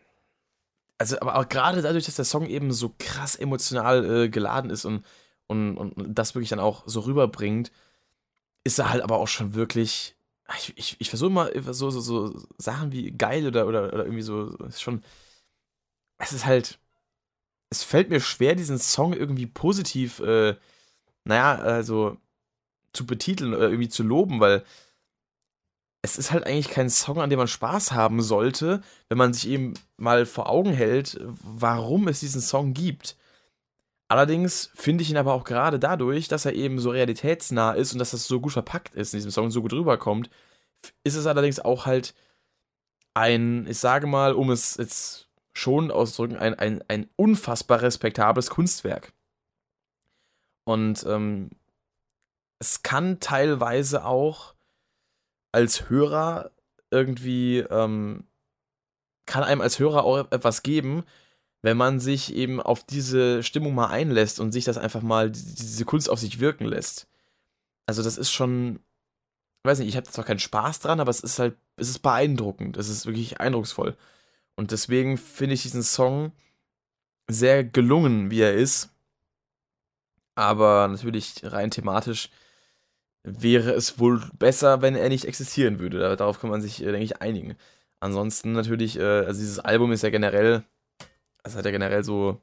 Also, 0.97 1.19
aber 1.19 1.37
auch 1.37 1.49
gerade 1.49 1.81
dadurch, 1.81 2.05
dass 2.05 2.15
der 2.15 2.25
Song 2.25 2.45
eben 2.47 2.71
so 2.71 2.93
krass 2.99 3.35
emotional 3.35 4.25
äh, 4.25 4.29
geladen 4.29 4.69
ist 4.69 4.85
und, 4.85 5.03
und, 5.47 5.77
und 5.77 6.13
das 6.15 6.35
wirklich 6.35 6.49
dann 6.49 6.59
auch 6.59 6.83
so 6.85 7.01
rüberbringt, 7.01 7.71
ist 8.63 8.79
er 8.79 8.91
halt 8.91 9.03
aber 9.03 9.17
auch 9.17 9.27
schon 9.27 9.55
wirklich. 9.55 10.15
Ich, 10.57 10.73
ich, 10.77 10.95
ich 10.99 11.09
versuche 11.09 11.29
mal 11.31 11.51
so, 11.73 11.89
so, 11.91 12.01
so 12.01 12.37
Sachen 12.57 12.91
wie 12.91 13.11
geil 13.11 13.47
oder, 13.47 13.67
oder, 13.67 13.93
oder 13.93 14.05
irgendwie 14.05 14.21
so. 14.23 14.57
Schon 14.77 15.03
es 16.21 16.33
ist 16.33 16.45
halt, 16.45 16.79
es 17.69 17.83
fällt 17.83 18.09
mir 18.09 18.19
schwer, 18.19 18.55
diesen 18.55 18.77
Song 18.77 19.13
irgendwie 19.13 19.47
positiv, 19.47 20.19
äh, 20.19 20.55
naja, 21.23 21.55
also 21.55 22.17
zu 22.93 23.05
betiteln 23.05 23.53
oder 23.53 23.69
irgendwie 23.69 23.89
zu 23.89 24.03
loben, 24.03 24.39
weil 24.39 24.63
es 26.03 26.17
ist 26.17 26.31
halt 26.31 26.45
eigentlich 26.45 26.69
kein 26.69 26.89
Song, 26.89 27.21
an 27.21 27.29
dem 27.29 27.37
man 27.37 27.47
Spaß 27.47 27.91
haben 27.91 28.21
sollte, 28.21 28.81
wenn 29.09 29.17
man 29.17 29.33
sich 29.33 29.47
eben 29.47 29.75
mal 29.97 30.25
vor 30.25 30.49
Augen 30.49 30.73
hält, 30.73 31.19
warum 31.21 32.07
es 32.07 32.21
diesen 32.21 32.41
Song 32.41 32.73
gibt. 32.73 33.17
Allerdings 34.07 34.71
finde 34.75 35.03
ich 35.03 35.09
ihn 35.09 35.17
aber 35.17 35.33
auch 35.33 35.45
gerade 35.45 35.79
dadurch, 35.79 36.27
dass 36.27 36.45
er 36.45 36.53
eben 36.53 36.79
so 36.79 36.89
realitätsnah 36.89 37.73
ist 37.73 37.93
und 37.93 37.99
dass 37.99 38.11
das 38.11 38.25
so 38.27 38.41
gut 38.41 38.51
verpackt 38.51 38.95
ist 38.95 39.13
in 39.13 39.19
diesem 39.19 39.31
Song, 39.31 39.51
so 39.51 39.61
gut 39.61 39.73
rüberkommt, 39.73 40.29
ist 41.03 41.15
es 41.15 41.27
allerdings 41.27 41.59
auch 41.59 41.85
halt 41.85 42.13
ein, 43.13 43.67
ich 43.67 43.77
sage 43.77 44.07
mal, 44.07 44.33
um 44.33 44.49
es 44.51 44.77
jetzt 44.77 45.30
schon 45.53 45.91
auszudrücken, 45.91 46.37
ein, 46.37 46.53
ein, 46.55 46.83
ein 46.87 47.09
unfassbar 47.15 47.81
respektables 47.81 48.49
Kunstwerk. 48.49 49.13
Und 50.65 51.05
ähm, 51.07 51.49
es 52.59 52.83
kann 52.83 53.19
teilweise 53.19 54.05
auch 54.05 54.53
als 55.51 55.89
Hörer 55.89 56.51
irgendwie, 56.91 57.59
ähm, 57.59 58.25
kann 59.25 59.43
einem 59.43 59.61
als 59.61 59.79
Hörer 59.79 60.03
auch 60.03 60.31
etwas 60.31 60.63
geben, 60.63 61.03
wenn 61.63 61.77
man 61.77 61.99
sich 61.99 62.33
eben 62.33 62.61
auf 62.61 62.83
diese 62.83 63.43
Stimmung 63.43 63.75
mal 63.75 63.87
einlässt 63.87 64.39
und 64.39 64.51
sich 64.51 64.65
das 64.65 64.77
einfach 64.77 65.01
mal, 65.01 65.31
diese 65.31 65.85
Kunst 65.85 66.09
auf 66.09 66.19
sich 66.19 66.39
wirken 66.39 66.65
lässt. 66.65 67.07
Also 67.87 68.03
das 68.03 68.17
ist 68.17 68.31
schon, 68.31 68.79
ich 69.63 69.69
weiß 69.69 69.79
nicht, 69.79 69.89
ich 69.89 69.97
habe 69.97 70.07
zwar 70.07 70.25
keinen 70.25 70.39
Spaß 70.39 70.79
dran, 70.79 70.99
aber 70.99 71.11
es 71.11 71.19
ist 71.19 71.39
halt, 71.39 71.57
es 71.75 71.89
ist 71.89 71.99
beeindruckend, 71.99 72.77
es 72.77 72.89
ist 72.89 73.05
wirklich 73.05 73.39
eindrucksvoll. 73.39 73.95
Und 74.55 74.71
deswegen 74.71 75.17
finde 75.17 75.55
ich 75.55 75.63
diesen 75.63 75.83
Song 75.83 76.31
sehr 77.27 77.63
gelungen, 77.63 78.31
wie 78.31 78.41
er 78.41 78.53
ist. 78.53 78.89
Aber 80.35 80.87
natürlich 80.87 81.41
rein 81.43 81.71
thematisch 81.71 82.29
wäre 83.23 83.71
es 83.71 83.99
wohl 83.99 84.21
besser, 84.37 84.81
wenn 84.81 84.95
er 84.95 85.09
nicht 85.09 85.25
existieren 85.25 85.79
würde. 85.79 86.15
Darauf 86.15 86.39
kann 86.39 86.49
man 86.49 86.61
sich, 86.61 86.81
äh, 86.81 86.85
denke 86.85 87.03
ich, 87.03 87.21
einigen. 87.21 87.55
Ansonsten 87.99 88.53
natürlich, 88.53 88.97
äh, 88.97 89.03
also 89.25 89.39
dieses 89.39 89.59
Album 89.59 89.91
ist 89.91 90.03
ja 90.03 90.09
generell, 90.09 90.63
es 91.43 91.55
hat 91.55 91.65
ja 91.65 91.71
generell 91.71 92.03
so, 92.03 92.41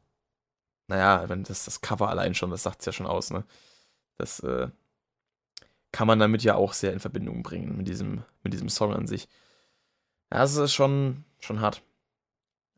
naja, 0.89 1.29
wenn 1.29 1.45
das, 1.45 1.65
das 1.65 1.81
Cover 1.81 2.09
allein 2.09 2.35
schon, 2.35 2.51
das 2.51 2.63
sagt 2.63 2.81
es 2.81 2.87
ja 2.87 2.93
schon 2.93 3.07
aus, 3.07 3.31
ne? 3.31 3.45
Das 4.19 4.41
äh, 4.41 4.69
kann 5.93 6.07
man 6.07 6.19
damit 6.19 6.43
ja 6.45 6.55
auch 6.57 6.73
sehr 6.73 6.93
in 6.93 7.01
Verbindung 7.01 7.43
bringen 7.43 7.77
mit 7.77 7.89
diesem, 7.89 8.25
mit 8.43 8.53
diesem 8.53 8.69
Song 8.69 8.95
an 8.95 9.07
sich. 9.07 9.29
Ja, 10.33 10.45
es 10.45 10.57
ist 10.57 10.75
schon, 10.75 11.25
schon 11.41 11.61
hart. 11.61 11.83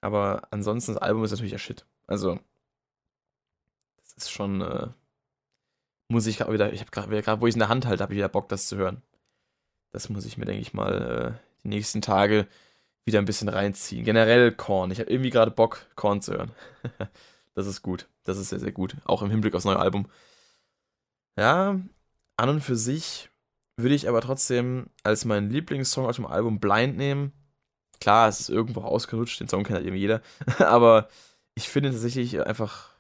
Aber 0.01 0.49
ansonsten, 0.51 0.95
das 0.95 1.03
Album 1.03 1.25
ist 1.25 1.31
natürlich 1.31 1.53
ja 1.53 1.59
Shit. 1.59 1.87
Also, 2.07 2.39
das 4.03 4.13
ist 4.25 4.31
schon, 4.31 4.61
äh, 4.61 4.89
muss 6.09 6.27
ich 6.27 6.39
gerade 6.39 6.53
wieder, 6.53 6.73
ich 6.73 6.81
habe 6.81 6.91
gerade, 6.91 7.41
wo 7.41 7.47
ich 7.47 7.53
es 7.53 7.57
in 7.57 7.61
der 7.61 7.69
Hand 7.69 7.87
halte, 7.87 8.03
habe 8.03 8.13
ich 8.13 8.19
wieder 8.19 8.29
Bock, 8.29 8.49
das 8.49 8.67
zu 8.67 8.77
hören. 8.77 9.03
Das 9.93 10.09
muss 10.09 10.25
ich 10.25 10.39
mir, 10.39 10.45
denke 10.47 10.63
ich 10.63 10.73
mal, 10.75 11.37
äh, 11.39 11.61
die 11.63 11.69
nächsten 11.69 12.01
Tage 12.01 12.47
wieder 13.05 13.19
ein 13.19 13.25
bisschen 13.25 13.49
reinziehen. 13.49 14.05
Generell 14.05 14.53
Korn. 14.53 14.91
Ich 14.91 15.01
habe 15.01 15.11
irgendwie 15.11 15.31
gerade 15.31 15.51
Bock, 15.51 15.87
Korn 15.97 16.23
zu 16.23 16.33
hören. 16.33 16.53
das 17.55 17.67
ist 17.67 17.83
gut. 17.83 18.09
Das 18.25 18.39
ist 18.39 18.51
sehr, 18.51 18.61
sehr 18.61 18.73
gut. 18.73 18.97
Auch 19.05 19.23
im 19.23 19.31
Hinblick 19.31 19.55
aufs 19.55 19.65
neue 19.65 19.79
Album. 19.79 20.07
Ja, 21.37 21.81
an 22.37 22.49
und 22.49 22.61
für 22.61 22.77
sich 22.77 23.31
würde 23.77 23.95
ich 23.95 24.09
aber 24.09 24.21
trotzdem 24.21 24.91
als 25.03 25.25
meinen 25.25 25.51
Lieblingssong 25.51 26.07
auf 26.07 26.17
dem 26.17 26.27
Album 26.27 26.61
Blind 26.61 26.97
nehmen. 26.97 27.33
Klar, 28.01 28.29
es 28.29 28.41
ist 28.41 28.49
irgendwo 28.49 28.81
ausgerutscht, 28.81 29.41
den 29.41 29.49
Song 29.49 29.65
kennt 29.65 29.77
halt 29.77 29.87
eben 29.87 29.97
jeder. 29.97 30.23
aber 30.59 31.09
ich 31.55 31.69
finde 31.69 31.91
tatsächlich 31.91 32.45
einfach 32.45 32.91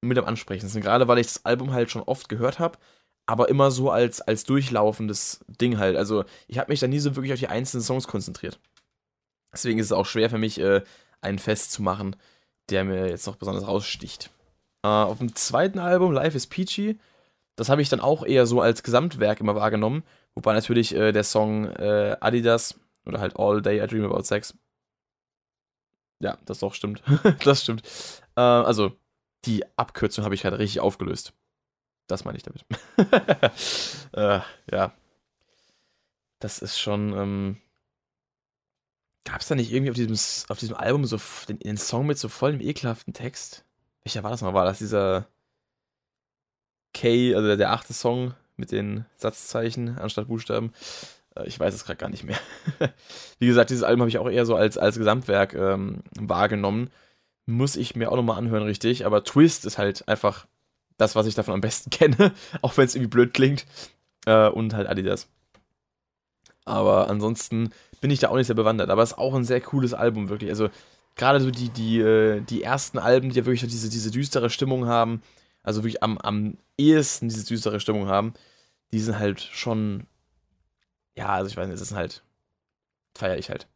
mit 0.00 0.18
am 0.18 0.24
ansprechendsten. 0.24 0.82
Gerade 0.82 1.08
weil 1.08 1.18
ich 1.18 1.26
das 1.26 1.44
Album 1.44 1.72
halt 1.72 1.90
schon 1.90 2.02
oft 2.02 2.28
gehört 2.28 2.58
habe, 2.58 2.78
aber 3.26 3.48
immer 3.48 3.70
so 3.70 3.90
als, 3.90 4.20
als 4.20 4.44
durchlaufendes 4.44 5.44
Ding 5.48 5.78
halt. 5.78 5.96
Also 5.96 6.24
ich 6.46 6.58
habe 6.58 6.70
mich 6.70 6.80
da 6.80 6.86
nie 6.86 7.00
so 7.00 7.16
wirklich 7.16 7.32
auf 7.32 7.40
die 7.40 7.48
einzelnen 7.48 7.82
Songs 7.82 8.06
konzentriert. 8.06 8.60
Deswegen 9.52 9.78
ist 9.78 9.86
es 9.86 9.92
auch 9.92 10.06
schwer 10.06 10.30
für 10.30 10.38
mich, 10.38 10.60
äh, 10.60 10.82
einen 11.20 11.38
Fest 11.38 11.72
zu 11.72 11.82
machen, 11.82 12.14
der 12.70 12.84
mir 12.84 13.08
jetzt 13.08 13.26
noch 13.26 13.36
besonders 13.36 13.66
raussticht. 13.66 14.30
Äh, 14.84 14.88
auf 14.88 15.18
dem 15.18 15.34
zweiten 15.34 15.78
Album, 15.78 16.12
Life 16.12 16.36
is 16.36 16.46
Peachy, 16.46 16.98
das 17.56 17.68
habe 17.70 17.82
ich 17.82 17.88
dann 17.88 18.00
auch 18.00 18.24
eher 18.24 18.46
so 18.46 18.60
als 18.60 18.82
Gesamtwerk 18.82 19.40
immer 19.40 19.54
wahrgenommen. 19.54 20.04
Wobei 20.34 20.52
natürlich 20.52 20.94
äh, 20.94 21.12
der 21.12 21.24
Song 21.24 21.66
äh, 21.70 22.16
Adidas 22.20 22.78
oder 23.06 23.20
halt 23.20 23.36
All 23.38 23.62
Day 23.62 23.82
I 23.82 23.86
Dream 23.86 24.04
About 24.04 24.22
Sex. 24.22 24.56
Ja, 26.20 26.38
das 26.44 26.60
doch 26.60 26.74
stimmt. 26.74 27.02
das 27.44 27.62
stimmt. 27.62 27.82
Äh, 28.36 28.40
also, 28.40 28.92
die 29.44 29.64
Abkürzung 29.76 30.24
habe 30.24 30.34
ich 30.34 30.42
gerade 30.42 30.58
richtig 30.58 30.80
aufgelöst. 30.80 31.34
Das 32.06 32.24
meine 32.24 32.38
ich 32.38 32.44
damit. 32.44 32.64
äh, 34.12 34.40
ja. 34.70 34.92
Das 36.38 36.58
ist 36.60 36.78
schon. 36.78 37.12
Ähm, 37.12 37.56
Gab 39.24 39.40
es 39.40 39.48
da 39.48 39.56
nicht 39.56 39.72
irgendwie 39.72 39.90
auf 39.90 39.96
diesem, 39.96 40.46
auf 40.48 40.58
diesem 40.58 40.76
Album 40.76 41.04
so 41.04 41.18
den, 41.48 41.58
den 41.58 41.76
Song 41.76 42.06
mit 42.06 42.16
so 42.16 42.28
vollem 42.28 42.60
ekelhaften 42.60 43.12
Text? 43.12 43.64
Welcher 44.04 44.22
war 44.22 44.30
das 44.30 44.40
mal? 44.40 44.54
War 44.54 44.64
das 44.64 44.78
dieser 44.78 45.26
K, 46.94 47.34
also 47.34 47.48
der, 47.48 47.56
der 47.56 47.72
achte 47.72 47.92
Song 47.92 48.34
mit 48.56 48.70
den 48.70 49.04
Satzzeichen 49.16 49.98
anstatt 49.98 50.28
Buchstaben? 50.28 50.72
Äh, 51.36 51.46
ich 51.46 51.58
weiß 51.58 51.74
es 51.74 51.84
gerade 51.84 51.98
gar 51.98 52.08
nicht 52.08 52.24
mehr. 52.24 52.38
Wie 53.38 53.46
gesagt, 53.46 53.70
dieses 53.70 53.82
Album 53.82 54.02
habe 54.02 54.10
ich 54.10 54.18
auch 54.18 54.28
eher 54.28 54.46
so 54.46 54.56
als, 54.56 54.78
als 54.78 54.98
Gesamtwerk 54.98 55.54
ähm, 55.54 56.02
wahrgenommen. 56.18 56.90
Muss 57.46 57.76
ich 57.76 57.94
mir 57.94 58.10
auch 58.10 58.16
nochmal 58.16 58.38
anhören, 58.38 58.64
richtig. 58.64 59.06
Aber 59.06 59.22
Twist 59.24 59.64
ist 59.66 59.78
halt 59.78 60.08
einfach 60.08 60.46
das, 60.98 61.14
was 61.14 61.26
ich 61.26 61.34
davon 61.34 61.54
am 61.54 61.60
besten 61.60 61.90
kenne. 61.90 62.32
auch 62.62 62.76
wenn 62.76 62.86
es 62.86 62.94
irgendwie 62.94 63.10
blöd 63.10 63.34
klingt. 63.34 63.66
Äh, 64.26 64.48
und 64.48 64.74
halt 64.74 64.88
Adidas. 64.88 65.28
Aber 66.64 67.08
ansonsten 67.08 67.70
bin 68.00 68.10
ich 68.10 68.18
da 68.18 68.28
auch 68.28 68.36
nicht 68.36 68.48
sehr 68.48 68.56
bewandert. 68.56 68.90
Aber 68.90 69.02
es 69.02 69.12
ist 69.12 69.18
auch 69.18 69.34
ein 69.34 69.44
sehr 69.44 69.60
cooles 69.60 69.94
Album, 69.94 70.28
wirklich. 70.28 70.50
Also, 70.50 70.68
gerade 71.14 71.40
so 71.40 71.50
die, 71.50 71.70
die, 71.70 72.00
äh, 72.00 72.40
die 72.40 72.62
ersten 72.62 72.98
Alben, 72.98 73.30
die 73.30 73.36
ja 73.36 73.46
wirklich 73.46 73.62
diese, 73.70 73.88
diese 73.88 74.10
düstere 74.10 74.50
Stimmung 74.50 74.86
haben, 74.86 75.22
also 75.62 75.82
wirklich 75.82 76.02
am, 76.02 76.18
am 76.18 76.58
ehesten 76.78 77.28
diese 77.28 77.46
düstere 77.46 77.80
Stimmung 77.80 78.06
haben, 78.08 78.34
die 78.92 79.00
sind 79.00 79.18
halt 79.18 79.40
schon. 79.40 80.06
Ja, 81.16 81.28
also 81.28 81.48
ich 81.48 81.56
weiß 81.56 81.66
nicht, 81.66 81.80
das 81.80 81.90
ist 81.90 81.96
halt. 81.96 82.22
Feiere 83.16 83.38
ich 83.38 83.50
halt. 83.50 83.66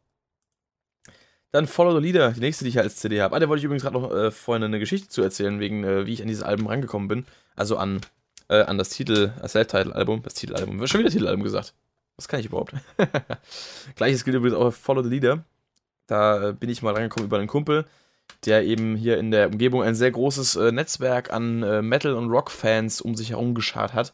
Dann 1.51 1.67
Follow 1.67 1.99
the 1.99 2.05
Leader, 2.05 2.31
die 2.31 2.39
nächste, 2.39 2.63
die 2.63 2.69
ich 2.69 2.79
als 2.79 2.95
CD 2.97 3.21
habe. 3.21 3.35
Ah, 3.35 3.39
da 3.39 3.49
wollte 3.49 3.59
ich 3.59 3.65
übrigens 3.65 3.83
gerade 3.83 3.99
noch 3.99 4.11
äh, 4.11 4.31
vorhin 4.31 4.63
eine 4.63 4.79
Geschichte 4.79 5.09
zu 5.09 5.21
erzählen, 5.21 5.59
wegen 5.59 5.83
äh, 5.83 6.05
wie 6.05 6.13
ich 6.13 6.21
an 6.21 6.27
dieses 6.27 6.43
Album 6.43 6.67
rangekommen 6.67 7.09
bin. 7.09 7.25
Also 7.55 7.75
an, 7.75 7.99
äh, 8.47 8.61
an 8.61 8.77
das 8.77 8.89
Titel, 8.89 9.33
das 9.41 9.51
Self-Title-Album, 9.51 10.23
das 10.23 10.35
Titelalbum. 10.35 10.85
Schon 10.87 11.01
wieder 11.01 11.09
Titelalbum 11.09 11.43
gesagt. 11.43 11.73
Was 12.15 12.27
kann 12.27 12.39
ich 12.39 12.45
überhaupt? 12.45 12.73
Gleiches 13.95 14.23
gilt 14.23 14.37
übrigens 14.37 14.57
auch 14.57 14.71
für 14.71 14.79
Follow 14.79 15.03
the 15.03 15.09
Leader. 15.09 15.43
Da 16.07 16.49
äh, 16.49 16.53
bin 16.53 16.69
ich 16.69 16.81
mal 16.81 16.93
rangekommen 16.93 17.25
über 17.25 17.37
einen 17.37 17.47
Kumpel, 17.47 17.85
der 18.45 18.63
eben 18.63 18.95
hier 18.95 19.17
in 19.17 19.31
der 19.31 19.49
Umgebung 19.49 19.83
ein 19.83 19.95
sehr 19.95 20.11
großes 20.11 20.55
äh, 20.55 20.71
Netzwerk 20.71 21.33
an 21.33 21.63
äh, 21.63 21.81
Metal- 21.81 22.15
und 22.15 22.29
Rock-Fans 22.29 23.01
um 23.01 23.15
sich 23.15 23.31
herum 23.31 23.55
geschart 23.55 23.93
hat. 23.93 24.13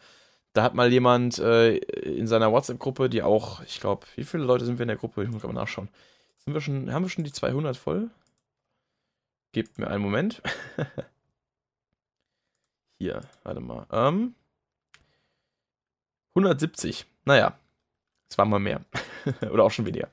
Da 0.58 0.63
hat 0.63 0.74
mal 0.74 0.91
jemand 0.91 1.38
äh, 1.38 1.78
in 1.78 2.26
seiner 2.26 2.52
WhatsApp-Gruppe, 2.52 3.10
die 3.10 3.22
auch, 3.22 3.62
ich 3.62 3.80
glaube, 3.80 4.08
wie 4.15 4.24
viele 4.24 4.43
Leute 4.43 4.65
sind 4.65 4.80
wir 4.80 4.86
in 4.86 4.88
der 4.88 4.98
Gruppe? 4.98 5.22
Ich 5.22 5.30
muss 5.30 5.43
gerade 5.43 5.54
mal 5.54 5.62
nachschauen. 5.62 5.88
Sind 6.39 6.56
wir 6.56 6.62
schon, 6.62 6.91
haben 6.91 7.04
wir 7.04 7.10
schon 7.10 7.24
die 7.24 7.32
200 7.32 7.78
voll? 7.78 8.10
Gebt 9.52 9.78
mir 9.78 9.88
einen 9.88 10.02
Moment. 10.02 10.41
Hier, 13.00 13.22
warte 13.43 13.60
mal. 13.60 13.86
Ähm, 13.91 14.34
170. 16.34 17.06
Naja, 17.26 17.56
es 18.28 18.39
war 18.39 18.46
mal 18.46 18.58
mehr. 18.58 18.82
Oder 19.52 19.63
auch 19.63 19.70
schon 19.70 19.86
weniger. 19.86 20.10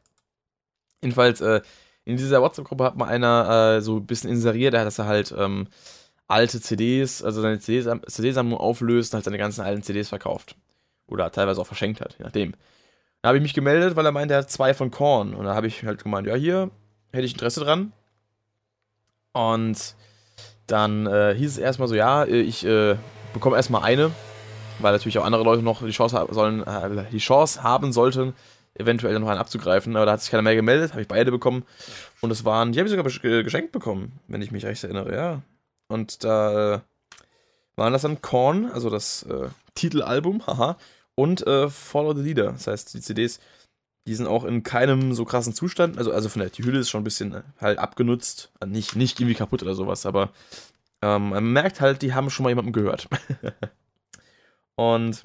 Jedenfalls, 1.01 1.41
äh, 1.41 1.63
in 2.05 2.19
dieser 2.19 2.43
WhatsApp-Gruppe 2.43 2.85
hat 2.85 2.99
mal 2.99 3.09
einer 3.09 3.79
äh, 3.79 3.81
so 3.81 3.97
ein 3.97 4.07
bisschen 4.07 4.29
inseriert, 4.29 4.75
dass 4.75 4.99
er 4.99 5.07
halt 5.07 5.35
ähm, 5.39 5.69
alte 6.27 6.61
CDs, 6.61 7.23
also 7.23 7.43
seine 7.43 7.59
CD-Sammlung 7.59 8.59
auflöst 8.59 9.13
und 9.13 9.19
halt 9.19 9.25
seine 9.25 9.39
ganzen 9.39 9.61
alten 9.61 9.83
CDs 9.83 10.09
verkauft. 10.09 10.57
Oder 11.07 11.31
teilweise 11.31 11.61
auch 11.61 11.67
verschenkt 11.67 12.01
hat, 12.01 12.17
je 12.19 12.25
nachdem. 12.25 12.55
Da 13.23 13.29
habe 13.29 13.39
ich 13.39 13.43
mich 13.43 13.55
gemeldet, 13.55 13.97
weil 13.97 14.07
er 14.07 14.13
meinte, 14.13 14.35
er 14.35 14.41
hat 14.41 14.51
zwei 14.51 14.75
von 14.75 14.91
Korn. 14.91 15.35
Und 15.35 15.45
da 15.45 15.55
habe 15.55 15.67
ich 15.67 15.85
halt 15.85 16.03
gemeint, 16.03 16.27
ja, 16.27 16.35
hier 16.35 16.71
hätte 17.13 17.25
ich 17.25 17.33
Interesse 17.33 17.61
dran. 17.61 17.93
Und 19.33 19.95
dann 20.67 21.07
äh, 21.07 21.35
hieß 21.37 21.53
es 21.53 21.59
erstmal 21.59 21.89
so, 21.89 21.95
ja, 21.95 22.25
ich 22.27 22.65
äh, 22.65 22.97
bekomme 23.33 23.57
erstmal 23.57 23.83
eine 23.83 24.11
weil 24.79 24.93
natürlich 24.93 25.19
auch 25.19 25.25
andere 25.25 25.45
Leute 25.45 25.63
noch 25.63 25.83
die 25.85 25.91
Chance 25.91 26.27
sollen, 26.31 26.63
äh, 26.63 27.05
die 27.11 27.19
Chance 27.19 27.63
haben 27.63 27.93
sollten, 27.93 28.35
eventuell 28.75 29.19
noch 29.19 29.29
einen 29.29 29.41
abzugreifen. 29.41 29.97
Aber 29.97 30.07
da 30.07 30.13
hat 30.13 30.21
sich 30.21 30.31
keiner 30.31 30.43
mehr 30.43 30.57
gemeldet, 30.57 30.93
habe 30.93 31.03
ich 31.03 31.09
beide 31.09 31.31
bekommen. 31.31 31.65
Und 32.21 32.31
es 32.31 32.45
waren, 32.45 32.73
die 32.73 32.79
habe 32.79 32.89
ich 32.89 32.95
sogar 32.95 33.43
geschenkt 33.43 33.73
bekommen, 33.73 34.21
wenn 34.29 34.43
ich 34.43 34.51
mich 34.51 34.65
recht 34.65 34.83
erinnere, 34.83 35.15
ja. 35.15 35.43
Und 35.89 36.25
da 36.25 36.75
äh, 36.75 36.81
waren 37.77 37.93
das 37.93 38.03
dann 38.03 38.23
Korn, 38.23 38.71
also 38.71 38.91
das 38.91 39.25
äh, 39.25 39.49
Titelalbum, 39.75 40.43
haha, 40.47 40.77
und 41.15 41.47
äh, 41.47 41.69
Follow 41.69 42.15
the 42.15 42.23
Leader. 42.23 42.53
Das 42.53 42.67
heißt, 42.67 42.95
die 42.95 43.01
CDs, 43.01 43.41
die 44.07 44.15
sind 44.15 44.27
auch 44.27 44.45
in 44.45 44.63
keinem 44.63 45.15
so 45.15 45.25
krassen 45.25 45.55
Zustand. 45.55 45.99
Also, 45.99 46.13
also 46.13 46.29
von 46.29 46.41
der, 46.41 46.51
die 46.51 46.65
Hülle 46.65 46.81
ist 46.81 46.91
schon 46.91 47.03
ein 47.03 47.05
bisschen 47.05 47.35
äh, 47.35 47.43
halt 47.61 47.79
abgenutzt. 47.79 48.51
Nicht, 48.67 48.97
nicht 48.97 49.21
irgendwie 49.21 49.37
kaputt 49.37 49.63
oder 49.63 49.75
sowas, 49.75 50.07
aber 50.07 50.31
ähm, 51.03 51.31
man 51.31 51.53
merkt 51.53 51.81
halt, 51.81 52.03
die 52.03 52.15
haben 52.15 52.31
schon 52.31 52.45
mal 52.45 52.51
jemandem 52.51 52.73
gehört. 52.73 53.09
Und 54.77 55.25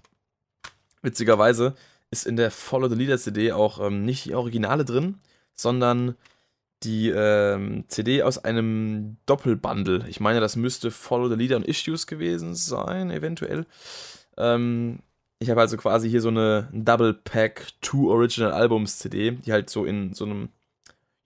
witzigerweise 1.01 1.75
ist 2.11 2.27
in 2.27 2.35
der 2.35 2.51
Follow 2.51 2.87
the 2.89 2.95
Leader 2.95 3.17
CD 3.17 3.51
auch 3.51 3.79
ähm, 3.79 4.05
nicht 4.05 4.25
die 4.25 4.35
Originale 4.35 4.85
drin, 4.85 5.19
sondern 5.55 6.15
die 6.83 7.09
ähm, 7.09 7.83
CD 7.87 8.23
aus 8.23 8.43
einem 8.43 9.17
Doppelbundle. 9.25 10.05
Ich 10.07 10.19
meine, 10.19 10.39
das 10.39 10.55
müsste 10.55 10.91
Follow 10.91 11.27
the 11.27 11.35
Leader 11.35 11.57
und 11.57 11.67
Issues 11.67 12.07
gewesen 12.07 12.55
sein, 12.55 13.11
eventuell. 13.11 13.65
Ähm, 14.37 14.99
ich 15.39 15.49
habe 15.49 15.61
also 15.61 15.77
quasi 15.77 16.09
hier 16.09 16.21
so 16.21 16.29
eine 16.29 16.69
Double 16.71 17.13
Pack 17.13 17.67
Two 17.81 18.09
Original 18.09 18.51
Albums 18.51 18.99
CD, 18.99 19.31
die 19.31 19.51
halt 19.51 19.69
so 19.69 19.85
in 19.85 20.13
so 20.13 20.25
einem 20.25 20.49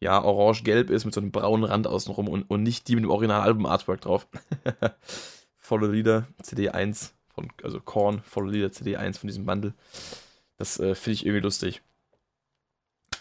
ja, 0.03 0.21
orange-gelb 0.21 0.89
ist 0.89 1.05
mit 1.05 1.13
so 1.13 1.21
einem 1.21 1.31
braunen 1.31 1.63
Rand 1.63 1.87
außenrum 1.87 2.27
und, 2.27 2.43
und 2.43 2.61
nicht 2.61 2.87
die 2.87 2.95
mit 2.95 3.05
dem 3.05 3.09
Original-Album-Artwork 3.09 4.01
drauf. 4.01 4.27
Follow 5.57 5.87
the 5.87 5.93
Leader 5.93 6.27
CD 6.41 6.69
1 6.69 7.13
von, 7.33 7.47
also 7.63 7.79
Korn, 7.79 8.21
Follow 8.25 8.49
the 8.49 8.57
Leader 8.57 8.71
CD 8.73 8.97
1 8.97 9.17
von 9.17 9.27
diesem 9.27 9.45
Bundle. 9.45 9.73
Das 10.57 10.77
äh, 10.77 10.93
finde 10.93 11.13
ich 11.13 11.25
irgendwie 11.25 11.43
lustig. 11.43 11.81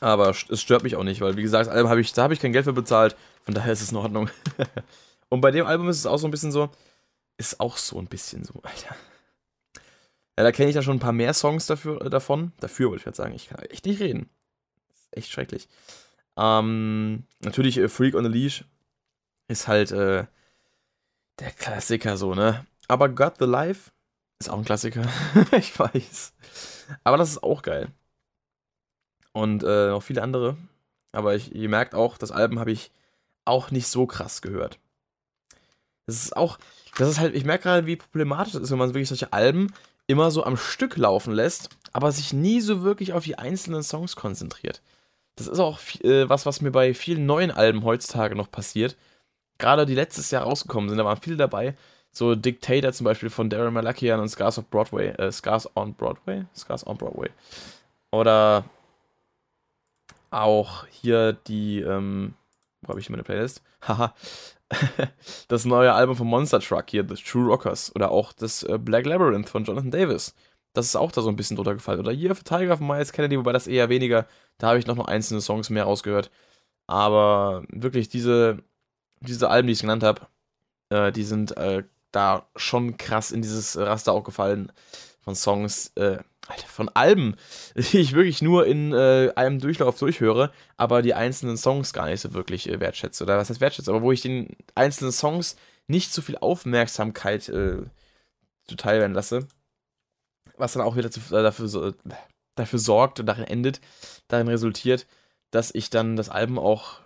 Aber 0.02 0.30
es 0.30 0.60
stört 0.60 0.82
mich 0.82 0.96
auch 0.96 1.04
nicht, 1.04 1.20
weil 1.20 1.36
wie 1.36 1.42
gesagt, 1.42 1.68
das 1.68 1.72
Album 1.72 1.88
habe 1.88 2.00
ich, 2.00 2.12
da 2.12 2.24
habe 2.24 2.34
ich 2.34 2.40
kein 2.40 2.52
Geld 2.52 2.64
für 2.64 2.72
bezahlt, 2.72 3.14
von 3.44 3.54
daher 3.54 3.72
ist 3.72 3.82
es 3.82 3.92
in 3.92 3.98
Ordnung. 3.98 4.28
und 5.28 5.40
bei 5.40 5.52
dem 5.52 5.64
Album 5.64 5.88
ist 5.88 5.98
es 5.98 6.06
auch 6.06 6.16
so 6.16 6.26
ein 6.26 6.32
bisschen 6.32 6.50
so, 6.50 6.70
ist 7.36 7.60
auch 7.60 7.76
so 7.76 8.00
ein 8.00 8.08
bisschen 8.08 8.42
so, 8.42 8.54
Alter. 8.64 8.96
Ja, 10.36 10.42
da 10.42 10.50
kenne 10.50 10.70
ich 10.70 10.74
ja 10.74 10.82
schon 10.82 10.96
ein 10.96 11.00
paar 11.00 11.12
mehr 11.12 11.32
Songs 11.34 11.66
dafür, 11.66 12.04
äh, 12.04 12.10
davon. 12.10 12.50
Dafür 12.58 12.90
wollte 12.90 13.02
ich 13.02 13.06
jetzt 13.06 13.18
sagen, 13.18 13.32
ich 13.32 13.48
kann 13.48 13.60
echt 13.60 13.86
nicht 13.86 14.00
reden. 14.00 14.28
Ist 14.92 15.16
echt 15.16 15.30
schrecklich. 15.30 15.68
Ähm, 16.36 17.22
natürlich 17.38 17.78
äh, 17.78 17.88
Freak 17.88 18.16
on 18.16 18.24
the 18.24 18.30
Leash 18.30 18.64
ist 19.46 19.68
halt 19.68 19.92
äh, 19.92 20.24
der 21.38 21.50
Klassiker 21.52 22.16
so, 22.16 22.34
ne? 22.34 22.66
Aber 22.88 23.08
Got 23.08 23.34
the 23.38 23.44
Life 23.44 23.92
ist 24.40 24.50
auch 24.50 24.58
ein 24.58 24.64
Klassiker. 24.64 25.08
ich 25.56 25.78
weiß. 25.78 26.32
Aber 27.04 27.18
das 27.18 27.30
ist 27.30 27.44
auch 27.44 27.62
geil 27.62 27.92
und 29.32 29.62
äh, 29.62 29.88
noch 29.88 30.02
viele 30.02 30.22
andere. 30.22 30.56
Aber 31.12 31.34
ich, 31.34 31.54
ihr 31.54 31.68
merkt 31.68 31.94
auch, 31.94 32.16
das 32.18 32.30
Album 32.30 32.58
habe 32.58 32.72
ich 32.72 32.90
auch 33.44 33.70
nicht 33.70 33.88
so 33.88 34.06
krass 34.06 34.42
gehört. 34.42 34.78
Das 36.06 36.16
ist 36.16 36.36
auch, 36.36 36.58
das 36.96 37.08
ist 37.08 37.20
halt, 37.20 37.34
ich 37.34 37.44
merke 37.44 37.64
gerade, 37.64 37.86
wie 37.86 37.96
problematisch 37.96 38.54
das 38.54 38.62
ist, 38.62 38.70
wenn 38.70 38.78
man 38.78 38.90
wirklich 38.90 39.08
solche 39.08 39.32
Alben 39.32 39.72
immer 40.06 40.30
so 40.30 40.44
am 40.44 40.56
Stück 40.56 40.96
laufen 40.96 41.32
lässt, 41.32 41.70
aber 41.92 42.12
sich 42.12 42.32
nie 42.32 42.60
so 42.60 42.82
wirklich 42.82 43.12
auf 43.12 43.24
die 43.24 43.38
einzelnen 43.38 43.82
Songs 43.82 44.16
konzentriert. 44.16 44.82
Das 45.36 45.46
ist 45.46 45.60
auch 45.60 45.78
äh, 46.02 46.28
was, 46.28 46.44
was 46.44 46.60
mir 46.60 46.70
bei 46.70 46.94
vielen 46.94 47.26
neuen 47.26 47.50
Alben 47.50 47.84
heutzutage 47.84 48.34
noch 48.34 48.50
passiert. 48.50 48.96
Gerade 49.58 49.86
die 49.86 49.94
letztes 49.94 50.30
Jahr 50.30 50.42
rausgekommen 50.42 50.88
sind, 50.88 50.98
da 50.98 51.04
waren 51.04 51.20
viele 51.20 51.36
dabei. 51.36 51.74
So 52.10 52.34
Dictator 52.34 52.92
zum 52.92 53.04
Beispiel 53.04 53.30
von 53.30 53.48
Darren 53.48 53.72
Malakian 53.72 54.20
und 54.20 54.28
Scars 54.28 54.58
of 54.58 54.68
Broadway, 54.68 55.08
äh, 55.10 55.32
Scars 55.32 55.68
on 55.76 55.94
Broadway? 55.94 56.44
Scars 56.54 56.86
on 56.86 56.98
Broadway. 56.98 57.30
Oder 58.10 58.64
auch 60.32 60.86
hier 60.86 61.32
die, 61.32 61.80
ähm, 61.80 62.34
wo 62.82 62.90
habe 62.90 63.00
ich 63.00 63.10
meine 63.10 63.22
Playlist? 63.22 63.62
Haha. 63.82 64.14
das 65.48 65.64
neue 65.64 65.92
Album 65.92 66.16
von 66.16 66.26
Monster 66.26 66.60
Truck 66.60 66.90
hier, 66.90 67.06
The 67.06 67.14
True 67.14 67.46
Rockers. 67.46 67.94
Oder 67.94 68.10
auch 68.10 68.32
das 68.32 68.62
äh, 68.62 68.78
Black 68.78 69.06
Labyrinth 69.06 69.48
von 69.48 69.64
Jonathan 69.64 69.90
Davis. 69.90 70.34
Das 70.72 70.86
ist 70.86 70.96
auch 70.96 71.12
da 71.12 71.20
so 71.20 71.28
ein 71.28 71.36
bisschen 71.36 71.56
drunter 71.56 71.74
gefallen. 71.74 72.00
Oder 72.00 72.12
hier 72.12 72.34
für 72.34 72.44
Tiger 72.44 72.76
von 72.78 72.86
Miles 72.86 73.12
Kennedy, 73.12 73.38
wobei 73.38 73.52
das 73.52 73.66
eher 73.66 73.88
weniger, 73.88 74.26
da 74.58 74.68
habe 74.68 74.78
ich 74.78 74.86
noch, 74.86 74.96
noch 74.96 75.06
einzelne 75.08 75.40
Songs 75.40 75.68
mehr 75.70 75.84
rausgehört. 75.84 76.30
Aber 76.86 77.64
wirklich, 77.68 78.08
diese, 78.08 78.58
diese 79.20 79.50
Alben, 79.50 79.66
die 79.66 79.74
ich 79.74 79.80
genannt 79.80 80.02
habe, 80.02 80.22
äh, 80.90 81.12
die 81.12 81.24
sind 81.24 81.56
äh, 81.56 81.84
da 82.12 82.46
schon 82.56 82.96
krass 82.96 83.32
in 83.32 83.42
dieses 83.42 83.76
Raster 83.76 84.12
auch 84.12 84.24
gefallen 84.24 84.72
von 85.22 85.34
Songs, 85.34 85.92
äh, 85.96 86.18
Alter, 86.48 86.66
von 86.66 86.88
Alben, 86.88 87.36
die 87.74 87.98
ich 87.98 88.12
wirklich 88.12 88.42
nur 88.42 88.66
in 88.66 88.92
äh, 88.92 89.32
einem 89.36 89.60
Durchlauf 89.60 89.98
durchhöre, 89.98 90.52
aber 90.76 91.02
die 91.02 91.14
einzelnen 91.14 91.56
Songs 91.56 91.92
gar 91.92 92.06
nicht 92.06 92.20
so 92.20 92.34
wirklich 92.34 92.68
äh, 92.68 92.80
wertschätze. 92.80 93.24
Oder 93.24 93.38
was 93.38 93.50
heißt 93.50 93.60
wertschätze, 93.60 93.90
aber 93.90 94.02
wo 94.02 94.12
ich 94.12 94.20
den 94.22 94.56
einzelnen 94.74 95.12
Songs 95.12 95.56
nicht 95.86 96.12
so 96.12 96.22
viel 96.22 96.38
Aufmerksamkeit 96.38 97.48
äh, 97.48 97.82
zuteil 98.64 99.00
werden 99.00 99.14
lasse. 99.14 99.46
Was 100.56 100.72
dann 100.72 100.82
auch 100.82 100.96
wieder 100.96 101.10
zu, 101.10 101.20
äh, 101.34 101.42
dafür, 101.42 101.68
so, 101.68 101.92
dafür 102.54 102.78
sorgt 102.78 103.20
und 103.20 103.26
darin 103.26 103.44
endet, 103.44 103.80
darin 104.28 104.48
resultiert, 104.48 105.06
dass 105.50 105.74
ich 105.74 105.90
dann 105.90 106.16
das 106.16 106.28
Album 106.28 106.58
auch 106.58 107.00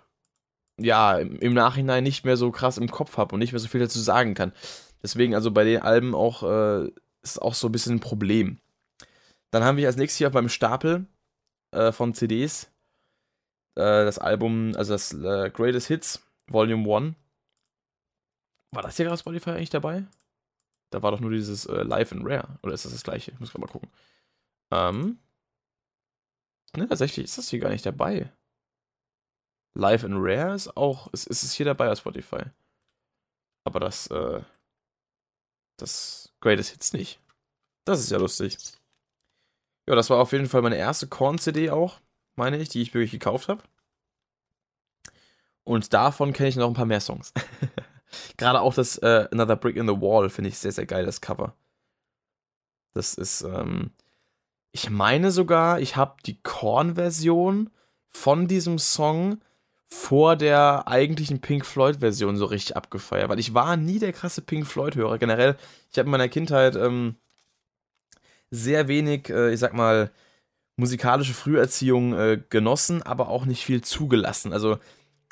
ja, 0.79 1.17
im, 1.17 1.39
im 1.39 1.53
Nachhinein 1.53 2.03
nicht 2.03 2.25
mehr 2.25 2.37
so 2.37 2.51
krass 2.51 2.77
im 2.77 2.89
Kopf 2.89 3.17
habe 3.17 3.33
und 3.33 3.39
nicht 3.39 3.51
mehr 3.51 3.59
so 3.59 3.67
viel 3.67 3.81
dazu 3.81 3.99
sagen 3.99 4.33
kann. 4.35 4.53
Deswegen 5.01 5.35
also 5.35 5.51
bei 5.51 5.63
den 5.63 5.81
Alben 5.81 6.15
auch 6.15 6.43
äh, 6.43 6.89
ist 7.23 7.41
auch 7.41 7.53
so 7.53 7.67
ein 7.67 7.71
bisschen 7.71 7.95
ein 7.95 7.99
Problem. 7.99 8.59
Dann 9.51 9.63
haben 9.63 9.77
wir 9.77 9.87
als 9.87 9.97
nächstes 9.97 10.17
hier 10.17 10.27
auf 10.27 10.33
meinem 10.33 10.49
Stapel 10.49 11.05
äh, 11.71 11.91
von 11.91 12.13
CDs 12.13 12.71
äh, 13.75 14.05
das 14.05 14.17
Album, 14.17 14.73
also 14.75 14.93
das 14.93 15.13
äh, 15.13 15.51
Greatest 15.51 15.87
Hits, 15.87 16.25
Volume 16.47 16.83
1. 16.95 17.15
War 18.71 18.81
das 18.81 18.97
hier 18.97 19.05
gerade 19.05 19.19
Spotify 19.19 19.51
eigentlich 19.51 19.69
dabei? 19.69 20.05
Da 20.91 21.01
war 21.03 21.11
doch 21.11 21.19
nur 21.19 21.31
dieses 21.31 21.65
äh, 21.65 21.83
Live 21.83 22.11
and 22.11 22.25
Rare. 22.25 22.59
Oder 22.63 22.73
ist 22.73 22.85
das 22.85 22.93
das 22.93 23.03
gleiche? 23.03 23.31
Ich 23.31 23.39
muss 23.39 23.51
gerade 23.51 23.61
mal 23.61 23.71
gucken. 23.71 23.91
Ähm. 24.71 25.19
Ne, 26.75 26.87
tatsächlich 26.87 27.25
ist 27.25 27.37
das 27.37 27.49
hier 27.49 27.59
gar 27.59 27.69
nicht 27.69 27.85
dabei. 27.85 28.31
Live 29.75 30.03
and 30.03 30.15
Rare 30.17 30.55
ist 30.55 30.75
auch, 30.75 31.11
ist, 31.13 31.27
ist 31.27 31.43
es 31.43 31.53
hier 31.53 31.65
dabei 31.65 31.91
auf 31.91 31.99
Spotify. 31.99 32.43
Aber 33.63 33.79
das, 33.79 34.07
äh, 34.07 34.41
das 35.77 36.33
Greatest 36.41 36.71
Hits 36.71 36.93
nicht. 36.93 37.19
Das 37.85 37.99
ist 37.99 38.09
ja 38.11 38.17
lustig. 38.17 38.57
Ja, 39.87 39.95
das 39.95 40.09
war 40.09 40.19
auf 40.19 40.33
jeden 40.33 40.47
Fall 40.47 40.61
meine 40.61 40.77
erste 40.77 41.07
Korn-CD 41.07 41.69
auch, 41.69 41.99
meine 42.35 42.57
ich, 42.57 42.69
die 42.69 42.81
ich 42.81 42.93
wirklich 42.93 43.11
gekauft 43.11 43.47
habe. 43.47 43.63
Und 45.63 45.93
davon 45.93 46.33
kenne 46.33 46.49
ich 46.49 46.55
noch 46.55 46.67
ein 46.67 46.73
paar 46.73 46.85
mehr 46.85 47.01
Songs. 47.01 47.33
Gerade 48.37 48.61
auch 48.61 48.73
das 48.73 48.97
äh, 48.97 49.27
Another 49.31 49.55
Brick 49.55 49.75
in 49.75 49.87
the 49.87 50.01
Wall 50.01 50.29
finde 50.29 50.49
ich 50.49 50.57
sehr, 50.57 50.71
sehr 50.71 50.85
geil, 50.85 51.05
das 51.05 51.21
Cover. 51.21 51.55
Das 52.93 53.13
ist, 53.13 53.41
ähm, 53.41 53.91
ich 54.71 54.89
meine 54.89 55.31
sogar, 55.31 55.79
ich 55.79 55.95
habe 55.95 56.15
die 56.25 56.41
Korn-Version 56.41 57.69
von 58.09 58.47
diesem 58.47 58.79
Song 58.79 59.41
vor 59.89 60.35
der 60.35 60.87
eigentlichen 60.87 61.39
Pink 61.39 61.65
Floyd-Version 61.65 62.35
so 62.37 62.45
richtig 62.45 62.75
abgefeiert, 62.75 63.29
weil 63.29 63.39
ich 63.39 63.53
war 63.53 63.77
nie 63.77 63.99
der 63.99 64.11
krasse 64.11 64.41
Pink 64.41 64.67
Floyd-Hörer. 64.67 65.17
Generell, 65.17 65.55
ich 65.91 65.97
habe 65.97 66.07
in 66.07 66.11
meiner 66.11 66.27
Kindheit 66.27 66.75
ähm, 66.75 67.15
sehr 68.51 68.87
wenig, 68.87 69.29
äh, 69.29 69.53
ich 69.53 69.59
sag 69.59 69.73
mal, 69.73 70.11
musikalische 70.77 71.33
Früherziehung 71.33 72.13
äh, 72.13 72.41
genossen, 72.49 73.01
aber 73.03 73.29
auch 73.29 73.45
nicht 73.45 73.65
viel 73.65 73.81
zugelassen. 73.81 74.53
Also 74.53 74.77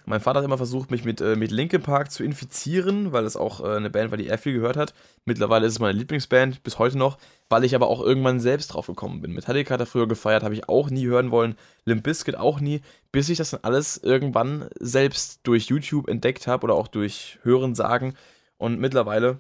mein 0.08 0.22
Vater 0.22 0.40
hat 0.40 0.46
immer 0.46 0.58
versucht, 0.58 0.92
mich 0.92 1.04
mit, 1.04 1.20
äh, 1.22 1.36
mit 1.36 1.52
Linkin 1.52 1.82
Park 1.82 2.12
zu 2.12 2.24
infizieren, 2.24 3.12
weil 3.12 3.26
es 3.26 3.36
auch 3.36 3.62
äh, 3.62 3.76
eine 3.76 3.90
Band 3.90 4.12
war, 4.12 4.18
die 4.18 4.28
er 4.28 4.38
viel 4.38 4.54
gehört 4.54 4.78
hat. 4.78 4.94
Mittlerweile 5.26 5.66
ist 5.66 5.74
es 5.74 5.80
meine 5.80 5.98
Lieblingsband, 5.98 6.64
bis 6.64 6.78
heute 6.78 6.98
noch, 6.98 7.18
weil 7.50 7.64
ich 7.64 7.74
aber 7.74 7.88
auch 7.88 8.02
irgendwann 8.02 8.40
selbst 8.40 8.68
drauf 8.68 8.88
gekommen 8.88 9.22
bin. 9.22 9.34
Metallica 9.34 9.74
hat 9.74 9.80
er 9.80 9.88
früher 9.88 10.08
gefeiert, 10.08 10.44
habe 10.44 10.54
ich 10.54 10.70
auch 10.70 10.90
nie 10.90 11.06
hören 11.08 11.32
wollen. 11.32 11.56
Limp 11.86 12.04
Bizkit 12.04 12.36
auch 12.36 12.60
nie, 12.60 12.82
bis 13.12 13.30
ich 13.30 13.38
das 13.40 13.52
dann 13.52 13.62
alles 13.64 13.98
irgendwann 13.98 14.70
selbst 14.80 15.40
durch 15.44 15.68
YouTube 15.68 16.08
entdeckt 16.08 16.46
habe 16.46 16.66
oder 16.66 16.76
auch 16.76 16.88
durch 16.88 17.40
Hören 17.42 17.74
sagen. 17.74 18.16
Und 18.58 18.80
mittlerweile 18.80 19.40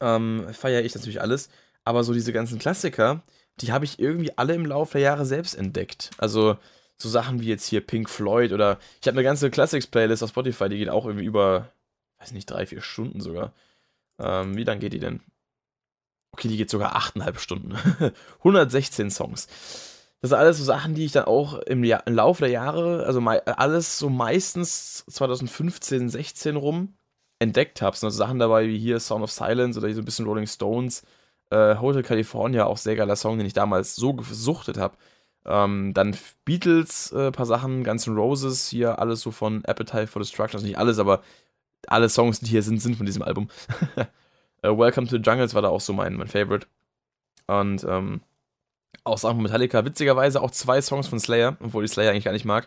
ähm, 0.00 0.46
feiere 0.52 0.82
ich 0.84 0.94
natürlich 0.94 1.20
alles. 1.20 1.48
Aber 1.86 2.02
so 2.02 2.12
diese 2.12 2.32
ganzen 2.32 2.58
Klassiker, 2.58 3.22
die 3.60 3.72
habe 3.72 3.84
ich 3.84 4.00
irgendwie 4.00 4.36
alle 4.36 4.54
im 4.54 4.66
Laufe 4.66 4.94
der 4.94 5.02
Jahre 5.02 5.24
selbst 5.24 5.54
entdeckt. 5.54 6.10
Also 6.18 6.58
so 6.98 7.08
Sachen 7.08 7.40
wie 7.40 7.46
jetzt 7.46 7.66
hier 7.66 7.80
Pink 7.80 8.10
Floyd 8.10 8.52
oder 8.52 8.78
ich 9.00 9.06
habe 9.06 9.16
eine 9.16 9.22
ganze 9.22 9.50
Classics-Playlist 9.50 10.24
auf 10.24 10.30
Spotify, 10.30 10.68
die 10.68 10.78
geht 10.78 10.88
auch 10.88 11.06
irgendwie 11.06 11.26
über, 11.26 11.70
weiß 12.18 12.32
nicht, 12.32 12.50
drei, 12.50 12.66
vier 12.66 12.80
Stunden 12.80 13.20
sogar. 13.20 13.52
Ähm, 14.18 14.56
wie 14.56 14.64
lang 14.64 14.80
geht 14.80 14.94
die 14.94 14.98
denn? 14.98 15.20
Okay, 16.32 16.48
die 16.48 16.56
geht 16.56 16.70
sogar 16.70 16.96
achteinhalb 16.96 17.38
Stunden. 17.38 17.76
116 18.38 19.10
Songs. 19.10 19.46
Das 20.20 20.30
sind 20.30 20.38
alles 20.38 20.58
so 20.58 20.64
Sachen, 20.64 20.96
die 20.96 21.04
ich 21.04 21.12
dann 21.12 21.26
auch 21.26 21.54
im, 21.60 21.84
im 21.84 22.14
Laufe 22.14 22.40
der 22.40 22.50
Jahre, 22.50 23.06
also 23.06 23.20
alles 23.20 23.96
so 23.96 24.10
meistens 24.10 25.04
2015, 25.08 26.08
16 26.08 26.56
rum 26.56 26.96
entdeckt 27.38 27.80
habe. 27.80 27.96
Sind 27.96 28.08
also 28.08 28.18
Sachen 28.18 28.40
dabei 28.40 28.66
wie 28.66 28.78
hier 28.78 28.98
Sound 28.98 29.22
of 29.22 29.30
Silence 29.30 29.78
oder 29.78 29.86
hier 29.86 29.94
so 29.94 30.02
ein 30.02 30.06
bisschen 30.06 30.26
Rolling 30.26 30.48
Stones 30.48 31.04
äh, 31.50 31.76
Hotel 31.76 32.02
California, 32.02 32.66
auch 32.66 32.76
sehr 32.76 32.96
geiler 32.96 33.16
Song, 33.16 33.38
den 33.38 33.46
ich 33.46 33.52
damals 33.52 33.96
so 33.96 34.14
gesuchtet 34.14 34.78
habe. 34.78 34.96
Ähm, 35.44 35.94
dann 35.94 36.16
Beatles, 36.44 37.12
äh, 37.12 37.30
paar 37.30 37.46
Sachen, 37.46 37.84
Guns 37.84 38.06
N' 38.06 38.16
Roses, 38.16 38.68
hier 38.68 38.98
alles 38.98 39.20
so 39.20 39.30
von 39.30 39.64
Appetite 39.64 40.08
for 40.08 40.20
Destruction, 40.20 40.56
also 40.58 40.66
nicht 40.66 40.78
alles, 40.78 40.98
aber 40.98 41.22
alle 41.86 42.08
Songs, 42.08 42.40
die 42.40 42.50
hier 42.50 42.62
sind, 42.62 42.82
sind 42.82 42.96
von 42.96 43.06
diesem 43.06 43.22
Album. 43.22 43.48
äh, 44.62 44.68
Welcome 44.68 45.06
to 45.06 45.16
the 45.16 45.22
Jungles 45.22 45.54
war 45.54 45.62
da 45.62 45.68
auch 45.68 45.80
so 45.80 45.92
mein, 45.92 46.14
mein 46.14 46.26
Favorite. 46.26 46.66
Und 47.46 47.84
ähm, 47.84 48.22
auch 49.04 49.18
Sachen 49.18 49.36
von 49.36 49.44
Metallica, 49.44 49.84
witzigerweise 49.84 50.42
auch 50.42 50.50
zwei 50.50 50.82
Songs 50.82 51.06
von 51.06 51.20
Slayer, 51.20 51.56
obwohl 51.62 51.84
ich 51.84 51.92
Slayer 51.92 52.10
eigentlich 52.10 52.24
gar 52.24 52.32
nicht 52.32 52.44
mag. 52.44 52.66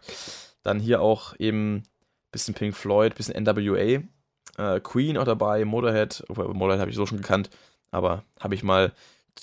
Dann 0.64 0.80
hier 0.80 1.02
auch 1.02 1.36
eben 1.38 1.84
bisschen 2.32 2.54
Pink 2.54 2.76
Floyd, 2.76 3.16
bisschen 3.16 3.36
NWA. 3.44 4.04
Äh, 4.58 4.80
Queen 4.82 5.18
auch 5.18 5.26
dabei, 5.26 5.66
Motorhead, 5.66 6.24
Motorhead 6.30 6.80
habe 6.80 6.90
ich 6.90 6.96
so 6.96 7.06
schon 7.06 7.18
gekannt 7.18 7.50
aber 7.92 8.24
habe 8.40 8.56
ich 8.56 8.64
mal 8.64 8.94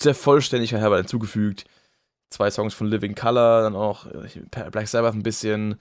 der 0.03 0.15
Vollständigkeit 0.15 0.81
halber 0.81 0.97
hinzugefügt. 0.97 1.65
zwei 2.29 2.51
Songs 2.51 2.73
von 2.73 2.87
Living 2.87 3.15
Color, 3.15 3.63
dann 3.63 3.75
auch 3.75 4.05
äh, 4.07 4.69
Black 4.71 4.87
Sabbath 4.87 5.15
ein 5.15 5.23
bisschen, 5.23 5.79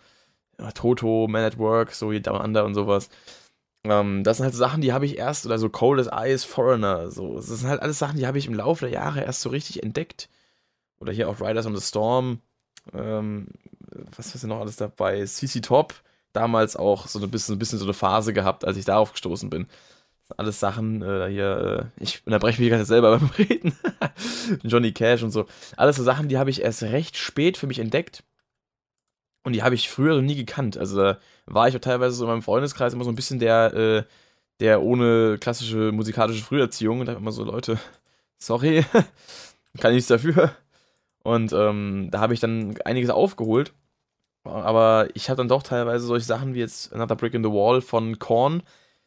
ja, 0.59 0.71
Toto, 0.73 1.27
Man 1.29 1.45
at 1.45 1.59
Work, 1.59 1.93
so 1.93 2.11
wie 2.11 2.21
Down 2.21 2.41
Under 2.41 2.65
und 2.65 2.75
sowas. 2.75 3.09
Ähm, 3.85 4.25
das 4.25 4.39
sind 4.39 4.45
halt 4.45 4.55
Sachen, 4.55 4.81
die 4.81 4.93
habe 4.93 5.07
ich 5.07 5.19
erst, 5.19 5.47
oder 5.47 5.59
so 5.59 5.69
Cold 5.71 6.01
as 6.01 6.11
Ice, 6.29 6.47
Foreigner, 6.47 7.11
so. 7.11 7.37
Das 7.37 7.47
sind 7.47 7.69
halt 7.69 7.83
alles 7.83 7.99
Sachen, 7.99 8.19
die 8.19 8.27
habe 8.27 8.39
ich 8.39 8.47
im 8.47 8.55
Laufe 8.55 8.87
der 8.87 8.95
Jahre 8.95 9.23
erst 9.23 9.43
so 9.43 9.51
richtig 9.51 9.83
entdeckt. 9.83 10.29
Oder 11.01 11.13
hier 11.13 11.29
auch 11.29 11.41
Riders 11.41 11.67
on 11.67 11.77
the 11.77 11.83
Storm. 11.87 12.41
Ähm, 12.95 13.49
was 14.17 14.35
ist 14.35 14.43
denn 14.43 14.51
noch 14.51 14.61
alles 14.61 14.77
dabei? 14.77 15.25
CC 15.27 15.61
Top, 15.61 15.95
damals 16.33 16.77
auch 16.77 17.07
so 17.09 17.21
ein 17.21 17.31
bisschen, 17.31 17.57
ein 17.57 17.59
bisschen 17.59 17.79
so 17.79 17.85
eine 17.85 17.95
Phase 17.95 18.33
gehabt, 18.33 18.65
als 18.65 18.77
ich 18.77 18.85
darauf 18.85 19.13
gestoßen 19.13 19.51
bin. 19.51 19.67
Alles 20.37 20.59
Sachen, 20.59 21.03
äh, 21.03 21.29
hier, 21.29 21.91
äh, 21.99 22.03
ich 22.03 22.27
unterbreche 22.27 22.61
mich 22.61 22.71
gerade 22.71 22.85
selber 22.85 23.19
beim 23.19 23.31
Reden. 23.39 23.77
Johnny 24.65 24.93
Cash 24.93 25.23
und 25.23 25.31
so. 25.31 25.47
Alles 25.77 25.97
so 25.97 26.03
Sachen, 26.03 26.29
die 26.29 26.39
habe 26.39 26.51
ich 26.51 26.63
erst 26.63 26.83
recht 26.83 27.17
spät 27.17 27.57
für 27.57 27.67
mich 27.67 27.79
entdeckt. 27.79 28.25
Und 29.45 29.53
die 29.53 29.63
habe 29.63 29.77
ich 29.77 29.89
früher 29.89 30.17
noch 30.17 30.23
nie 30.23 30.35
gekannt. 30.35 30.77
Also 30.77 30.97
da 31.01 31.19
war 31.47 31.69
ich 31.69 31.77
auch 31.77 31.81
teilweise 31.81 32.17
so 32.17 32.25
in 32.25 32.31
meinem 32.31 32.43
Freundeskreis 32.43 32.93
immer 32.93 33.05
so 33.05 33.11
ein 33.11 33.15
bisschen 33.17 33.39
der, 33.39 33.75
äh, 33.75 34.05
der 34.59 34.83
ohne 34.83 35.39
klassische 35.39 35.93
musikalische 35.93 36.43
Früherziehung. 36.43 37.01
Und 37.01 37.07
da 37.07 37.13
immer 37.13 37.31
so, 37.31 37.45
Leute, 37.45 37.79
sorry, 38.39 38.85
kann 39.79 39.93
ich 39.93 39.97
nichts 39.97 40.09
dafür. 40.09 40.51
Und 41.23 41.53
ähm, 41.53 42.09
da 42.11 42.21
habe 42.21 42.35
ich 42.35 42.41
dann 42.41 42.77
einiges 42.85 43.11
aufgeholt. 43.11 43.73
Aber 44.43 45.09
ich 45.15 45.29
habe 45.29 45.39
dann 45.39 45.49
doch 45.49 45.63
teilweise 45.63 46.07
solche 46.07 46.27
Sachen 46.27 46.55
wie 46.55 46.61
jetzt 46.61 46.93
Another 46.93 47.17
Brick 47.17 47.35
in 47.35 47.45
the 47.45 47.51
Wall 47.51 47.81
von 47.81 48.19
Korn 48.19 48.63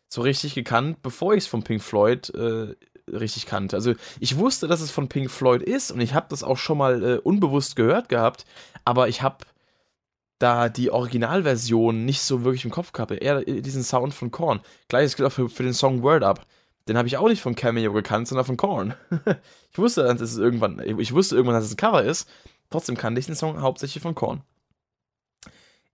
so 0.10 0.22
richtig 0.22 0.56
gekannt, 0.56 1.02
bevor 1.02 1.34
ich 1.34 1.44
es 1.44 1.48
von 1.48 1.64
Pink 1.64 1.82
Floyd 1.82 2.30
äh, 2.32 2.76
richtig 3.08 3.46
kannte. 3.46 3.76
Also 3.76 3.94
ich 4.20 4.38
wusste, 4.38 4.68
dass 4.68 4.82
es 4.82 4.92
von 4.92 5.08
Pink 5.08 5.32
Floyd 5.32 5.62
ist 5.62 5.92
und 5.92 6.02
ich 6.02 6.14
habe 6.14 6.28
das 6.30 6.44
auch 6.44 6.58
schon 6.58 6.78
mal 6.78 7.04
äh, 7.04 7.18
unbewusst 7.18 7.76
gehört 7.76 8.10
gehabt, 8.10 8.46
aber 8.86 9.08
ich 9.08 9.22
habe 9.22 9.46
da 10.40 10.70
die 10.70 10.90
Originalversion 10.90 12.06
nicht 12.06 12.22
so 12.22 12.44
wirklich 12.44 12.66
im 12.66 12.72
Kopf 12.72 12.94
gehabt. 12.94 13.12
Eher 13.12 13.42
diesen 13.44 13.84
Sound 13.84 14.14
von 14.14 14.32
Korn. 14.32 14.62
Gleiches 14.88 15.16
gilt 15.16 15.28
auch 15.28 15.34
für, 15.34 15.50
für 15.50 15.64
den 15.64 15.74
Song 15.74 16.02
Word 16.02 16.24
Up. 16.24 16.46
Den 16.88 16.98
habe 16.98 17.08
ich 17.08 17.18
auch 17.18 17.28
nicht 17.28 17.42
von 17.42 17.56
Cameo 17.56 17.94
gekannt, 17.94 18.28
sondern 18.28 18.46
von 18.46 18.58
Korn. 18.58 18.96
ich 19.72 19.78
wusste, 19.78 20.04
dass 20.04 20.22
es 20.22 20.38
irgendwann, 20.38 20.82
ich 20.98 21.14
wusste 21.14 21.36
irgendwann, 21.36 21.56
dass 21.56 21.66
es 21.66 21.74
ein 21.74 21.78
Cover 21.78 22.04
ist. 22.04 22.28
Trotzdem 22.70 22.98
kannte 22.98 23.20
ich 23.20 23.26
den 23.26 23.36
Song 23.36 23.62
hauptsächlich 23.62 24.02
von 24.02 24.16
Korn. 24.16 24.42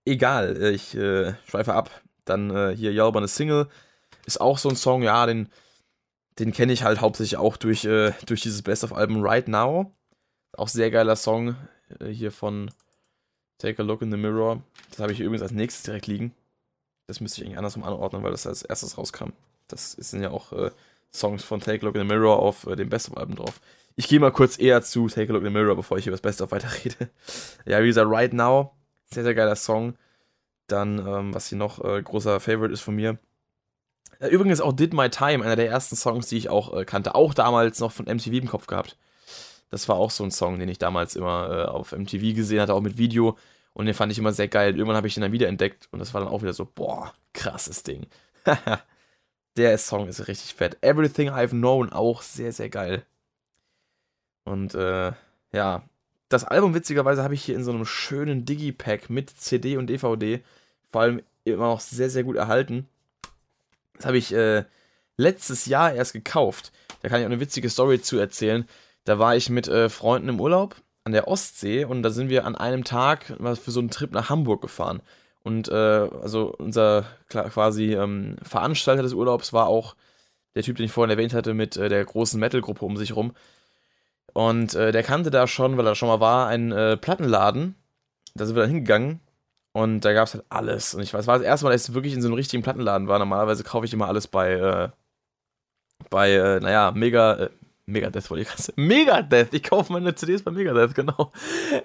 Egal, 0.04 0.62
ich 0.62 0.94
äh, 0.94 1.34
schweife 1.46 1.74
ab. 1.74 1.90
Dann 2.24 2.50
äh, 2.50 2.74
hier 2.76 3.04
eine 3.04 3.28
Single. 3.28 3.68
Ist 4.26 4.40
auch 4.40 4.58
so 4.58 4.68
ein 4.68 4.76
Song, 4.76 5.02
ja, 5.02 5.24
den, 5.24 5.48
den 6.38 6.52
kenne 6.52 6.72
ich 6.72 6.82
halt 6.82 7.00
hauptsächlich 7.00 7.38
auch 7.38 7.56
durch, 7.56 7.84
äh, 7.84 8.12
durch 8.26 8.42
dieses 8.42 8.62
Best-of-Album 8.62 9.22
Right 9.22 9.48
Now. 9.48 9.92
Auch 10.52 10.68
sehr 10.68 10.90
geiler 10.90 11.16
Song 11.16 11.56
äh, 12.00 12.08
hier 12.08 12.32
von 12.32 12.70
Take 13.58 13.82
a 13.82 13.84
Look 13.84 14.02
in 14.02 14.10
the 14.10 14.16
Mirror. 14.16 14.62
Das 14.90 14.98
habe 14.98 15.12
ich 15.12 15.20
übrigens 15.20 15.42
als 15.42 15.52
nächstes 15.52 15.84
direkt 15.84 16.06
liegen. 16.06 16.34
Das 17.06 17.20
müsste 17.20 17.40
ich 17.40 17.46
eigentlich 17.46 17.58
andersrum 17.58 17.84
anordnen, 17.84 18.22
weil 18.22 18.32
das 18.32 18.46
als 18.46 18.62
erstes 18.62 18.98
rauskam. 18.98 19.30
Das 19.68 19.92
sind 19.92 20.22
ja 20.22 20.30
auch 20.30 20.52
äh, 20.52 20.70
Songs 21.12 21.44
von 21.44 21.60
Take 21.60 21.82
a 21.82 21.84
Look 21.86 21.94
in 21.94 22.02
the 22.02 22.06
Mirror 22.06 22.38
auf 22.38 22.66
äh, 22.66 22.76
dem 22.76 22.88
Best-of-Album 22.88 23.36
drauf. 23.36 23.60
Ich 23.94 24.08
gehe 24.08 24.20
mal 24.20 24.32
kurz 24.32 24.58
eher 24.58 24.82
zu 24.82 25.08
Take 25.08 25.30
a 25.30 25.32
Look 25.32 25.42
in 25.42 25.48
the 25.48 25.54
Mirror, 25.54 25.76
bevor 25.76 25.98
ich 25.98 26.06
über 26.06 26.14
das 26.14 26.20
Best-of 26.20 26.50
weiterrede. 26.50 27.08
ja, 27.64 27.82
wie 27.82 27.86
gesagt, 27.86 28.10
Right 28.10 28.32
Now, 28.32 28.72
sehr, 29.10 29.22
sehr 29.22 29.34
geiler 29.34 29.56
Song. 29.56 29.94
Dann, 30.66 30.98
ähm, 30.98 31.32
was 31.32 31.48
hier 31.48 31.58
noch 31.58 31.82
äh, 31.82 32.02
großer 32.02 32.40
Favorite 32.40 32.74
ist 32.74 32.80
von 32.80 32.96
mir. 32.96 33.18
Äh, 34.18 34.28
übrigens 34.28 34.60
auch 34.60 34.72
Did 34.72 34.92
My 34.92 35.10
Time, 35.10 35.44
einer 35.44 35.56
der 35.56 35.68
ersten 35.68 35.96
Songs, 35.96 36.28
die 36.28 36.36
ich 36.36 36.48
auch 36.48 36.76
äh, 36.76 36.84
kannte. 36.84 37.14
Auch 37.14 37.34
damals 37.34 37.80
noch 37.80 37.92
von 37.92 38.06
MTV 38.06 38.32
im 38.32 38.48
Kopf 38.48 38.66
gehabt. 38.66 38.96
Das 39.70 39.88
war 39.88 39.96
auch 39.96 40.10
so 40.10 40.24
ein 40.24 40.30
Song, 40.30 40.58
den 40.58 40.68
ich 40.68 40.78
damals 40.78 41.16
immer 41.16 41.50
äh, 41.50 41.64
auf 41.68 41.92
MTV 41.92 42.34
gesehen 42.34 42.60
hatte, 42.60 42.74
auch 42.74 42.80
mit 42.80 42.98
Video. 42.98 43.36
Und 43.72 43.86
den 43.86 43.94
fand 43.94 44.12
ich 44.12 44.18
immer 44.18 44.32
sehr 44.32 44.48
geil. 44.48 44.74
Irgendwann 44.74 44.96
habe 44.96 45.06
ich 45.06 45.14
den 45.14 45.22
dann 45.22 45.32
wieder 45.32 45.48
entdeckt 45.48 45.88
und 45.90 45.98
das 45.98 46.14
war 46.14 46.20
dann 46.20 46.30
auch 46.30 46.42
wieder 46.42 46.54
so, 46.54 46.64
boah, 46.64 47.12
krasses 47.34 47.82
Ding. 47.82 48.06
Der 49.56 49.78
Song 49.78 50.08
ist 50.08 50.28
richtig 50.28 50.54
fett. 50.54 50.78
Everything 50.82 51.30
I've 51.30 51.50
Known 51.50 51.92
auch 51.92 52.22
sehr, 52.22 52.52
sehr 52.52 52.68
geil. 52.68 53.04
Und 54.44 54.74
äh, 54.74 55.12
ja, 55.52 55.82
das 56.28 56.44
Album 56.44 56.74
witzigerweise 56.74 57.22
habe 57.22 57.34
ich 57.34 57.44
hier 57.44 57.56
in 57.56 57.64
so 57.64 57.72
einem 57.72 57.84
schönen 57.86 58.44
Digipack 58.44 59.10
mit 59.10 59.30
CD 59.30 59.76
und 59.76 59.88
DVD. 59.88 60.42
Vor 60.90 61.00
allem 61.02 61.22
immer 61.44 61.68
noch 61.68 61.80
sehr, 61.80 62.10
sehr 62.10 62.24
gut 62.24 62.36
erhalten. 62.36 62.88
Das 63.96 64.06
habe 64.06 64.18
ich 64.18 64.32
äh, 64.32 64.64
letztes 65.16 65.66
Jahr 65.66 65.92
erst 65.92 66.12
gekauft. 66.12 66.72
Da 67.02 67.08
kann 67.08 67.20
ich 67.20 67.26
auch 67.26 67.30
eine 67.30 67.40
witzige 67.40 67.70
Story 67.70 68.00
zu 68.00 68.18
erzählen. 68.18 68.66
Da 69.04 69.18
war 69.18 69.36
ich 69.36 69.50
mit 69.50 69.68
äh, 69.68 69.88
Freunden 69.88 70.28
im 70.28 70.40
Urlaub 70.40 70.76
an 71.04 71.12
der 71.12 71.28
Ostsee 71.28 71.84
und 71.84 72.02
da 72.02 72.10
sind 72.10 72.28
wir 72.28 72.44
an 72.44 72.56
einem 72.56 72.84
Tag 72.84 73.24
für 73.24 73.70
so 73.70 73.80
einen 73.80 73.90
Trip 73.90 74.12
nach 74.12 74.28
Hamburg 74.28 74.60
gefahren. 74.60 75.00
Und 75.44 75.68
äh, 75.68 75.72
also 75.74 76.52
unser 76.58 77.04
quasi 77.28 77.94
ähm, 77.94 78.36
Veranstalter 78.42 79.02
des 79.02 79.12
Urlaubs 79.12 79.52
war 79.52 79.68
auch 79.68 79.94
der 80.56 80.64
Typ, 80.64 80.76
den 80.76 80.86
ich 80.86 80.92
vorhin 80.92 81.10
erwähnt 81.10 81.34
hatte, 81.34 81.54
mit 81.54 81.76
äh, 81.76 81.88
der 81.88 82.04
großen 82.04 82.40
Metal-Gruppe 82.40 82.84
um 82.84 82.96
sich 82.96 83.14
rum. 83.14 83.32
Und 84.32 84.74
äh, 84.74 84.90
der 84.90 85.04
kannte 85.04 85.30
da 85.30 85.46
schon, 85.46 85.76
weil 85.76 85.86
er 85.86 85.94
schon 85.94 86.08
mal 86.08 86.18
war, 86.18 86.48
einen 86.48 86.72
äh, 86.72 86.96
Plattenladen. 86.96 87.76
Da 88.34 88.44
sind 88.44 88.56
wir 88.56 88.62
dann 88.62 88.70
hingegangen 88.70 89.20
und 89.76 90.06
da 90.06 90.14
gab 90.14 90.26
es 90.26 90.32
halt 90.32 90.46
alles. 90.48 90.94
Und 90.94 91.02
ich 91.02 91.12
weiß, 91.12 91.26
war 91.26 91.36
das 91.36 91.46
erste 91.46 91.66
Mal, 91.66 91.72
dass 91.72 91.86
ich 91.86 91.94
wirklich 91.94 92.14
in 92.14 92.22
so 92.22 92.28
einem 92.28 92.34
richtigen 92.34 92.62
Plattenladen 92.62 93.08
war. 93.08 93.18
Normalerweise 93.18 93.62
kaufe 93.62 93.84
ich 93.84 93.92
immer 93.92 94.08
alles 94.08 94.26
bei, 94.26 94.52
äh, 94.52 94.88
bei, 96.08 96.32
äh, 96.32 96.60
naja, 96.60 96.92
Mega, 96.92 97.50
Megadeth 97.84 98.30
wollte 98.30 98.40
ich 98.40 98.48
gerade 98.48 98.62
sagen. 98.62 98.86
Megadeth! 98.86 99.52
Ich 99.52 99.62
kaufe 99.62 99.92
meine 99.92 100.14
CDs 100.14 100.42
bei 100.42 100.50
Megadeth, 100.50 100.94
genau. 100.94 101.30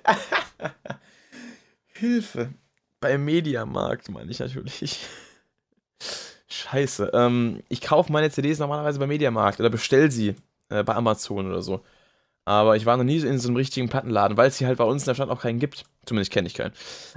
Hilfe. 1.88 2.54
Bei 3.02 3.18
Mediamarkt 3.18 4.08
meine 4.08 4.32
ich 4.32 4.40
natürlich. 4.40 5.06
Scheiße. 6.48 7.12
Ähm, 7.14 7.62
ich 7.68 7.82
kaufe 7.82 8.10
meine 8.10 8.32
CDs 8.32 8.60
normalerweise 8.60 9.00
bei 9.00 9.08
Mediamarkt 9.08 9.60
oder 9.60 9.70
bestell 9.70 10.10
sie 10.10 10.36
äh, 10.70 10.82
bei 10.86 10.96
Amazon 10.96 11.46
oder 11.46 11.62
so. 11.62 11.84
Aber 12.46 12.76
ich 12.76 12.86
war 12.86 12.98
noch 12.98 13.04
nie 13.04 13.20
in 13.20 13.40
so 13.40 13.50
einem 13.50 13.58
richtigen 13.58 13.90
Plattenladen, 13.90 14.38
weil 14.38 14.48
es 14.48 14.58
hier 14.58 14.68
halt 14.68 14.78
bei 14.78 14.84
uns 14.84 15.04
in 15.04 15.08
der 15.08 15.16
Stadt 15.16 15.30
auch 15.30 15.42
keinen 15.42 15.60
gibt. 15.60 15.84
Zumindest 16.06 16.32
kenne 16.32 16.48
ich 16.48 16.56
keinen. 16.56 16.74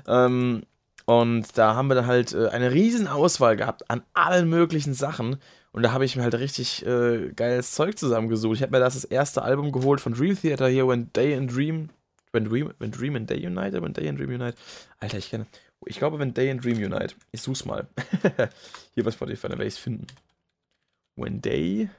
Ähm, 0.07 0.63
und 1.07 1.59
da 1.59 1.75
haben 1.75 1.89
wir 1.89 1.95
dann 1.95 2.07
halt 2.07 2.33
äh, 2.33 2.49
eine 2.49 2.73
riesen 2.73 3.09
Auswahl 3.09 3.57
gehabt 3.57 3.91
an 3.91 4.03
allen 4.15 4.49
möglichen 4.49 4.95
Sachen. 4.95 5.37
Und 5.73 5.83
da 5.83 5.93
habe 5.93 6.05
ich 6.05 6.17
mir 6.17 6.23
halt 6.23 6.35
richtig 6.35 6.85
äh, 6.87 7.31
geiles 7.35 7.73
Zeug 7.73 7.99
zusammengesucht. 7.99 8.57
Ich 8.57 8.63
habe 8.63 8.73
mir 8.73 8.81
das, 8.81 8.95
das 8.95 9.05
erste 9.05 9.43
Album 9.43 9.73
geholt 9.73 10.01
von 10.01 10.15
Dream 10.15 10.41
Theater 10.41 10.69
hier, 10.69 10.87
When 10.87 11.13
Day 11.13 11.37
and 11.37 11.55
Dream. 11.55 11.89
When 12.33 12.45
Dream, 12.45 12.73
when 12.79 12.91
Dream 12.91 13.17
and 13.17 13.29
Day 13.29 13.45
Unite? 13.45 13.81
When 13.81 13.93
Day 13.93 14.09
and 14.09 14.19
Dream 14.19 14.31
Unite? 14.31 14.57
Alter, 15.01 15.19
ich 15.19 15.31
kenne. 15.31 15.47
Ich 15.87 15.99
glaube, 15.99 16.19
When 16.19 16.33
Day 16.33 16.51
and 16.51 16.65
Dream 16.65 16.77
Unite. 16.79 17.15
Ich 17.33 17.43
such's 17.43 17.65
mal. 17.65 17.87
hier 18.95 19.05
bei 19.05 19.11
Spotify, 19.11 19.49
dann 19.49 19.59
werde 19.59 19.67
ich 19.67 19.75
es 19.75 19.79
finden. 19.79 20.07
When 21.17 21.43
Day 21.43 21.91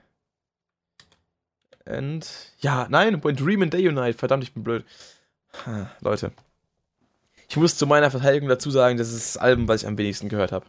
and. 1.86 2.28
Ja, 2.60 2.88
nein, 2.90 3.24
When 3.24 3.36
Dream 3.36 3.62
and 3.62 3.74
Day 3.74 3.88
Unite. 3.88 4.18
Verdammt, 4.18 4.44
ich 4.44 4.54
bin 4.54 4.64
blöd. 4.64 4.84
Ha, 5.66 5.90
Leute. 6.02 6.32
Ich 7.50 7.58
muss 7.58 7.78
zu 7.78 7.86
meiner 7.86 8.12
Verteidigung 8.12 8.50
dazu 8.50 8.72
sagen, 8.72 8.98
das 8.98 9.12
ist 9.12 9.36
das 9.36 9.42
Album, 9.42 9.68
was 9.68 9.82
ich 9.82 9.88
am 9.88 9.98
wenigsten 9.98 10.30
gehört 10.30 10.52
habe. 10.52 10.66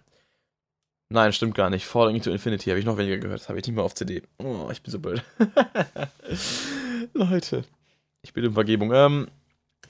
Nein, 1.09 1.33
stimmt 1.33 1.55
gar 1.55 1.71
nicht. 1.71 1.87
Falling 1.87 2.21
to 2.21 2.31
Infinity 2.31 2.71
habe 2.71 2.81
ich 2.81 2.85
noch 2.85 2.99
weniger 2.99 3.19
gehört. 3.19 3.41
Das 3.41 3.49
habe 3.49 3.59
ich 3.59 3.67
nicht 3.67 3.75
mehr 3.75 3.85
auf 3.85 3.95
CD. 3.95 4.23
Oh, 4.39 4.69
ich 4.73 4.83
bin 4.83 4.91
so 4.91 4.99
blöd. 4.99 5.23
Leute, 7.13 7.65
ich 8.23 8.33
bitte 8.33 8.49
um 8.49 8.55
Vergebung. 8.55 8.93
Ähm, 8.93 9.29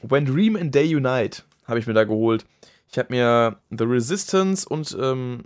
When 0.02 0.26
Dream 0.26 0.56
and 0.56 0.74
Day 0.74 0.94
Unite 0.94 1.42
habe 1.64 1.78
ich 1.78 1.86
mir 1.86 1.94
da 1.94 2.04
geholt. 2.04 2.44
Ich 2.90 2.98
habe 2.98 3.12
mir 3.14 3.58
The 3.70 3.84
Resistance 3.84 4.68
und 4.68 4.96
ähm, 5.00 5.44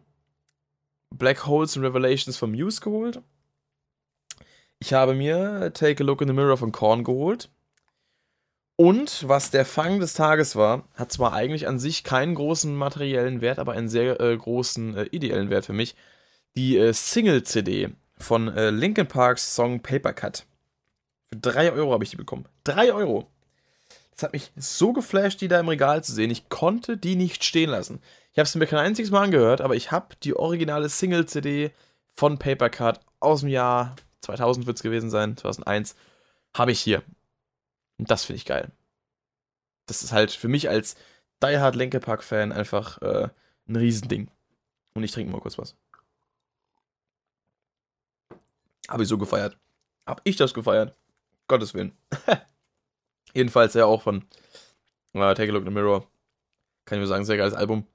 Black 1.11 1.47
Holes 1.47 1.77
and 1.77 1.87
Revelations 1.87 2.37
von 2.37 2.51
Muse 2.51 2.81
geholt. 2.81 3.23
Ich 4.83 4.95
habe 4.95 5.15
mir 5.15 5.73
Take 5.75 6.03
a 6.03 6.07
Look 6.07 6.23
in 6.23 6.29
the 6.29 6.35
Mirror 6.35 6.57
von 6.57 6.73
Korn 6.73 7.05
geholt. 7.05 7.51
Und 8.77 9.29
was 9.29 9.51
der 9.51 9.67
Fang 9.67 10.01
des 10.01 10.15
Tages 10.15 10.57
war, 10.57 10.89
hat 10.95 11.13
zwar 11.13 11.35
eigentlich 11.35 11.69
an 11.69 11.79
sich 11.79 12.03
keinen 12.03 12.35
großen 12.35 12.75
materiellen 12.75 13.43
Wert, 13.43 13.59
aber 13.59 13.73
einen 13.73 13.91
sehr 13.91 14.19
äh, 14.21 14.35
großen 14.35 14.97
äh, 14.97 15.03
ideellen 15.11 15.51
Wert 15.51 15.67
für 15.67 15.75
mich. 15.75 15.97
Die 16.57 16.79
äh, 16.79 16.95
Single-CD 16.95 17.91
von 18.17 18.49
äh, 18.49 18.71
Linkin 18.71 19.07
Parks 19.07 19.55
Song 19.55 19.81
Paper 19.81 20.15
Cut. 20.15 20.47
Für 21.27 21.37
3 21.37 21.73
Euro 21.73 21.93
habe 21.93 22.05
ich 22.05 22.11
die 22.11 22.17
bekommen. 22.17 22.47
3 22.65 22.95
Euro. 22.95 23.27
Das 24.13 24.23
hat 24.23 24.33
mich 24.33 24.51
so 24.57 24.95
geflasht, 24.95 25.43
die 25.43 25.49
da 25.49 25.61
im 25.61 25.69
Regal 25.69 26.03
zu 26.03 26.13
sehen. 26.13 26.31
Ich 26.31 26.49
konnte 26.49 26.97
die 26.97 27.17
nicht 27.17 27.45
stehen 27.45 27.69
lassen. 27.69 28.01
Ich 28.33 28.39
habe 28.39 28.49
sie 28.49 28.59
mir 28.59 28.67
kein 28.67 28.79
einziges 28.79 29.11
Mal 29.11 29.25
angehört, 29.25 29.61
aber 29.61 29.77
ich 29.77 29.93
habe 29.93 30.17
die 30.23 30.35
originale 30.35 30.89
Single-CD 30.89 31.71
von 32.15 32.39
Paper 32.39 32.71
Cut 32.71 33.01
aus 33.19 33.41
dem 33.41 33.51
Jahr 33.51 33.95
2000 34.23 34.67
wird 34.67 34.77
es 34.77 34.83
gewesen 34.83 35.11
sein, 35.11 35.37
2001, 35.37 35.97
habe 36.55 36.73
ich 36.73 36.81
hier. 36.81 37.03
Und 37.99 38.11
das 38.11 38.25
finde 38.25 38.39
ich 38.39 38.45
geil. 38.45 38.71
Das 39.87 40.03
ist 40.03 40.13
halt 40.13 40.31
für 40.31 40.49
mich 40.49 40.69
als 40.69 40.95
Die 41.43 41.59
Hard 41.59 41.77
Linkin 41.77 42.01
Park 42.01 42.23
Fan 42.23 42.53
einfach 42.53 43.01
äh, 43.03 43.29
ein 43.69 43.77
Riesending. 43.77 44.31
Und 44.95 45.05
ich 45.05 45.13
trinke 45.13 45.33
mal 45.33 45.41
kurz 45.41 45.59
was. 45.59 45.75
Habe 48.89 49.03
ich 49.03 49.09
so 49.09 49.19
gefeiert. 49.19 49.59
Habe 50.07 50.21
ich 50.25 50.37
das 50.37 50.55
gefeiert? 50.55 50.97
Gottes 51.47 51.75
Willen. 51.75 51.93
Jedenfalls 53.35 53.75
ja 53.75 53.87
auch 53.87 54.03
von 54.03 54.25
äh, 55.13 55.35
Take 55.35 55.51
a 55.51 55.53
Look 55.53 55.63
in 55.63 55.69
the 55.69 55.75
Mirror. 55.75 56.07
Kann 56.85 56.99
ich 56.99 57.01
nur 57.01 57.09
sagen, 57.09 57.25
sehr 57.25 57.37
geiles 57.37 57.55
Album. 57.55 57.87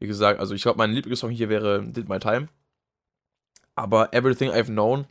Wie 0.00 0.06
gesagt, 0.06 0.40
also 0.40 0.54
ich 0.54 0.62
glaube, 0.62 0.78
mein 0.78 0.92
Lieblingssong 0.92 1.30
hier 1.30 1.48
wäre 1.48 1.84
Did 1.84 2.08
My 2.08 2.18
Time. 2.18 2.48
Aber 3.74 4.12
Everything 4.12 4.50
I've 4.50 4.66
Known 4.66 5.06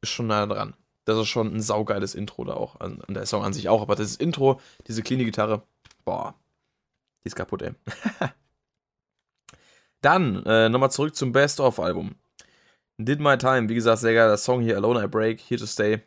ist 0.00 0.10
schon 0.10 0.26
nah 0.26 0.46
dran. 0.46 0.74
Das 1.04 1.18
ist 1.18 1.28
schon 1.28 1.54
ein 1.54 1.60
saugeiles 1.60 2.14
Intro 2.14 2.44
da 2.44 2.54
auch. 2.54 2.80
An, 2.80 3.00
an 3.06 3.14
der 3.14 3.26
Song 3.26 3.42
an 3.42 3.52
sich 3.52 3.68
auch. 3.68 3.82
Aber 3.82 3.96
das 3.96 4.16
Intro, 4.16 4.60
diese 4.86 5.02
cleane 5.02 5.24
Gitarre, 5.24 5.62
boah, 6.04 6.34
die 7.22 7.28
ist 7.28 7.36
kaputt, 7.36 7.62
ey. 7.62 7.72
Dann 10.02 10.44
äh, 10.46 10.68
nochmal 10.68 10.90
zurück 10.90 11.14
zum 11.14 11.32
Best-of-Album. 11.32 12.14
Did 12.96 13.20
My 13.20 13.36
Time, 13.36 13.68
wie 13.68 13.74
gesagt, 13.74 13.98
sehr 13.98 14.14
geiler 14.14 14.36
Song 14.36 14.60
hier. 14.60 14.76
Alone 14.76 15.04
I 15.04 15.06
Break, 15.06 15.40
Here 15.40 15.58
to 15.58 15.66
Stay, 15.66 16.02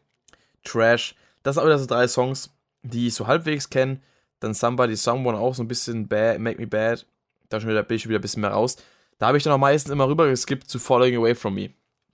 Trash. 0.63 1.15
Das 1.43 1.55
sind 1.55 1.65
wieder 1.65 1.79
so 1.79 1.85
drei 1.85 2.07
Songs, 2.07 2.51
die 2.81 3.07
ich 3.07 3.15
so 3.15 3.27
halbwegs 3.27 3.69
kenne. 3.69 3.99
Dann 4.39 4.53
Somebody, 4.53 4.95
Someone 4.95 5.37
auch 5.37 5.55
so 5.55 5.63
ein 5.63 5.67
bisschen 5.67 6.07
bad, 6.07 6.39
Make 6.39 6.59
Me 6.59 6.67
Bad. 6.67 7.05
Da 7.49 7.57
bin 7.59 7.67
ich 7.95 8.01
schon 8.01 8.09
wieder 8.09 8.19
ein 8.19 8.21
bisschen 8.21 8.41
mehr 8.41 8.51
raus. 8.51 8.77
Da 9.17 9.27
habe 9.27 9.37
ich 9.37 9.43
dann 9.43 9.53
auch 9.53 9.57
meistens 9.57 9.91
immer 9.91 10.07
rüber 10.07 10.27
geskippt 10.27 10.69
zu 10.69 10.79
Falling 10.79 11.15
Away 11.15 11.35
From 11.35 11.55
Me. 11.55 11.69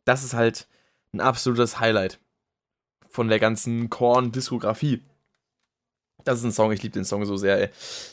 Das 0.06 0.24
ist 0.24 0.34
halt 0.34 0.68
ein 1.14 1.22
absolutes 1.22 1.80
Highlight 1.80 2.20
von 3.10 3.28
der 3.28 3.40
ganzen 3.40 3.90
Korn-Diskografie. 3.90 5.04
Das 6.24 6.40
ist 6.40 6.46
ein 6.46 6.52
Song, 6.52 6.72
ich 6.72 6.84
liebe 6.84 6.94
den 6.94 7.06
Song 7.06 7.26
so 7.26 7.38
sehr, 7.38 7.60
ey. 7.60 7.68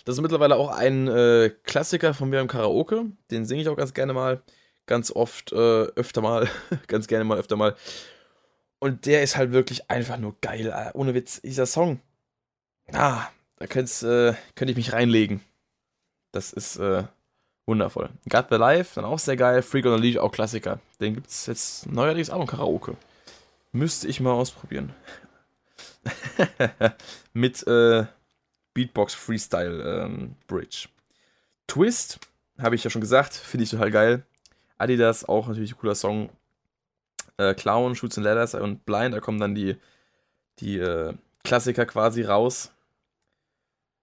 Das 0.05 0.15
ist 0.17 0.21
mittlerweile 0.21 0.57
auch 0.57 0.71
ein 0.71 1.09
äh, 1.09 1.51
Klassiker 1.65 2.15
von 2.15 2.31
mir 2.31 2.41
im 2.41 2.49
Karaoke. 2.49 3.07
Den 3.31 3.45
singe 3.47 3.63
ich 3.63 3.69
auch 3.69 3.77
ganz 3.77 3.95
gerne 3.95 4.13
mal. 4.13 4.43
Ganz 4.87 5.11
oft, 5.11 5.53
äh, 5.53 5.57
öfter 5.57 6.23
mal. 6.23 6.49
ganz 6.87 7.09
gerne 7.09 7.25
mal, 7.25 7.39
öfter 7.39 7.57
mal. 7.57 7.75
Und 8.79 9.07
der 9.07 9.23
ist 9.23 9.37
halt 9.37 9.53
wirklich 9.53 9.91
einfach 9.91 10.19
nur 10.19 10.37
geil, 10.41 10.71
Alter. 10.71 10.95
ohne 10.95 11.15
Witz. 11.15 11.41
Dieser 11.43 11.67
Song. 11.67 12.01
Ah, 12.93 13.27
da 13.57 13.67
könnt's, 13.67 14.03
äh, 14.03 14.35
könnte 14.55 14.71
ich 14.71 14.77
mich 14.77 14.93
reinlegen. 14.93 15.41
Das 16.31 16.53
ist 16.53 16.77
äh, 16.77 17.05
wundervoll. 17.67 18.11
Got 18.29 18.47
the 18.51 18.57
Life, 18.57 18.95
dann 18.95 19.05
auch 19.05 19.19
sehr 19.19 19.37
geil. 19.37 19.63
Freak 19.63 19.85
on 19.87 19.97
the 19.97 20.03
Leash, 20.03 20.17
auch 20.17 20.33
Klassiker. 20.33 20.81
Den 21.01 21.15
gibt 21.15 21.29
es 21.29 21.47
jetzt 21.47 21.91
neuerdings 21.91 22.31
auch 22.31 22.41
im 22.41 22.47
Karaoke. 22.47 22.97
Müsste 23.73 24.09
ich 24.09 24.21
mal 24.21 24.33
ausprobieren. 24.33 24.95
Mit 27.33 27.67
äh, 27.67 28.07
Beatbox 28.73 29.15
Freestyle 29.15 30.05
ähm, 30.05 30.37
Bridge. 30.47 30.89
Twist, 31.67 32.21
habe 32.59 32.75
ich 32.75 32.85
ja 32.85 32.91
schon 32.91 33.01
gesagt, 33.01 33.35
finde 33.35 33.65
ich 33.65 33.71
total 33.71 33.91
geil. 33.91 34.23
Adidas, 34.79 35.25
auch 35.25 35.49
natürlich 35.49 35.73
ein 35.73 35.79
cooler 35.79 35.95
Song. 35.95 36.31
Äh, 37.39 37.55
Clown, 37.55 37.95
Shoots 37.97 38.17
and 38.17 38.25
Ladders 38.25 38.55
und 38.55 38.87
Blind, 38.87 39.15
da 39.15 39.21
kommen 39.21 39.41
dann 39.41 39.55
die, 39.55 39.77
die 40.61 40.79
äh, 40.79 41.15
Klassiker 41.45 41.85
quasi 41.85 42.23
raus. 42.23 42.73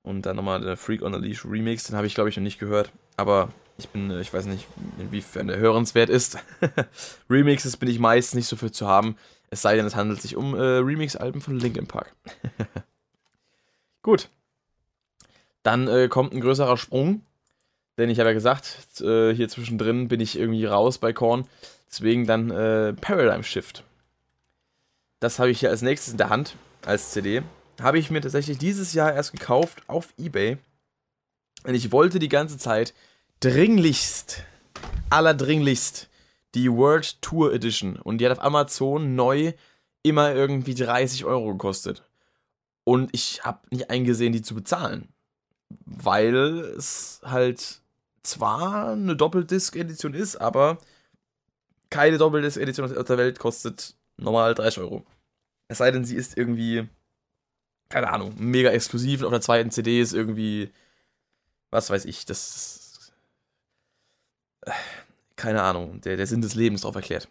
Und 0.03 0.25
dann 0.25 0.35
nochmal 0.35 0.61
der 0.61 0.75
Freak 0.75 1.01
on 1.01 1.15
a 1.15 1.17
Leash 1.17 1.45
Remix, 1.45 1.85
den 1.85 1.95
habe 1.95 2.05
ich 2.05 2.13
glaube 2.13 2.29
ich 2.29 2.35
noch 2.35 2.43
nicht 2.43 2.59
gehört. 2.59 2.91
Aber 3.17 3.49
ich 3.77 3.89
bin, 3.89 4.11
äh, 4.11 4.21
ich 4.21 4.33
weiß 4.33 4.45
nicht, 4.45 4.67
inwiefern 4.99 5.47
der 5.47 5.57
hörenswert 5.57 6.09
ist. 6.09 6.37
Remixes 7.29 7.77
bin 7.77 7.89
ich 7.89 7.99
meist 7.99 8.35
nicht 8.35 8.47
so 8.47 8.55
für 8.55 8.71
zu 8.71 8.87
haben. 8.87 9.15
Es 9.49 9.61
sei 9.61 9.75
denn, 9.75 9.85
es 9.85 9.95
handelt 9.95 10.21
sich 10.21 10.35
um 10.35 10.55
äh, 10.55 10.59
Remix-Alben 10.59 11.41
von 11.41 11.59
Linkin 11.59 11.87
Park. 11.87 12.13
Gut. 14.01 14.29
Dann 15.61 15.87
äh, 15.87 16.07
kommt 16.07 16.33
ein 16.33 16.41
größerer 16.41 16.77
Sprung. 16.77 17.21
Denn 17.97 18.09
ich 18.09 18.19
habe 18.19 18.29
ja 18.29 18.33
gesagt, 18.33 19.01
äh, 19.01 19.33
hier 19.33 19.49
zwischendrin 19.49 20.07
bin 20.07 20.19
ich 20.19 20.37
irgendwie 20.37 20.65
raus 20.65 20.97
bei 20.97 21.13
Korn. 21.13 21.47
Deswegen 21.89 22.25
dann 22.25 22.49
äh, 22.49 22.93
Paradigm 22.93 23.43
Shift. 23.43 23.83
Das 25.19 25.37
habe 25.37 25.51
ich 25.51 25.59
hier 25.59 25.69
als 25.69 25.83
nächstes 25.83 26.13
in 26.13 26.17
der 26.17 26.29
Hand, 26.29 26.55
als 26.85 27.11
CD. 27.11 27.43
Habe 27.79 27.99
ich 27.99 28.09
mir 28.09 28.21
tatsächlich 28.21 28.57
dieses 28.57 28.93
Jahr 28.93 29.13
erst 29.13 29.31
gekauft 29.31 29.83
auf 29.87 30.13
Ebay. 30.17 30.57
Und 31.63 31.75
ich 31.75 31.91
wollte 31.91 32.19
die 32.19 32.29
ganze 32.29 32.57
Zeit 32.57 32.93
dringlichst, 33.39 34.43
allerdringlichst 35.09 36.09
die 36.55 36.71
World 36.71 37.21
Tour 37.21 37.53
Edition. 37.53 37.97
Und 37.97 38.19
die 38.19 38.25
hat 38.25 38.37
auf 38.37 38.43
Amazon 38.43 39.15
neu 39.15 39.53
immer 40.03 40.33
irgendwie 40.33 40.75
30 40.75 41.25
Euro 41.25 41.51
gekostet. 41.53 42.03
Und 42.83 43.09
ich 43.13 43.43
habe 43.43 43.59
nicht 43.69 43.89
eingesehen, 43.89 44.33
die 44.33 44.41
zu 44.41 44.55
bezahlen. 44.55 45.09
Weil 45.85 46.35
es 46.77 47.21
halt 47.23 47.81
zwar 48.23 48.91
eine 48.91 49.15
Doppeldisc-Edition 49.15 50.13
ist, 50.13 50.35
aber 50.35 50.77
keine 51.89 52.17
Doppeldisc-Edition 52.17 52.97
auf 52.97 53.05
der 53.05 53.17
Welt 53.17 53.39
kostet 53.39 53.95
normal 54.17 54.53
30 54.53 54.79
Euro. 54.79 55.05
Es 55.67 55.77
sei 55.79 55.91
denn, 55.91 56.05
sie 56.05 56.15
ist 56.15 56.37
irgendwie, 56.37 56.87
keine 57.89 58.11
Ahnung, 58.11 58.33
mega 58.37 58.69
exklusiv 58.69 59.21
und 59.21 59.27
auf 59.27 59.31
der 59.31 59.41
zweiten 59.41 59.71
CD 59.71 60.01
ist 60.01 60.13
irgendwie, 60.13 60.71
was 61.73 61.89
weiß 61.89 62.05
ich, 62.05 62.25
das. 62.25 63.11
Keine 65.35 65.61
Ahnung, 65.63 65.99
der, 66.01 66.15
der 66.15 66.27
Sinn 66.27 66.41
des 66.41 66.55
Lebens 66.55 66.81
drauf 66.81 66.95
erklärt. 66.95 67.27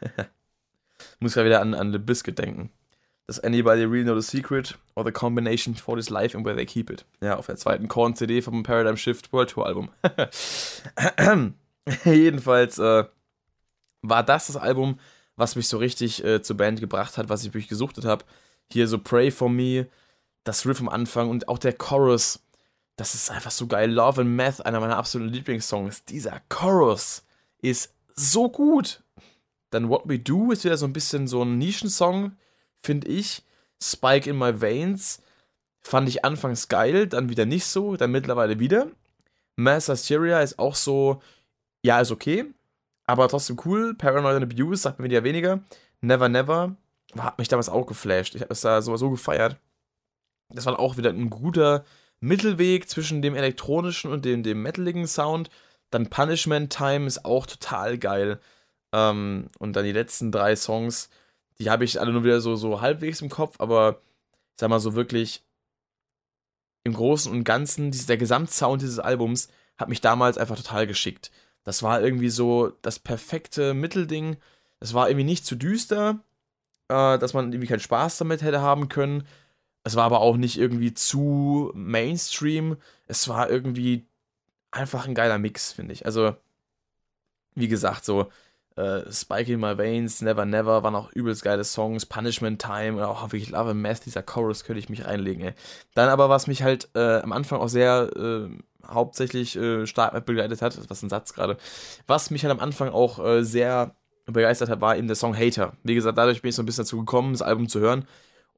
Muss 1.20 1.36
ja 1.36 1.44
wieder 1.44 1.60
an, 1.60 1.74
an 1.74 1.92
The 1.92 1.98
Biscuit 1.98 2.36
denken. 2.36 2.70
Does 3.28 3.38
anybody 3.44 3.84
really 3.84 4.04
know 4.04 4.18
the 4.18 4.26
secret 4.26 4.76
or 4.96 5.04
the 5.04 5.12
combination 5.12 5.74
for 5.74 5.96
this 5.96 6.08
life 6.08 6.34
and 6.34 6.44
where 6.46 6.56
they 6.56 6.64
keep 6.64 6.90
it? 6.90 7.04
Ja, 7.20 7.36
auf 7.36 7.46
der 7.46 7.56
zweiten 7.56 7.86
Korn-CD 7.86 8.40
vom 8.40 8.62
Paradigm 8.62 8.96
Shift 8.96 9.32
World 9.32 9.50
Tour 9.50 9.66
Album. 9.66 9.90
Jedenfalls 12.04 12.78
äh, 12.78 13.04
war 14.02 14.22
das 14.24 14.46
das 14.46 14.56
Album, 14.56 14.98
was 15.36 15.56
mich 15.56 15.68
so 15.68 15.76
richtig 15.76 16.24
äh, 16.24 16.40
zur 16.42 16.56
Band 16.56 16.80
gebracht 16.80 17.18
hat, 17.18 17.28
was 17.28 17.42
ich 17.42 17.48
wirklich 17.48 17.68
gesuchtet 17.68 18.06
habe. 18.06 18.24
Hier 18.72 18.88
so 18.88 18.98
Pray 18.98 19.30
for 19.30 19.50
Me, 19.50 19.86
das 20.44 20.66
Riff 20.66 20.80
am 20.80 20.88
Anfang 20.88 21.28
und 21.28 21.48
auch 21.48 21.58
der 21.58 21.74
Chorus. 21.74 22.40
Das 22.98 23.14
ist 23.14 23.30
einfach 23.30 23.52
so 23.52 23.66
geil. 23.66 23.90
Love 23.90 24.20
and 24.20 24.36
Math, 24.36 24.66
einer 24.66 24.80
meiner 24.80 24.98
absoluten 24.98 25.32
Lieblingssongs. 25.32 26.04
Dieser 26.04 26.42
Chorus 26.48 27.24
ist 27.62 27.94
so 28.14 28.50
gut. 28.50 29.02
Dann 29.70 29.88
What 29.88 30.02
We 30.06 30.18
Do 30.18 30.50
ist 30.50 30.64
wieder 30.64 30.76
so 30.76 30.84
ein 30.84 30.92
bisschen 30.92 31.26
so 31.26 31.42
ein 31.42 31.56
Nischensong 31.58 32.36
finde 32.80 33.08
ich. 33.08 33.44
Spike 33.80 34.28
in 34.28 34.36
My 34.36 34.60
Veins 34.60 35.22
fand 35.80 36.08
ich 36.08 36.24
anfangs 36.24 36.68
geil, 36.68 37.06
dann 37.06 37.28
wieder 37.28 37.46
nicht 37.46 37.66
so, 37.66 37.96
dann 37.96 38.10
mittlerweile 38.10 38.58
wieder. 38.58 38.88
Mass 39.56 39.88
Hysteria 39.88 40.40
ist 40.40 40.58
auch 40.58 40.74
so, 40.74 41.22
ja, 41.82 42.00
ist 42.00 42.10
okay, 42.10 42.46
aber 43.06 43.28
trotzdem 43.28 43.58
cool. 43.64 43.94
Paranoid 43.94 44.42
and 44.42 44.52
Abuse 44.52 44.82
sagt 44.82 44.98
mir 44.98 45.04
wieder 45.04 45.24
weniger. 45.24 45.60
Never 46.00 46.28
Never 46.28 46.76
hat 47.16 47.38
mich 47.38 47.48
damals 47.48 47.68
auch 47.68 47.86
geflasht. 47.86 48.34
Ich 48.34 48.42
habe 48.42 48.52
es 48.52 48.60
da 48.60 48.82
so 48.82 49.10
gefeiert. 49.10 49.56
Das 50.50 50.66
war 50.66 50.78
auch 50.78 50.96
wieder 50.96 51.10
ein 51.10 51.30
guter 51.30 51.84
Mittelweg 52.20 52.88
zwischen 52.88 53.22
dem 53.22 53.34
elektronischen 53.34 54.10
und 54.10 54.24
dem, 54.24 54.42
dem 54.42 54.62
metaligen 54.62 55.06
Sound. 55.06 55.50
Dann 55.90 56.10
Punishment 56.10 56.72
Time 56.72 57.06
ist 57.06 57.24
auch 57.24 57.46
total 57.46 57.98
geil. 57.98 58.40
Ähm, 58.92 59.48
und 59.58 59.74
dann 59.74 59.84
die 59.84 59.92
letzten 59.92 60.32
drei 60.32 60.56
Songs 60.56 61.10
die 61.60 61.70
habe 61.70 61.84
ich 61.84 62.00
alle 62.00 62.12
nur 62.12 62.24
wieder 62.24 62.40
so, 62.40 62.56
so 62.56 62.80
halbwegs 62.80 63.20
im 63.20 63.28
Kopf, 63.28 63.56
aber 63.58 64.00
ich 64.54 64.60
sag 64.60 64.70
mal 64.70 64.80
so 64.80 64.94
wirklich 64.94 65.42
im 66.84 66.94
Großen 66.94 67.30
und 67.30 67.44
Ganzen, 67.44 67.90
der 67.90 68.16
Gesamtsound 68.16 68.82
dieses 68.82 68.98
Albums 68.98 69.48
hat 69.76 69.88
mich 69.88 70.00
damals 70.00 70.38
einfach 70.38 70.56
total 70.56 70.86
geschickt. 70.86 71.30
Das 71.64 71.82
war 71.82 72.00
irgendwie 72.00 72.30
so 72.30 72.72
das 72.82 72.98
perfekte 72.98 73.74
Mittelding. 73.74 74.36
Es 74.80 74.94
war 74.94 75.08
irgendwie 75.08 75.24
nicht 75.24 75.44
zu 75.44 75.56
düster, 75.56 76.20
äh, 76.88 77.18
dass 77.18 77.34
man 77.34 77.52
irgendwie 77.52 77.68
keinen 77.68 77.80
Spaß 77.80 78.18
damit 78.18 78.42
hätte 78.42 78.60
haben 78.60 78.88
können. 78.88 79.26
Es 79.84 79.96
war 79.96 80.04
aber 80.04 80.20
auch 80.20 80.36
nicht 80.36 80.58
irgendwie 80.58 80.94
zu 80.94 81.70
Mainstream. 81.74 82.76
Es 83.06 83.28
war 83.28 83.50
irgendwie 83.50 84.06
einfach 84.70 85.06
ein 85.06 85.14
geiler 85.14 85.38
Mix, 85.38 85.72
finde 85.72 85.94
ich. 85.94 86.06
Also, 86.06 86.36
wie 87.54 87.68
gesagt, 87.68 88.04
so 88.04 88.28
äh, 88.76 89.10
Spike 89.10 89.52
in 89.52 89.60
My 89.60 89.76
Veins, 89.76 90.22
Never 90.22 90.44
Never 90.44 90.82
waren 90.82 90.94
auch 90.94 91.10
übelst 91.12 91.42
geile 91.42 91.64
Songs. 91.64 92.06
Punishment 92.06 92.60
Time 92.62 92.96
oder 92.96 93.08
auch 93.08 93.22
wirklich 93.22 93.50
Love 93.50 93.70
and 93.70 93.82
Math, 93.82 94.06
dieser 94.06 94.22
Chorus 94.22 94.64
könnte 94.64 94.78
ich 94.78 94.88
mich 94.88 95.04
reinlegen, 95.04 95.42
ey. 95.42 95.54
Dann 95.94 96.08
aber, 96.08 96.28
was 96.28 96.46
mich 96.46 96.62
halt 96.62 96.88
äh, 96.94 97.20
am 97.20 97.32
Anfang 97.32 97.60
auch 97.60 97.68
sehr 97.68 98.10
äh, 98.16 98.48
hauptsächlich 98.86 99.56
äh, 99.56 99.86
stark 99.86 100.24
begleitet 100.26 100.62
hat, 100.62 100.78
was 100.88 101.02
ein 101.02 101.10
Satz 101.10 101.34
gerade, 101.34 101.56
was 102.06 102.30
mich 102.30 102.44
halt 102.44 102.52
am 102.52 102.60
Anfang 102.60 102.90
auch 102.90 103.18
äh, 103.18 103.42
sehr 103.42 103.96
begeistert 104.26 104.68
hat, 104.68 104.80
war 104.80 104.96
eben 104.96 105.08
der 105.08 105.16
Song 105.16 105.36
Hater. 105.36 105.72
Wie 105.82 105.94
gesagt, 105.94 106.18
dadurch 106.18 106.42
bin 106.42 106.50
ich 106.50 106.54
so 106.54 106.62
ein 106.62 106.66
bisschen 106.66 106.84
dazu 106.84 106.98
gekommen, 106.98 107.32
das 107.32 107.42
Album 107.42 107.68
zu 107.68 107.80
hören. 107.80 108.06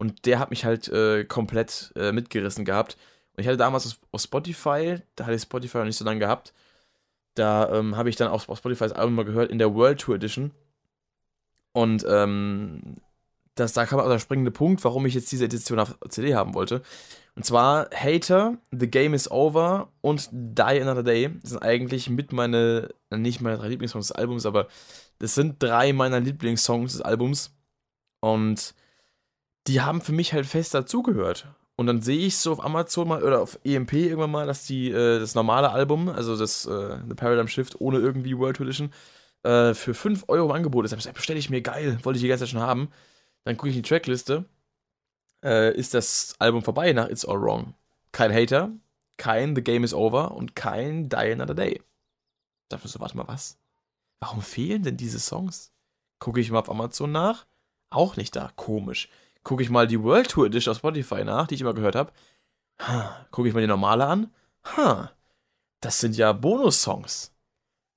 Und 0.01 0.25
der 0.25 0.39
hat 0.39 0.49
mich 0.49 0.65
halt 0.65 0.89
äh, 0.89 1.25
komplett 1.25 1.93
äh, 1.95 2.11
mitgerissen 2.11 2.65
gehabt. 2.65 2.97
Und 3.37 3.43
ich 3.43 3.47
hatte 3.47 3.59
damals 3.59 4.01
auf 4.11 4.21
Spotify, 4.23 4.97
da 5.15 5.27
hatte 5.27 5.37
ich 5.37 5.43
Spotify 5.43 5.77
noch 5.77 5.85
nicht 5.85 5.99
so 5.99 6.07
lange 6.07 6.21
gehabt, 6.21 6.55
da 7.35 7.71
ähm, 7.75 7.99
habe 7.99 8.09
ich 8.09 8.17
dann 8.17 8.29
auch 8.29 8.41
Spotify 8.41 8.85
das 8.85 8.93
Album 8.93 9.15
mal 9.15 9.27
gehört 9.27 9.51
in 9.51 9.59
der 9.59 9.75
World 9.75 10.01
Tour 10.01 10.15
Edition. 10.15 10.53
Und 11.73 12.07
ähm, 12.09 12.97
das, 13.57 13.75
da 13.75 13.85
kam 13.85 14.01
auch 14.01 14.09
der 14.09 14.19
springende 14.19 14.51
Punkt, 14.51 14.83
warum 14.85 15.05
ich 15.05 15.13
jetzt 15.13 15.31
diese 15.33 15.45
Edition 15.45 15.79
auf 15.79 15.99
CD 16.09 16.35
haben 16.35 16.55
wollte. 16.55 16.81
Und 17.37 17.45
zwar 17.45 17.91
Hater, 17.95 18.57
The 18.71 18.91
Game 18.91 19.13
is 19.13 19.31
Over 19.31 19.93
und 20.01 20.31
Die 20.33 20.63
Another 20.63 21.03
Day. 21.03 21.31
Sind 21.43 21.63
eigentlich 21.63 22.09
mit 22.09 22.33
meine, 22.33 22.89
nicht 23.11 23.43
meine 23.43 23.59
drei 23.59 23.69
Lieblingssongs 23.69 24.09
des 24.09 24.17
Albums, 24.17 24.47
aber 24.47 24.67
das 25.19 25.35
sind 25.35 25.63
drei 25.63 25.93
meiner 25.93 26.21
Lieblingssongs 26.21 26.93
des 26.93 27.03
Albums. 27.03 27.55
Und 28.21 28.75
die 29.67 29.81
haben 29.81 30.01
für 30.01 30.13
mich 30.13 30.33
halt 30.33 30.47
fest 30.47 30.75
dazugehört. 30.75 31.47
Und 31.77 31.87
dann 31.87 32.03
sehe 32.03 32.27
ich 32.27 32.37
so 32.37 32.53
auf 32.53 32.63
Amazon 32.63 33.09
mal 33.09 33.23
oder 33.23 33.41
auf 33.41 33.59
EMP 33.65 33.95
irgendwann 33.95 34.31
mal, 34.31 34.47
dass 34.47 34.67
die 34.67 34.91
äh, 34.91 35.19
das 35.19 35.35
normale 35.35 35.71
Album, 35.71 36.11
also 36.11 36.37
das 36.37 36.67
äh, 36.67 36.99
The 37.09 37.15
Paradigm 37.15 37.49
Shift 37.49 37.81
ohne 37.81 37.99
irgendwie 37.99 38.37
World 38.37 38.61
Edition, 38.61 38.93
äh, 39.45 39.73
für 39.73 39.95
5 39.95 40.25
Euro 40.29 40.51
im 40.51 40.53
Angebot 40.53 40.85
ist. 40.85 40.93
Da 40.93 41.13
bestelle 41.13 41.39
ich 41.39 41.49
mir 41.49 41.63
geil, 41.63 41.99
wollte 42.03 42.19
ich 42.19 42.23
die 42.23 42.29
ganze 42.29 42.45
Zeit 42.45 42.51
schon 42.51 42.61
haben. 42.61 42.91
Dann 43.45 43.57
gucke 43.57 43.71
ich 43.71 43.77
in 43.77 43.83
die 43.83 43.89
Trackliste. 43.89 44.45
Äh, 45.43 45.75
ist 45.75 45.95
das 45.95 46.35
Album 46.39 46.63
vorbei 46.63 46.93
nach 46.93 47.09
It's 47.09 47.25
All 47.25 47.41
Wrong? 47.41 47.73
Kein 48.13 48.35
Hater, 48.35 48.73
kein 49.17 49.57
The 49.57 49.63
Game 49.63 49.83
is 49.83 49.95
Over 49.95 50.33
und 50.33 50.55
kein 50.55 51.09
Die 51.09 51.17
Another 51.17 51.55
Day. 51.55 51.77
Ich 51.77 52.69
dachte 52.69 52.89
so, 52.89 53.01
warte 53.01 53.17
mal, 53.17 53.27
was? 53.27 53.57
Warum 54.19 54.43
fehlen 54.43 54.83
denn 54.83 54.99
diese 54.99 55.19
Songs? 55.19 55.73
Gucke 56.19 56.41
ich 56.41 56.51
mal 56.51 56.59
auf 56.59 56.69
Amazon 56.69 57.11
nach. 57.11 57.47
Auch 57.89 58.17
nicht 58.17 58.37
da. 58.37 58.53
Komisch 58.57 59.09
gucke 59.43 59.62
ich 59.62 59.70
mal 59.70 59.86
die 59.86 60.03
World 60.03 60.30
Tour 60.30 60.47
Edition 60.47 60.72
auf 60.72 60.78
Spotify 60.78 61.24
nach, 61.24 61.47
die 61.47 61.55
ich 61.55 61.61
immer 61.61 61.74
gehört 61.74 61.95
habe. 61.95 62.12
Gucke 63.30 63.49
ich 63.49 63.55
mal 63.55 63.61
die 63.61 63.66
normale 63.66 64.07
an. 64.07 64.32
Ha, 64.76 65.11
das 65.80 66.01
sind 66.01 66.16
ja 66.16 66.32
Bonus-Songs. 66.32 67.32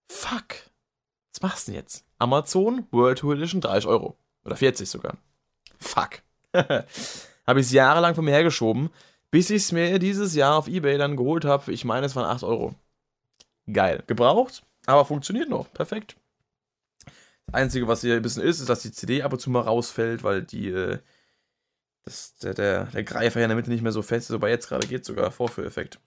Fuck. 0.07 0.55
Was 1.33 1.41
machst 1.41 1.67
du 1.67 1.71
denn 1.71 1.81
jetzt? 1.81 2.05
Amazon 2.19 2.87
World 2.91 3.19
Tour 3.19 3.35
Edition 3.35 3.61
30 3.61 3.87
Euro. 3.87 4.17
Oder 4.45 4.55
40 4.55 4.89
sogar. 4.89 5.17
Fuck. 5.79 6.21
habe 6.53 7.59
ich 7.59 7.67
es 7.67 7.71
jahrelang 7.71 8.15
von 8.15 8.25
mir 8.25 8.31
hergeschoben, 8.31 8.89
bis 9.31 9.49
ich 9.49 9.63
es 9.63 9.71
mir 9.71 9.99
dieses 9.99 10.35
Jahr 10.35 10.55
auf 10.55 10.67
Ebay 10.67 10.97
dann 10.97 11.17
geholt 11.17 11.45
habe. 11.45 11.71
Ich 11.71 11.85
meine, 11.85 12.05
es 12.05 12.15
waren 12.15 12.25
8 12.25 12.43
Euro. 12.43 12.75
Geil. 13.71 14.03
Gebraucht, 14.07 14.63
aber 14.85 15.05
funktioniert 15.05 15.49
noch. 15.49 15.71
Perfekt. 15.73 16.15
Das 17.47 17.55
Einzige, 17.55 17.87
was 17.87 18.01
hier 18.01 18.15
ein 18.15 18.21
bisschen 18.21 18.43
ist, 18.43 18.59
ist, 18.59 18.69
dass 18.69 18.81
die 18.81 18.91
CD 18.91 19.23
ab 19.23 19.33
und 19.33 19.39
zu 19.39 19.49
mal 19.49 19.61
rausfällt, 19.61 20.23
weil 20.23 20.43
die 20.43 20.69
äh, 20.69 20.99
das, 22.05 22.35
der, 22.37 22.53
der, 22.53 22.85
der 22.85 23.03
Greifer 23.03 23.39
hier 23.39 23.45
in 23.45 23.49
der 23.49 23.55
Mitte 23.55 23.69
nicht 23.69 23.83
mehr 23.83 23.91
so 23.91 24.01
fest 24.01 24.29
ist, 24.29 24.35
aber 24.35 24.49
jetzt 24.49 24.67
gerade 24.67 24.87
geht 24.87 25.05
sogar 25.05 25.31
Vorführeffekt. 25.31 25.99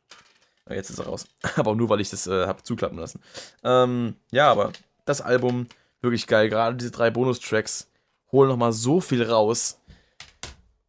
Jetzt 0.68 0.90
ist 0.90 0.98
er 0.98 1.06
raus. 1.06 1.26
aber 1.56 1.74
nur, 1.74 1.88
weil 1.88 2.00
ich 2.00 2.10
das 2.10 2.26
äh, 2.26 2.46
habe 2.46 2.62
zuklappen 2.62 2.98
lassen. 2.98 3.20
Ähm, 3.62 4.16
ja, 4.30 4.50
aber 4.50 4.72
das 5.04 5.20
Album, 5.20 5.68
wirklich 6.00 6.26
geil. 6.26 6.48
Gerade 6.48 6.76
diese 6.76 6.90
drei 6.90 7.10
Bonustracks 7.10 7.88
holen 8.32 8.48
nochmal 8.48 8.72
so 8.72 9.00
viel 9.00 9.22
raus. 9.22 9.80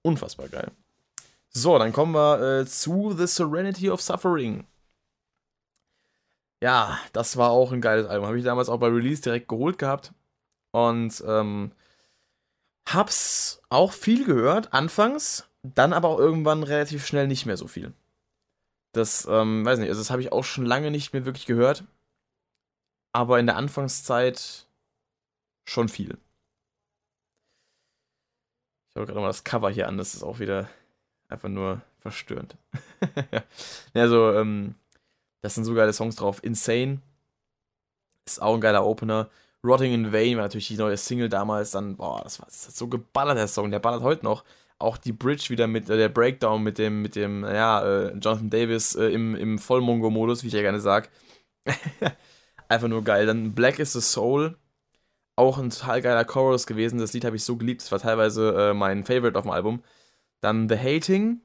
Unfassbar 0.02 0.48
geil. 0.48 0.72
So, 1.50 1.78
dann 1.78 1.94
kommen 1.94 2.14
wir 2.14 2.62
äh, 2.62 2.66
zu 2.66 3.14
The 3.18 3.28
Serenity 3.28 3.90
of 3.90 4.02
Suffering. 4.02 4.66
Ja, 6.62 7.00
das 7.14 7.38
war 7.38 7.52
auch 7.52 7.72
ein 7.72 7.82
geiles 7.82 8.08
Album. 8.08 8.28
Habe 8.28 8.38
ich 8.40 8.46
damals 8.46 8.70
auch 8.70 8.80
bei 8.80 8.88
Release 8.88 9.22
direkt 9.22 9.48
geholt 9.48 9.78
gehabt. 9.78 10.12
Und 10.72 11.24
ähm, 11.26 11.72
Hab's 12.88 13.62
auch 13.70 13.92
viel 13.92 14.26
gehört, 14.26 14.74
anfangs, 14.74 15.50
dann 15.62 15.92
aber 15.92 16.08
auch 16.08 16.20
irgendwann 16.20 16.64
relativ 16.64 17.06
schnell 17.06 17.28
nicht 17.28 17.46
mehr 17.46 17.58
so 17.58 17.68
viel. 17.68 17.94
Das, 18.94 19.28
ähm, 19.30 19.66
weiß 19.66 19.80
nicht, 19.80 19.90
also 19.90 20.00
das 20.00 20.10
habe 20.10 20.22
ich 20.22 20.32
auch 20.32 20.46
schon 20.46 20.66
lange 20.66 20.90
nicht 20.90 21.12
mehr 21.12 21.26
wirklich 21.26 21.46
gehört. 21.46 21.84
Aber 23.12 23.40
in 23.40 23.46
der 23.46 23.58
Anfangszeit 23.58 24.68
schon 25.66 25.90
viel. 25.90 26.18
Ich 28.90 28.96
habe 28.96 29.06
gerade 29.06 29.20
mal 29.20 29.28
das 29.28 29.44
Cover 29.44 29.70
hier 29.70 29.88
an, 29.88 29.98
das 29.98 30.16
ist 30.16 30.24
auch 30.24 30.40
wieder 30.40 30.70
einfach 31.28 31.50
nur 31.50 31.82
verstörend. 32.00 32.56
also, 33.94 34.34
ähm, 34.34 34.76
das 35.42 35.56
sind 35.56 35.66
so 35.66 35.74
geile 35.74 35.94
Songs 35.94 36.16
drauf. 36.16 36.44
Insane 36.44 37.02
ist 38.26 38.42
auch 38.42 38.56
ein 38.56 38.62
geiler 38.62 38.86
Opener. 38.86 39.30
Rotting 39.68 39.94
in 39.94 40.14
Vain 40.14 40.38
war 40.38 40.44
natürlich 40.44 40.68
die 40.68 40.78
neue 40.78 40.98
Single 40.98 41.30
damals. 41.30 41.72
Dann, 41.72 41.98
boah, 41.98 42.22
das 42.24 42.40
war, 42.40 42.48
das 42.48 42.78
so 42.78 42.88
geballert, 42.88 43.38
der 43.38 43.48
Song. 43.48 43.72
Der 43.72 43.80
ballert 43.80 44.02
heute 44.02 44.24
noch. 44.26 44.44
Auch 44.80 44.98
die 44.98 45.12
Bridge 45.12 45.48
wieder 45.50 45.68
mit, 45.68 45.90
äh, 45.90 45.98
der 45.98 46.10
Breakdown 46.10 46.64
mit 46.64 46.78
dem, 46.78 47.02
mit 47.02 47.16
dem, 47.16 47.44
ja, 47.44 47.84
äh, 47.84 48.14
Jonathan 48.14 48.50
Davis 48.50 48.96
äh, 48.96 49.08
im, 49.08 49.36
im 49.36 49.58
Vollmongo-Modus, 49.58 50.44
wie 50.44 50.48
ich 50.48 50.54
ja 50.54 50.62
gerne 50.62 50.80
sag. 50.80 51.10
Einfach 52.70 52.88
nur 52.88 53.04
geil. 53.04 53.26
Dann 53.26 53.54
Black 53.54 53.80
is 53.80 53.94
the 53.94 54.02
Soul. 54.02 54.58
Auch 55.36 55.58
ein 55.58 55.70
total 55.70 56.02
geiler 56.02 56.26
Chorus 56.26 56.66
gewesen. 56.68 57.00
Das 57.00 57.14
Lied 57.14 57.26
habe 57.26 57.36
ich 57.36 57.44
so 57.44 57.58
geliebt. 57.58 57.82
Das 57.82 57.92
war 57.92 58.00
teilweise 58.00 58.70
äh, 58.72 58.74
mein 58.74 59.04
Favorite 59.04 59.38
auf 59.38 59.46
dem 59.46 59.52
Album. 59.52 59.84
Dann 60.42 60.70
The 60.70 60.78
Hating. 60.78 61.42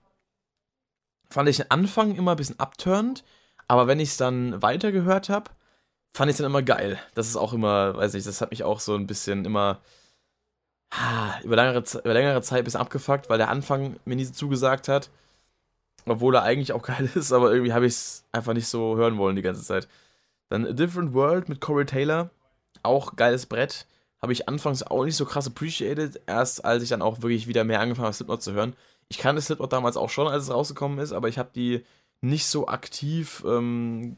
Fand 1.30 1.48
ich 1.48 1.58
den 1.58 1.70
Anfang 1.70 2.14
immer 2.14 2.32
ein 2.32 2.36
bisschen 2.36 2.58
abturnt. 2.58 3.24
Aber 3.68 3.86
wenn 3.86 4.00
ich 4.00 4.10
es 4.10 4.16
dann 4.16 4.60
weitergehört 4.60 5.28
habe, 5.28 5.50
fand 6.12 6.30
ich 6.30 6.36
dann 6.36 6.46
immer 6.46 6.62
geil. 6.62 6.98
Das 7.14 7.28
ist 7.28 7.36
auch 7.36 7.52
immer, 7.52 7.96
weiß 7.96 8.14
nicht, 8.14 8.26
das 8.26 8.40
hat 8.40 8.50
mich 8.50 8.64
auch 8.64 8.80
so 8.80 8.94
ein 8.94 9.06
bisschen 9.06 9.44
immer 9.44 9.80
über 11.42 11.56
längere, 11.56 11.82
über 12.04 12.12
längere 12.12 12.42
Zeit 12.42 12.58
ein 12.58 12.64
bisschen 12.64 12.80
abgefuckt, 12.80 13.30
weil 13.30 13.38
der 13.38 13.48
Anfang 13.48 13.96
mir 14.04 14.16
nie 14.16 14.30
zugesagt 14.30 14.88
hat. 14.88 15.10
Obwohl 16.06 16.34
er 16.34 16.42
eigentlich 16.42 16.72
auch 16.72 16.82
geil 16.86 17.08
ist, 17.14 17.32
aber 17.32 17.52
irgendwie 17.52 17.72
habe 17.72 17.86
ich 17.86 17.94
es 17.94 18.24
einfach 18.32 18.52
nicht 18.52 18.68
so 18.68 18.96
hören 18.96 19.18
wollen 19.18 19.36
die 19.36 19.42
ganze 19.42 19.62
Zeit. 19.62 19.88
Dann 20.48 20.66
A 20.66 20.72
Different 20.72 21.14
World 21.14 21.48
mit 21.48 21.60
Corey 21.60 21.86
Taylor. 21.86 22.30
Auch 22.82 23.16
geiles 23.16 23.46
Brett. 23.46 23.86
Habe 24.20 24.32
ich 24.32 24.48
anfangs 24.48 24.82
auch 24.82 25.04
nicht 25.04 25.16
so 25.16 25.24
krass 25.24 25.46
appreciated. 25.46 26.20
Erst 26.26 26.64
als 26.64 26.82
ich 26.82 26.90
dann 26.90 27.02
auch 27.02 27.22
wirklich 27.22 27.46
wieder 27.46 27.64
mehr 27.64 27.80
angefangen 27.80 28.06
habe, 28.06 28.14
Slipknot 28.14 28.42
zu 28.42 28.52
hören. 28.52 28.76
Ich 29.08 29.18
kannte 29.18 29.40
Slipknot 29.42 29.72
damals 29.72 29.96
auch 29.96 30.10
schon, 30.10 30.28
als 30.28 30.44
es 30.44 30.50
rausgekommen 30.50 30.98
ist, 30.98 31.12
aber 31.12 31.28
ich 31.28 31.38
habe 31.38 31.50
die 31.54 31.84
nicht 32.20 32.46
so 32.46 32.68
aktiv 32.68 33.42
ähm, 33.46 34.16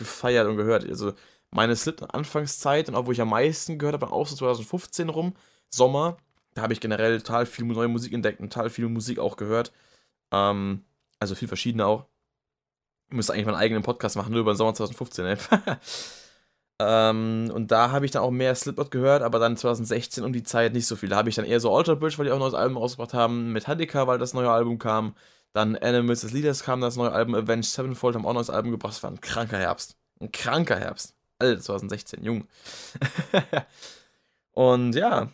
gefeiert 0.00 0.48
und 0.48 0.56
gehört. 0.56 0.84
Also 0.88 1.12
meine 1.52 1.76
Slipknot-Anfangszeit 1.76 2.88
und 2.88 2.96
auch 2.96 3.06
wo 3.06 3.12
ich 3.12 3.20
am 3.20 3.30
meisten 3.30 3.78
gehört 3.78 4.00
habe, 4.00 4.12
auch 4.12 4.26
so 4.26 4.36
2015 4.36 5.08
rum, 5.08 5.34
Sommer, 5.68 6.16
da 6.54 6.62
habe 6.62 6.72
ich 6.72 6.80
generell 6.80 7.18
total 7.18 7.46
viel 7.46 7.64
neue 7.64 7.88
Musik 7.88 8.12
entdeckt 8.12 8.40
und 8.40 8.52
total 8.52 8.70
viel 8.70 8.88
Musik 8.88 9.18
auch 9.18 9.36
gehört. 9.36 9.72
Ähm, 10.32 10.84
also 11.20 11.34
viel 11.34 11.48
verschiedene 11.48 11.86
auch. 11.86 12.06
Ich 13.08 13.16
müsste 13.16 13.32
eigentlich 13.32 13.46
meinen 13.46 13.56
eigenen 13.56 13.82
Podcast 13.82 14.16
machen, 14.16 14.32
nur 14.32 14.40
über 14.40 14.52
den 14.52 14.56
Sommer 14.56 14.74
2015. 14.74 15.24
Ne? 15.24 15.38
ähm, 16.80 17.50
und 17.54 17.70
da 17.70 17.90
habe 17.90 18.04
ich 18.04 18.12
dann 18.12 18.22
auch 18.22 18.30
mehr 18.30 18.54
Slipknot 18.54 18.90
gehört, 18.90 19.22
aber 19.22 19.38
dann 19.38 19.56
2016 19.56 20.24
um 20.24 20.32
die 20.32 20.42
Zeit 20.42 20.72
nicht 20.72 20.86
so 20.86 20.96
viel. 20.96 21.08
Da 21.08 21.16
habe 21.16 21.28
ich 21.28 21.34
dann 21.36 21.44
eher 21.44 21.60
so 21.60 21.74
Alter 21.74 21.96
Bridge, 21.96 22.18
weil 22.18 22.26
die 22.26 22.32
auch 22.32 22.36
ein 22.36 22.40
neues 22.40 22.54
Album 22.54 22.78
rausgebracht 22.78 23.14
haben, 23.14 23.52
Metallica, 23.52 24.06
weil 24.06 24.18
das 24.18 24.34
neue 24.34 24.50
Album 24.50 24.78
kam. 24.78 25.14
Dann 25.52 25.76
Animals 25.76 26.24
as 26.24 26.32
Leaders 26.32 26.62
kam 26.62 26.80
das 26.80 26.96
neue 26.96 27.12
Album, 27.12 27.34
Avenged 27.34 27.70
Sevenfold 27.70 28.14
haben 28.14 28.26
auch 28.26 28.34
neues 28.34 28.50
Album 28.50 28.70
gebracht. 28.70 28.94
Das 28.94 29.02
war 29.02 29.10
ein 29.10 29.20
kranker 29.20 29.58
Herbst. 29.58 29.96
Ein 30.20 30.30
kranker 30.30 30.78
Herbst. 30.78 31.14
Alter, 31.38 31.60
2016, 31.60 32.22
jung. 32.22 32.46
und 34.52 34.94
ja, 34.94 35.30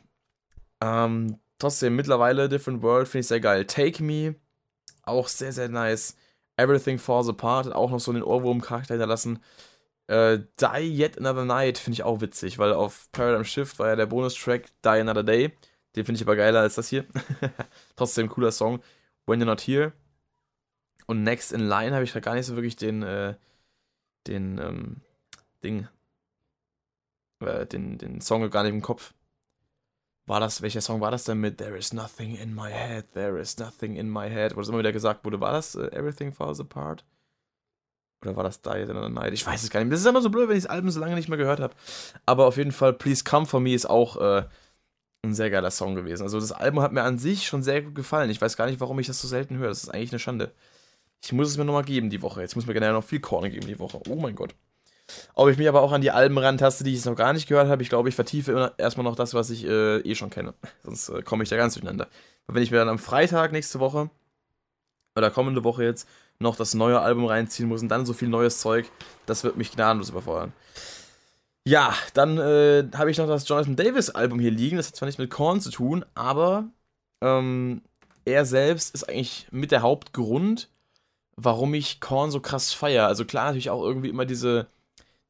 ähm, 0.81 1.39
trotzdem 1.59 1.97
mittlerweile 1.97 2.49
Different 2.49 2.83
World 2.83 3.09
finde 3.09 3.21
ich 3.21 3.27
sehr 3.29 3.41
geil. 3.41 3.67
Take 3.67 4.03
Me, 4.03 4.37
auch 5.03 5.29
sehr, 5.29 5.53
sehr 5.53 5.69
nice. 5.69 6.17
Everything 6.57 6.99
Falls 6.99 7.29
Apart, 7.29 7.67
hat 7.67 7.75
auch 7.75 7.91
noch 7.91 8.01
so 8.01 8.11
einen 8.11 8.23
Ohrwurm-Charakter 8.23 8.95
hinterlassen. 8.95 9.41
Äh, 10.07 10.39
Die 10.61 10.99
Yet 10.99 11.19
Another 11.19 11.45
Night 11.45 11.79
finde 11.79 11.95
ich 11.95 12.03
auch 12.05 12.21
witzig, 12.21 12.59
weil 12.59 12.73
auf 12.73 13.09
Paradigm 13.12 13.45
Shift 13.45 13.79
war 13.79 13.89
ja 13.89 13.97
der 13.97 14.07
Bonustrack 14.07 14.67
Die 14.85 14.89
Another 14.89 15.25
Day. 15.25 15.53
Den 15.97 16.05
finde 16.05 16.19
ich 16.19 16.27
aber 16.27 16.37
geiler 16.37 16.61
als 16.61 16.77
das 16.77 16.89
hier. 16.89 17.05
Trotzdem 17.97 18.29
cooler 18.29 18.53
Song. 18.53 18.81
When 19.27 19.41
You're 19.41 19.47
Not 19.47 19.62
Here. 19.62 19.93
Und 21.07 21.23
Next 21.23 21.53
in 21.53 21.61
Line 21.61 21.95
habe 21.95 22.05
ich 22.05 22.13
da 22.13 22.21
gar 22.21 22.35
nicht 22.35 22.47
so 22.47 22.57
wirklich 22.57 22.77
den, 22.77 23.03
äh, 23.03 23.35
den, 24.27 24.59
ähm, 24.59 25.01
Ding, 25.63 25.89
äh, 27.41 27.67
den, 27.67 27.99
den 27.99 28.21
Song 28.21 28.49
gar 28.51 28.63
nicht 28.63 28.73
im 28.73 28.83
Kopf. 28.83 29.15
War 30.27 30.41
das, 30.41 30.61
welcher 30.61 30.81
Song 30.81 31.01
war 31.01 31.13
das 31.13 31.25
denn 31.25 31.39
mit 31.39 31.59
There 31.59 31.77
is 31.77 31.93
nothing 31.93 32.37
in 32.37 32.53
my 32.53 32.71
head, 32.71 33.13
there 33.13 33.39
is 33.39 33.59
nothing 33.59 33.95
in 33.95 34.11
my 34.11 34.29
head, 34.29 34.57
wo 34.57 34.61
das 34.61 34.69
immer 34.69 34.81
wieder 34.81 34.93
gesagt 34.93 35.25
wurde, 35.25 35.41
war 35.41 35.53
das 35.53 35.77
uh, 35.77 35.85
Everything 35.85 36.33
Falls 36.33 36.59
Apart? 36.59 37.05
Oder 38.25 38.35
war 38.35 38.43
das 38.43 38.61
Die 38.61 38.81
in 38.81 38.89
the 38.89 39.09
Night? 39.09 39.33
Ich 39.35 39.47
weiß 39.47 39.63
es 39.63 39.71
gar 39.71 39.81
nicht. 39.81 39.93
Das 39.93 40.01
ist 40.01 40.07
immer 40.07 40.23
so 40.23 40.31
blöd, 40.31 40.49
wenn 40.49 40.57
ich 40.57 40.65
das 40.65 40.71
Album 40.71 40.91
so 40.91 40.99
lange 40.99 41.15
nicht 41.15 41.29
mehr 41.29 41.39
gehört 41.39 41.61
habe. 41.61 41.75
Aber 42.25 42.47
auf 42.47 42.57
jeden 42.57 42.73
Fall, 42.73 42.93
Please 42.93 43.23
Come 43.23 43.47
For 43.47 43.61
Me 43.61 43.75
ist 43.75 43.89
auch 43.89 44.17
äh, 44.17 44.45
ein 45.23 45.35
sehr 45.35 45.51
geiler 45.51 45.71
Song 45.71 45.95
gewesen. 45.95 46.23
Also 46.23 46.41
das 46.41 46.51
Album 46.51 46.83
hat 46.83 46.93
mir 46.93 47.03
an 47.03 47.19
sich 47.19 47.47
schon 47.47 47.63
sehr 47.63 47.83
gut 47.83 47.95
gefallen. 47.95 48.31
Ich 48.31 48.41
weiß 48.41 48.57
gar 48.57 48.67
nicht, 48.67 48.81
warum 48.81 48.99
ich 48.99 49.07
das 49.07 49.21
so 49.21 49.29
selten 49.29 49.59
höre. 49.59 49.69
Das 49.69 49.85
ist 49.85 49.91
eigentlich 49.91 50.13
eine 50.13 50.19
Schande. 50.19 50.53
Ich 51.23 51.33
muss 51.33 51.49
es 51.49 51.57
mir 51.57 51.64
nochmal 51.64 51.85
geben 51.85 52.11
die 52.11 52.23
Woche. 52.23 52.41
Jetzt 52.41 52.57
muss 52.57 52.67
mir 52.67 52.75
generell 52.75 52.93
noch 52.95 53.05
viel 53.05 53.21
Korn 53.21 53.51
geben 53.51 53.67
die 53.67 53.79
Woche. 53.79 54.01
Oh 54.09 54.17
mein 54.17 54.35
Gott. 54.35 54.55
Ob 55.35 55.49
ich 55.49 55.57
mich 55.57 55.69
aber 55.69 55.83
auch 55.83 55.93
an 55.93 56.01
die 56.01 56.11
Alben 56.11 56.39
rantaste, 56.39 56.85
die 56.85 56.95
ich 56.95 57.05
noch 57.05 57.14
gar 57.14 57.33
nicht 57.33 57.49
gehört 57.49 57.69
habe, 57.69 57.83
ich 57.83 57.89
glaube, 57.89 58.09
ich 58.09 58.14
vertiefe 58.14 58.75
erstmal 58.77 59.05
noch 59.05 59.17
das, 59.17 59.35
was 59.35 59.51
ich 59.51 59.64
äh, 59.64 59.99
eh 59.99 60.14
schon 60.14 60.31
kenne. 60.31 60.55
Sonst 60.85 61.09
äh, 61.09 61.23
komme 61.23 61.43
ich 61.43 61.49
da 61.49 61.57
ganz 61.57 61.75
durcheinander. 61.75 62.09
Wenn 62.49 62.62
ich 62.62 62.71
mir 62.71 62.79
dann 62.79 62.89
am 62.89 62.99
Freitag 62.99 63.53
nächste 63.53 63.81
Woche 63.81 64.11
oder 65.17 65.31
kommende 65.31 65.64
Woche 65.64 65.85
jetzt 65.85 66.09
noch 66.39 66.57
das 66.57 66.75
neue 66.75 67.01
Album 67.01 67.25
reinziehen 67.25 67.69
muss 67.69 67.83
und 67.83 67.89
dann 67.89 68.07
so 68.07 68.12
viel 68.12 68.29
neues 68.29 68.61
Zeug, 68.61 68.87
das 69.27 69.45
wird 69.45 69.57
mich 69.57 69.73
gnadenlos 69.73 70.11
überfordern. 70.11 70.53
Ja, 71.67 71.95
dann 72.14 72.39
äh, 72.39 72.85
habe 72.95 73.11
ich 73.11 73.19
noch 73.19 73.27
das 73.27 73.49
Jonathan 73.49 73.75
Davis 73.75 74.11
Album 74.11 74.39
hier 74.39 74.53
liegen. 74.53 74.77
Das 74.77 74.89
hat 74.89 74.97
zwar 74.97 75.07
nicht 75.07 75.19
mit 75.19 75.31
Korn 75.31 75.61
zu 75.61 75.71
tun, 75.71 76.05
aber 76.14 76.69
ähm, 77.21 77.83
er 78.25 78.45
selbst 78.45 78.95
ist 78.95 79.09
eigentlich 79.09 79.49
mit 79.51 79.73
der 79.73 79.83
Hauptgrund, 79.83 80.69
warum 81.37 81.74
ich 81.74 82.01
Korn 82.01 82.30
so 82.30 82.41
krass 82.41 82.72
feiere. 82.72 83.07
Also 83.07 83.24
klar, 83.24 83.47
natürlich 83.47 83.70
auch 83.70 83.82
irgendwie 83.82 84.09
immer 84.09 84.26
diese 84.26 84.68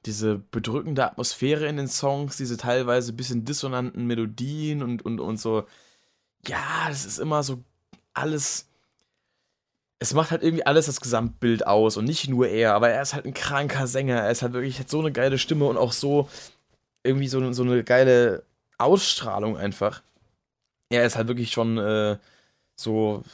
diese 0.06 0.38
bedrückende 0.38 1.04
Atmosphäre 1.04 1.66
in 1.66 1.76
den 1.76 1.88
Songs, 1.88 2.36
diese 2.36 2.56
teilweise 2.56 3.12
bisschen 3.12 3.44
dissonanten 3.44 4.06
Melodien 4.06 4.82
und, 4.82 5.04
und, 5.04 5.20
und 5.20 5.38
so. 5.38 5.66
Ja, 6.46 6.86
das 6.88 7.04
ist 7.06 7.18
immer 7.18 7.42
so 7.42 7.62
alles. 8.14 8.68
es 9.98 10.14
macht 10.14 10.30
halt 10.30 10.42
irgendwie 10.42 10.66
alles 10.66 10.86
das 10.86 11.00
Gesamtbild 11.00 11.66
aus 11.66 11.96
und 11.96 12.04
nicht 12.04 12.28
nur 12.28 12.48
er, 12.48 12.74
aber 12.74 12.90
er 12.90 13.02
ist 13.02 13.14
halt 13.14 13.26
ein 13.26 13.34
kranker 13.34 13.86
Sänger. 13.86 14.16
Er 14.22 14.30
ist 14.30 14.42
halt 14.42 14.52
wirklich, 14.52 14.78
hat 14.80 14.90
so 14.90 15.00
eine 15.00 15.12
geile 15.12 15.38
Stimme 15.38 15.66
und 15.66 15.76
auch 15.78 15.92
so 15.92 16.28
irgendwie 17.04 17.28
so, 17.28 17.52
so 17.52 17.62
eine 17.62 17.84
geile 17.84 18.44
Ausstrahlung 18.78 19.56
einfach. 19.56 20.02
Er 20.90 21.04
ist 21.04 21.16
halt 21.16 21.28
wirklich 21.28 21.52
schon 21.52 21.78
äh, 21.78 22.18
so, 22.76 23.24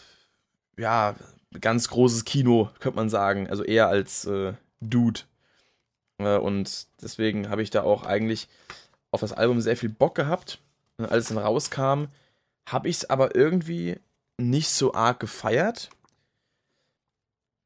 ja, 0.79 1.17
ganz 1.61 1.89
großes 1.89 2.25
Kino, 2.25 2.71
könnte 2.81 2.97
man 2.97 3.09
sagen. 3.09 3.49
Also 3.49 3.65
eher 3.65 3.89
als 3.89 4.25
äh, 4.25 4.55
Dude. 4.81 5.21
Äh, 6.19 6.39
und 6.39 6.87
deswegen 7.03 7.49
habe 7.49 7.63
ich 7.63 7.71
da 7.71 7.83
auch 7.83 8.05
eigentlich 8.05 8.49
auf 9.11 9.21
das 9.21 9.33
Album 9.33 9.61
sehr 9.61 9.77
viel 9.77 9.89
Bock 9.89 10.15
gehabt. 10.15 10.59
Und 10.97 11.07
als 11.07 11.25
es 11.25 11.29
dann 11.29 11.39
rauskam, 11.39 12.07
habe 12.69 12.89
ich 12.89 12.97
es 12.97 13.11
aber 13.11 13.35
irgendwie 13.35 13.99
nicht 14.39 14.71
so 14.71 14.95
arg 14.95 15.21
gefeiert. 15.21 15.91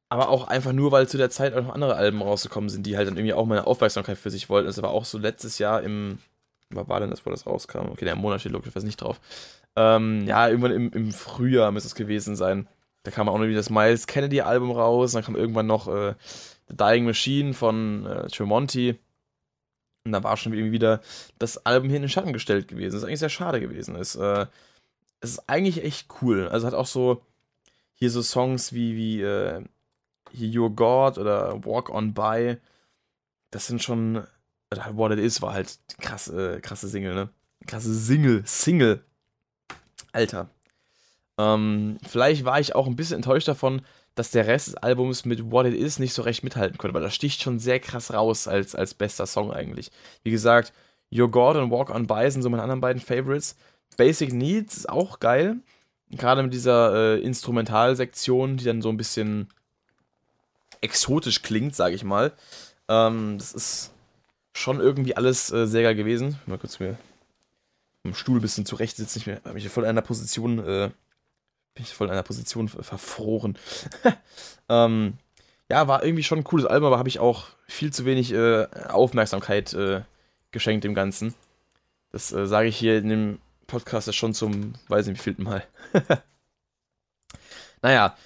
Aber 0.09 0.29
auch 0.29 0.47
einfach 0.47 0.71
nur, 0.71 0.91
weil 0.91 1.09
zu 1.09 1.17
der 1.17 1.29
Zeit 1.29 1.53
auch 1.53 1.63
noch 1.63 1.73
andere 1.73 1.95
Alben 1.95 2.21
rausgekommen 2.21 2.69
sind, 2.69 2.85
die 2.85 2.95
halt 2.95 3.07
dann 3.07 3.17
irgendwie 3.17 3.33
auch 3.33 3.45
meine 3.45 3.67
Aufmerksamkeit 3.67 4.17
für 4.17 4.31
sich 4.31 4.49
wollten. 4.49 4.67
Das 4.67 4.81
war 4.81 4.91
auch 4.91 5.05
so 5.05 5.17
letztes 5.17 5.59
Jahr 5.59 5.83
im. 5.83 6.19
Was 6.69 6.89
war 6.89 6.99
denn 6.99 7.09
das, 7.09 7.25
wo 7.25 7.29
das 7.29 7.45
rauskam? 7.45 7.89
Okay, 7.89 8.05
der 8.05 8.15
Monat 8.15 8.41
steht 8.41 8.51
logisch, 8.51 8.69
ich 8.69 8.75
weiß 8.75 8.83
nicht 8.83 9.01
drauf. 9.01 9.21
Ähm, 9.77 10.25
ja, 10.25 10.49
irgendwann 10.49 10.71
im, 10.71 10.91
im 10.91 11.11
Frühjahr 11.11 11.71
müsste 11.71 11.87
es 11.87 11.95
gewesen 11.95 12.35
sein. 12.35 12.67
Da 13.07 13.11
kam 13.11 13.29
auch 13.29 13.37
noch 13.37 13.45
wieder 13.45 13.55
das 13.55 13.69
Miles 13.69 14.05
Kennedy-Album 14.05 14.69
raus. 14.69 15.13
Dann 15.13 15.23
kam 15.23 15.37
irgendwann 15.37 15.65
noch 15.65 15.87
äh, 15.87 16.13
The 16.67 16.75
Dying 16.75 17.05
Machine 17.05 17.53
von 17.53 18.05
äh, 18.05 18.27
Tremonti. 18.27 18.99
Und 20.03 20.11
da 20.11 20.25
war 20.25 20.35
schon 20.35 20.51
irgendwie 20.51 20.73
wieder 20.73 20.99
das 21.39 21.65
Album 21.65 21.87
hier 21.87 21.95
in 21.95 22.03
den 22.03 22.09
Schatten 22.09 22.33
gestellt 22.33 22.67
gewesen. 22.67 22.91
Das 22.91 23.03
ist 23.03 23.07
eigentlich 23.07 23.19
sehr 23.19 23.29
schade 23.29 23.61
gewesen. 23.61 23.95
Es, 23.95 24.15
äh, 24.17 24.45
es 25.21 25.29
ist 25.29 25.47
eigentlich 25.47 25.85
echt 25.85 26.09
cool. 26.21 26.49
Also 26.49 26.67
hat 26.67 26.73
auch 26.73 26.85
so 26.85 27.21
hier 27.93 28.11
so 28.11 28.21
Songs 28.21 28.73
wie, 28.73 28.97
wie 28.97 29.21
äh, 29.21 29.63
Your 30.33 30.71
God 30.71 31.17
oder 31.17 31.63
Walk 31.63 31.89
On 31.89 32.13
By, 32.13 32.57
das 33.51 33.67
sind 33.67 33.81
schon, 33.81 34.27
What 34.69 35.13
It 35.13 35.19
Is 35.19 35.41
war 35.41 35.53
halt 35.53 35.79
krasse, 36.01 36.59
krasse 36.61 36.89
Single, 36.89 37.15
ne? 37.15 37.29
Krasse 37.67 37.95
Single, 37.95 38.43
Single. 38.45 39.01
Alter. 40.11 40.49
Ähm, 41.37 41.97
vielleicht 42.07 42.45
war 42.45 42.59
ich 42.59 42.75
auch 42.75 42.87
ein 42.87 42.95
bisschen 42.95 43.17
enttäuscht 43.17 43.47
davon, 43.47 43.81
dass 44.15 44.31
der 44.31 44.47
Rest 44.47 44.67
des 44.67 44.75
Albums 44.75 45.25
mit 45.25 45.51
What 45.51 45.67
It 45.67 45.75
Is 45.75 45.99
nicht 45.99 46.13
so 46.13 46.23
recht 46.23 46.43
mithalten 46.43 46.77
konnte, 46.77 46.95
weil 46.95 47.03
das 47.03 47.13
sticht 47.13 47.41
schon 47.41 47.59
sehr 47.59 47.79
krass 47.79 48.13
raus 48.13 48.47
als, 48.47 48.73
als 48.73 48.93
bester 48.93 49.27
Song 49.27 49.51
eigentlich. 49.51 49.91
Wie 50.23 50.31
gesagt, 50.31 50.73
Your 51.11 51.29
God 51.29 51.55
und 51.55 51.71
Walk 51.71 51.89
On 51.89 52.07
By 52.07 52.29
sind 52.29 52.41
so 52.41 52.49
meine 52.49 52.63
anderen 52.63 52.81
beiden 52.81 53.01
Favorites. 53.01 53.55
Basic 53.95 54.33
Needs 54.33 54.77
ist 54.77 54.89
auch 54.89 55.19
geil. 55.19 55.57
Gerade 56.09 56.43
mit 56.43 56.53
dieser 56.53 57.15
äh, 57.15 57.21
Instrumentalsektion, 57.21 58.57
die 58.57 58.65
dann 58.65 58.81
so 58.81 58.89
ein 58.89 58.97
bisschen 58.97 59.49
exotisch 60.81 61.41
klingt, 61.41 61.75
sage 61.75 61.95
ich 61.95 62.03
mal. 62.03 62.33
Ähm, 62.87 63.37
das 63.37 63.53
ist 63.53 63.91
schon 64.53 64.79
irgendwie 64.79 65.15
alles 65.15 65.51
äh, 65.51 65.67
sehr 65.67 65.83
geil 65.83 65.95
gewesen. 65.95 66.39
Mal 66.45 66.57
kurz 66.57 66.79
mir 66.79 66.97
im 68.03 68.15
Stuhl 68.15 68.39
ein 68.39 68.41
bisschen 68.41 68.65
zurecht 68.65 68.95
sitzen. 68.97 69.19
Ich 69.19 69.27
habe 69.27 69.53
mich 69.53 69.67
voll 69.69 69.83
in 69.83 69.89
einer 69.89 70.01
Position, 70.01 70.59
äh, 70.59 70.89
bin 71.77 71.85
ich 71.85 71.93
voll 71.93 72.07
in 72.07 72.13
einer 72.13 72.23
Position 72.23 72.67
verfroren. 72.67 73.57
ähm, 74.69 75.13
ja, 75.69 75.87
war 75.87 76.03
irgendwie 76.03 76.23
schon 76.23 76.39
ein 76.39 76.43
cooles 76.43 76.65
Album, 76.65 76.87
aber 76.87 76.97
habe 76.97 77.09
ich 77.09 77.19
auch 77.19 77.45
viel 77.67 77.93
zu 77.93 78.03
wenig 78.05 78.33
äh, 78.33 78.65
Aufmerksamkeit 78.89 79.73
äh, 79.73 80.01
geschenkt 80.51 80.83
dem 80.83 80.95
Ganzen. 80.95 81.35
Das 82.11 82.31
äh, 82.31 82.47
sage 82.47 82.67
ich 82.67 82.77
hier 82.77 82.97
in 82.97 83.09
dem 83.09 83.39
Podcast 83.67 84.13
schon 84.15 84.33
zum, 84.33 84.73
weiß 84.87 85.05
nicht 85.05 85.19
wie 85.19 85.23
vielten 85.23 85.43
Mal. 85.43 85.63
naja, 87.83 88.17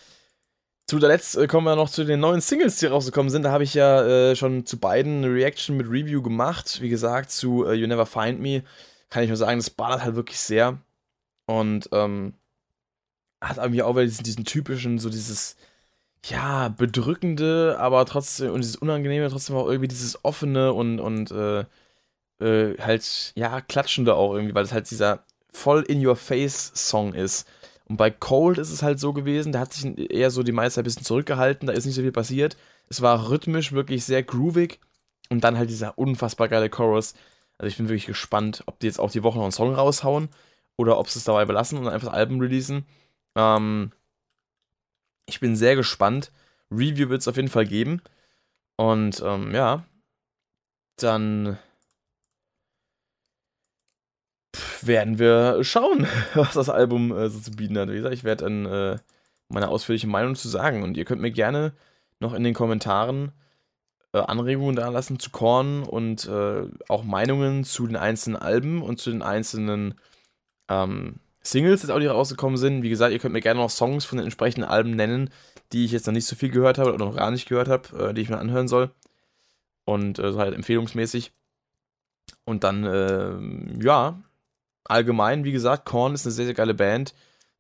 zu 0.88 0.98
der 1.00 1.10
Letzt 1.10 1.36
äh, 1.36 1.48
kommen 1.48 1.68
wir 1.68 1.76
noch 1.76 1.90
zu 1.90 2.06
den 2.06 2.22
neuen 2.22 2.40
Singles, 2.40 2.78
die 2.78 2.86
rausgekommen 2.86 3.30
sind. 3.30 3.44
Da 3.44 3.52
habe 3.52 3.66
ich 3.66 3.74
ja 3.74 4.06
äh, 4.06 4.36
schon 4.38 4.66
zu 4.66 4.80
beiden 4.80 5.26
eine 5.26 5.34
Reaction 5.34 5.76
mit 5.76 5.88
Review 5.88 6.22
gemacht. 6.22 6.80
Wie 6.80 6.90
gesagt, 6.90 7.32
zu 7.32 7.66
äh, 7.66 7.74
You 7.74 7.88
Never 7.88 8.06
Find 8.06 8.40
Me 8.40 8.64
kann 9.10 9.24
ich 9.24 9.28
nur 9.28 9.38
sagen, 9.38 9.60
das 9.60 9.70
ballert 9.70 10.04
halt 10.04 10.16
wirklich 10.16 10.40
sehr. 10.40 10.78
Und 11.48 11.90
ähm, 11.92 12.36
hat 13.42 13.58
irgendwie 13.58 13.84
auch 13.84 13.96
diesen, 13.98 14.24
diesen 14.24 14.46
typischen, 14.46 15.00
so 15.00 15.10
dieses, 15.10 15.56
ja, 16.26 16.70
bedrückende, 16.70 17.78
aber 17.80 18.06
trotzdem, 18.06 18.52
und 18.54 18.62
dieses 18.62 18.76
unangenehme, 18.76 19.30
trotzdem 19.30 19.56
auch 19.56 19.68
irgendwie 19.68 19.88
dieses 19.88 20.24
offene 20.24 20.74
und, 20.74 21.00
und 21.00 21.32
äh, 21.32 21.66
äh, 22.40 22.78
halt, 22.80 23.34
ja, 23.36 23.62
klatschende 23.62 24.16
auch 24.16 24.34
irgendwie, 24.34 24.56
weil 24.56 24.64
es 24.64 24.74
halt 24.74 24.90
dieser 24.92 25.26
voll 25.52 25.84
in 25.84 26.06
your 26.06 26.16
face 26.16 26.72
Song 26.76 27.14
ist. 27.14 27.48
Und 27.86 27.98
bei 27.98 28.10
Cold 28.10 28.58
ist 28.58 28.72
es 28.72 28.84
halt 28.84 29.00
so 29.00 29.14
gewesen, 29.14 29.52
da 29.52 29.60
hat 29.60 29.74
sich 29.74 30.12
eher 30.12 30.32
so 30.32 30.44
die 30.44 30.54
meiste 30.54 30.76
Zeit 30.76 30.84
ein 30.84 30.86
bisschen 30.86 31.04
zurückgehalten, 31.04 31.68
da 31.68 31.74
ist 31.74 31.86
nicht 31.86 31.96
so 31.96 32.02
viel 32.02 32.12
passiert. 32.12 32.56
Es 32.88 33.02
war 33.02 33.30
rhythmisch 33.30 33.74
wirklich 33.74 34.06
sehr 34.06 34.24
groovig 34.24 34.80
und 35.30 35.44
dann 35.44 35.58
halt 35.58 35.70
dieser 35.70 35.98
unfassbar 35.98 36.48
geile 36.48 36.70
Chorus. 36.70 37.16
Also 37.58 37.68
ich 37.68 37.78
bin 37.78 37.90
wirklich 37.90 38.06
gespannt, 38.06 38.64
ob 38.66 38.80
die 38.80 38.88
jetzt 38.88 39.00
auch 39.00 39.12
die 39.12 39.24
Woche 39.24 39.38
noch 39.38 39.44
einen 39.44 39.52
Song 39.52 39.74
raushauen 39.76 40.30
oder 40.78 40.98
ob 40.98 41.10
sie 41.10 41.20
es 41.20 41.26
dabei 41.26 41.46
belassen 41.46 41.78
und 41.80 41.88
einfach 41.88 42.14
Album 42.14 42.40
releasen. 42.40 42.86
Ähm, 43.36 43.92
ich 45.26 45.40
bin 45.40 45.56
sehr 45.56 45.76
gespannt. 45.76 46.32
Review 46.72 47.10
wird 47.10 47.22
es 47.22 47.28
auf 47.28 47.38
jeden 47.38 47.50
Fall 47.50 47.66
geben. 47.66 48.02
Und 48.78 49.22
ähm, 49.24 49.54
ja, 49.54 49.86
dann 50.98 51.58
werden 54.82 55.20
wir 55.20 55.64
schauen, 55.64 56.08
was 56.34 56.54
das 56.54 56.70
Album 56.70 57.16
äh, 57.16 57.30
so 57.30 57.40
zu 57.40 57.52
bieten 57.52 57.78
hat. 57.78 57.90
Wie 57.90 57.96
gesagt, 57.96 58.14
ich 58.14 58.24
werde 58.24 58.46
dann 58.46 58.66
äh, 58.66 58.98
meine 59.50 59.70
ausführliche 59.70 60.08
Meinung 60.08 60.36
zu 60.36 60.50
sagen. 60.50 60.84
Und 60.84 60.98
ihr 60.98 61.06
könnt 61.06 61.22
mir 61.22 61.32
gerne 61.32 61.74
noch 62.20 62.34
in 62.34 62.44
den 62.44 62.54
Kommentaren 62.54 63.32
äh, 64.14 64.20
Anregungen 64.20 64.76
da 64.76 64.90
lassen 64.90 65.20
zu 65.20 65.30
Korn 65.30 65.84
und 65.84 66.28
äh, 66.28 66.68
auch 66.88 67.04
Meinungen 67.04 67.64
zu 67.64 67.88
den 67.88 67.96
einzelnen 67.96 68.36
Alben 68.36 68.82
und 68.82 69.00
zu 69.00 69.12
den 69.12 69.22
einzelnen 69.22 69.96
ähm, 70.70 71.20
Singles, 71.44 71.82
die 71.82 71.92
auch 71.92 72.00
die 72.00 72.08
rausgekommen 72.08 72.58
sind. 72.58 72.84
Wie 72.84 72.90
gesagt, 72.90 73.14
ihr 73.14 73.20
könnt 73.20 73.34
mir 73.34 73.42
gerne 73.42 73.60
noch 73.60 73.70
Songs 73.70 74.06
von 74.06 74.18
den 74.18 74.26
entsprechenden 74.26 74.70
Alben 74.70 74.92
nennen, 74.92 75.30
die 75.72 75.86
ich 75.86 75.92
jetzt 75.92 76.06
noch 76.06 76.14
nicht 76.14 76.26
so 76.26 76.36
viel 76.36 76.50
gehört 76.50 76.78
habe 76.78 76.94
oder 76.94 77.06
noch 77.06 77.16
gar 77.16 77.32
nicht 77.32 77.48
gehört 77.48 77.68
habe, 77.68 78.10
äh, 78.10 78.14
die 78.14 78.22
ich 78.22 78.30
mir 78.30 78.38
anhören 78.38 78.68
soll. 78.68 78.92
Und 79.86 80.20
äh, 80.20 80.32
so 80.32 80.40
halt 80.40 80.54
empfehlungsmäßig. 80.54 81.32
Und 82.46 82.64
dann, 82.64 82.84
äh, 82.84 83.84
ja, 83.84 84.22
allgemein, 84.84 85.44
wie 85.44 85.52
gesagt, 85.52 85.86
Korn 85.86 86.14
ist 86.14 86.26
eine 86.26 86.34
sehr, 86.34 86.46
sehr 86.46 86.54
geile 86.54 86.74
Band. 86.74 87.14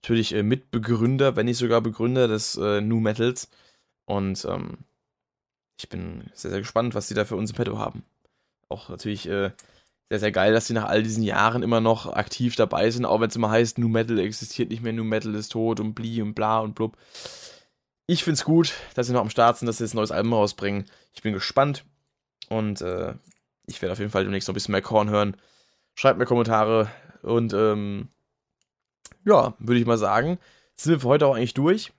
Natürlich 0.04 0.34
äh, 0.34 0.44
Mitbegründer, 0.44 1.36
wenn 1.36 1.46
nicht 1.46 1.58
sogar 1.58 1.82
Begründer 1.82 2.28
des 2.28 2.56
äh, 2.58 2.82
New 2.82 3.00
Metals. 3.00 3.50
Und 4.06 4.46
ähm, 4.46 4.80
ich 5.80 5.90
bin 5.90 6.30
sehr, 6.34 6.52
sehr 6.52 6.60
gespannt, 6.60 6.94
was 6.94 7.08
sie 7.08 7.16
da 7.16 7.26
für 7.26 7.36
uns 7.36 7.52
im 7.52 7.56
Petto 7.56 7.80
haben. 7.80 8.04
Auch 8.70 8.90
natürlich 8.90 9.28
äh, 9.28 9.52
sehr, 10.12 10.20
sehr 10.20 10.32
geil, 10.34 10.52
dass 10.52 10.68
sie 10.68 10.74
nach 10.74 10.90
all 10.90 11.04
diesen 11.04 11.24
Jahren 11.24 11.64
immer 11.64 11.80
noch 11.80 12.12
aktiv 12.12 12.58
dabei 12.58 12.92
sind, 12.92 13.06
auch 13.06 13.22
wenn 13.22 13.30
es 13.30 13.36
immer 13.38 13.50
heißt, 13.50 13.78
New 13.78 13.88
Metal 13.88 14.20
existiert 14.20 14.70
nicht 14.70 14.84
mehr, 14.84 14.92
New 14.92 15.06
Metal 15.06 15.34
ist 15.36 15.54
tot 15.54 15.80
und 15.80 15.94
bli 15.94 16.22
und 16.22 16.34
bla 16.34 16.60
und 16.60 16.76
blub. 16.76 16.98
Ich 18.08 18.26
finde 18.26 18.34
es 18.34 18.44
gut, 18.44 18.74
dass 18.94 19.08
sie 19.08 19.14
noch 19.14 19.22
am 19.22 19.30
Start 19.30 19.58
sind, 19.58 19.68
dass 19.68 19.78
sie 19.78 19.86
jetzt 19.86 19.94
ein 19.94 19.98
neues 19.98 20.12
Album 20.12 20.34
rausbringen. 20.34 20.84
Ich 21.14 21.22
bin 21.22 21.32
gespannt 21.32 21.86
und 22.50 22.82
äh, 22.82 23.14
ich 23.68 23.82
werde 23.82 23.94
auf 23.94 24.00
jeden 24.00 24.12
Fall 24.12 24.24
demnächst 24.24 24.50
noch 24.50 24.54
ein 24.54 24.56
bisschen 24.56 24.74
mehr 24.74 24.82
Korn 24.82 25.10
hören. 25.10 25.38
Schreibt 25.96 26.20
mir 26.20 26.26
Kommentare, 26.26 26.90
und 27.22 27.54
ähm, 27.54 28.10
ja, 29.26 29.54
würde 29.60 29.80
ich 29.80 29.86
mal 29.86 29.98
sagen, 29.98 30.40
sind 30.76 30.92
wir 30.92 31.00
für 31.00 31.08
heute 31.08 31.28
auch 31.28 31.36
eigentlich 31.36 31.54
durch. 31.54 31.94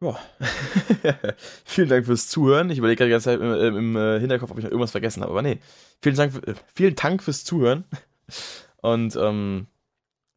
Ja. 0.00 0.16
vielen 1.64 1.88
Dank 1.88 2.06
fürs 2.06 2.28
Zuhören. 2.28 2.70
Ich 2.70 2.78
überlege 2.78 2.98
gerade 2.98 3.08
die 3.08 3.12
ganze 3.12 3.24
Zeit 3.24 3.40
im, 3.40 3.76
im, 3.76 3.96
äh, 3.96 4.20
Hinterkopf, 4.20 4.50
ob 4.52 4.58
ich 4.58 4.64
noch 4.64 4.70
irgendwas 4.70 4.92
vergessen 4.92 5.22
habe. 5.22 5.32
Aber 5.32 5.42
nee. 5.42 5.58
Vielen 6.00 6.14
Dank, 6.14 6.32
für, 6.32 6.46
äh, 6.46 6.54
vielen 6.74 6.94
Dank 6.94 7.22
fürs 7.22 7.44
Zuhören. 7.44 7.84
Und 8.76 9.16
ähm, 9.16 9.66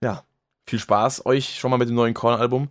ja, 0.03 0.23
viel 0.65 0.79
Spaß 0.79 1.25
euch 1.25 1.59
schon 1.59 1.69
mal 1.69 1.77
mit 1.77 1.89
dem 1.89 1.95
neuen 1.95 2.15
Korn-Album. 2.15 2.69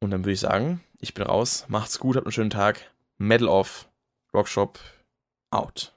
Und 0.00 0.10
dann 0.10 0.20
würde 0.20 0.32
ich 0.32 0.40
sagen, 0.40 0.80
ich 1.00 1.14
bin 1.14 1.24
raus. 1.24 1.64
Macht's 1.68 1.98
gut, 1.98 2.16
habt 2.16 2.26
einen 2.26 2.32
schönen 2.32 2.50
Tag. 2.50 2.92
Metal 3.18 3.48
off. 3.48 3.88
Rockshop 4.32 4.78
out. 5.50 5.95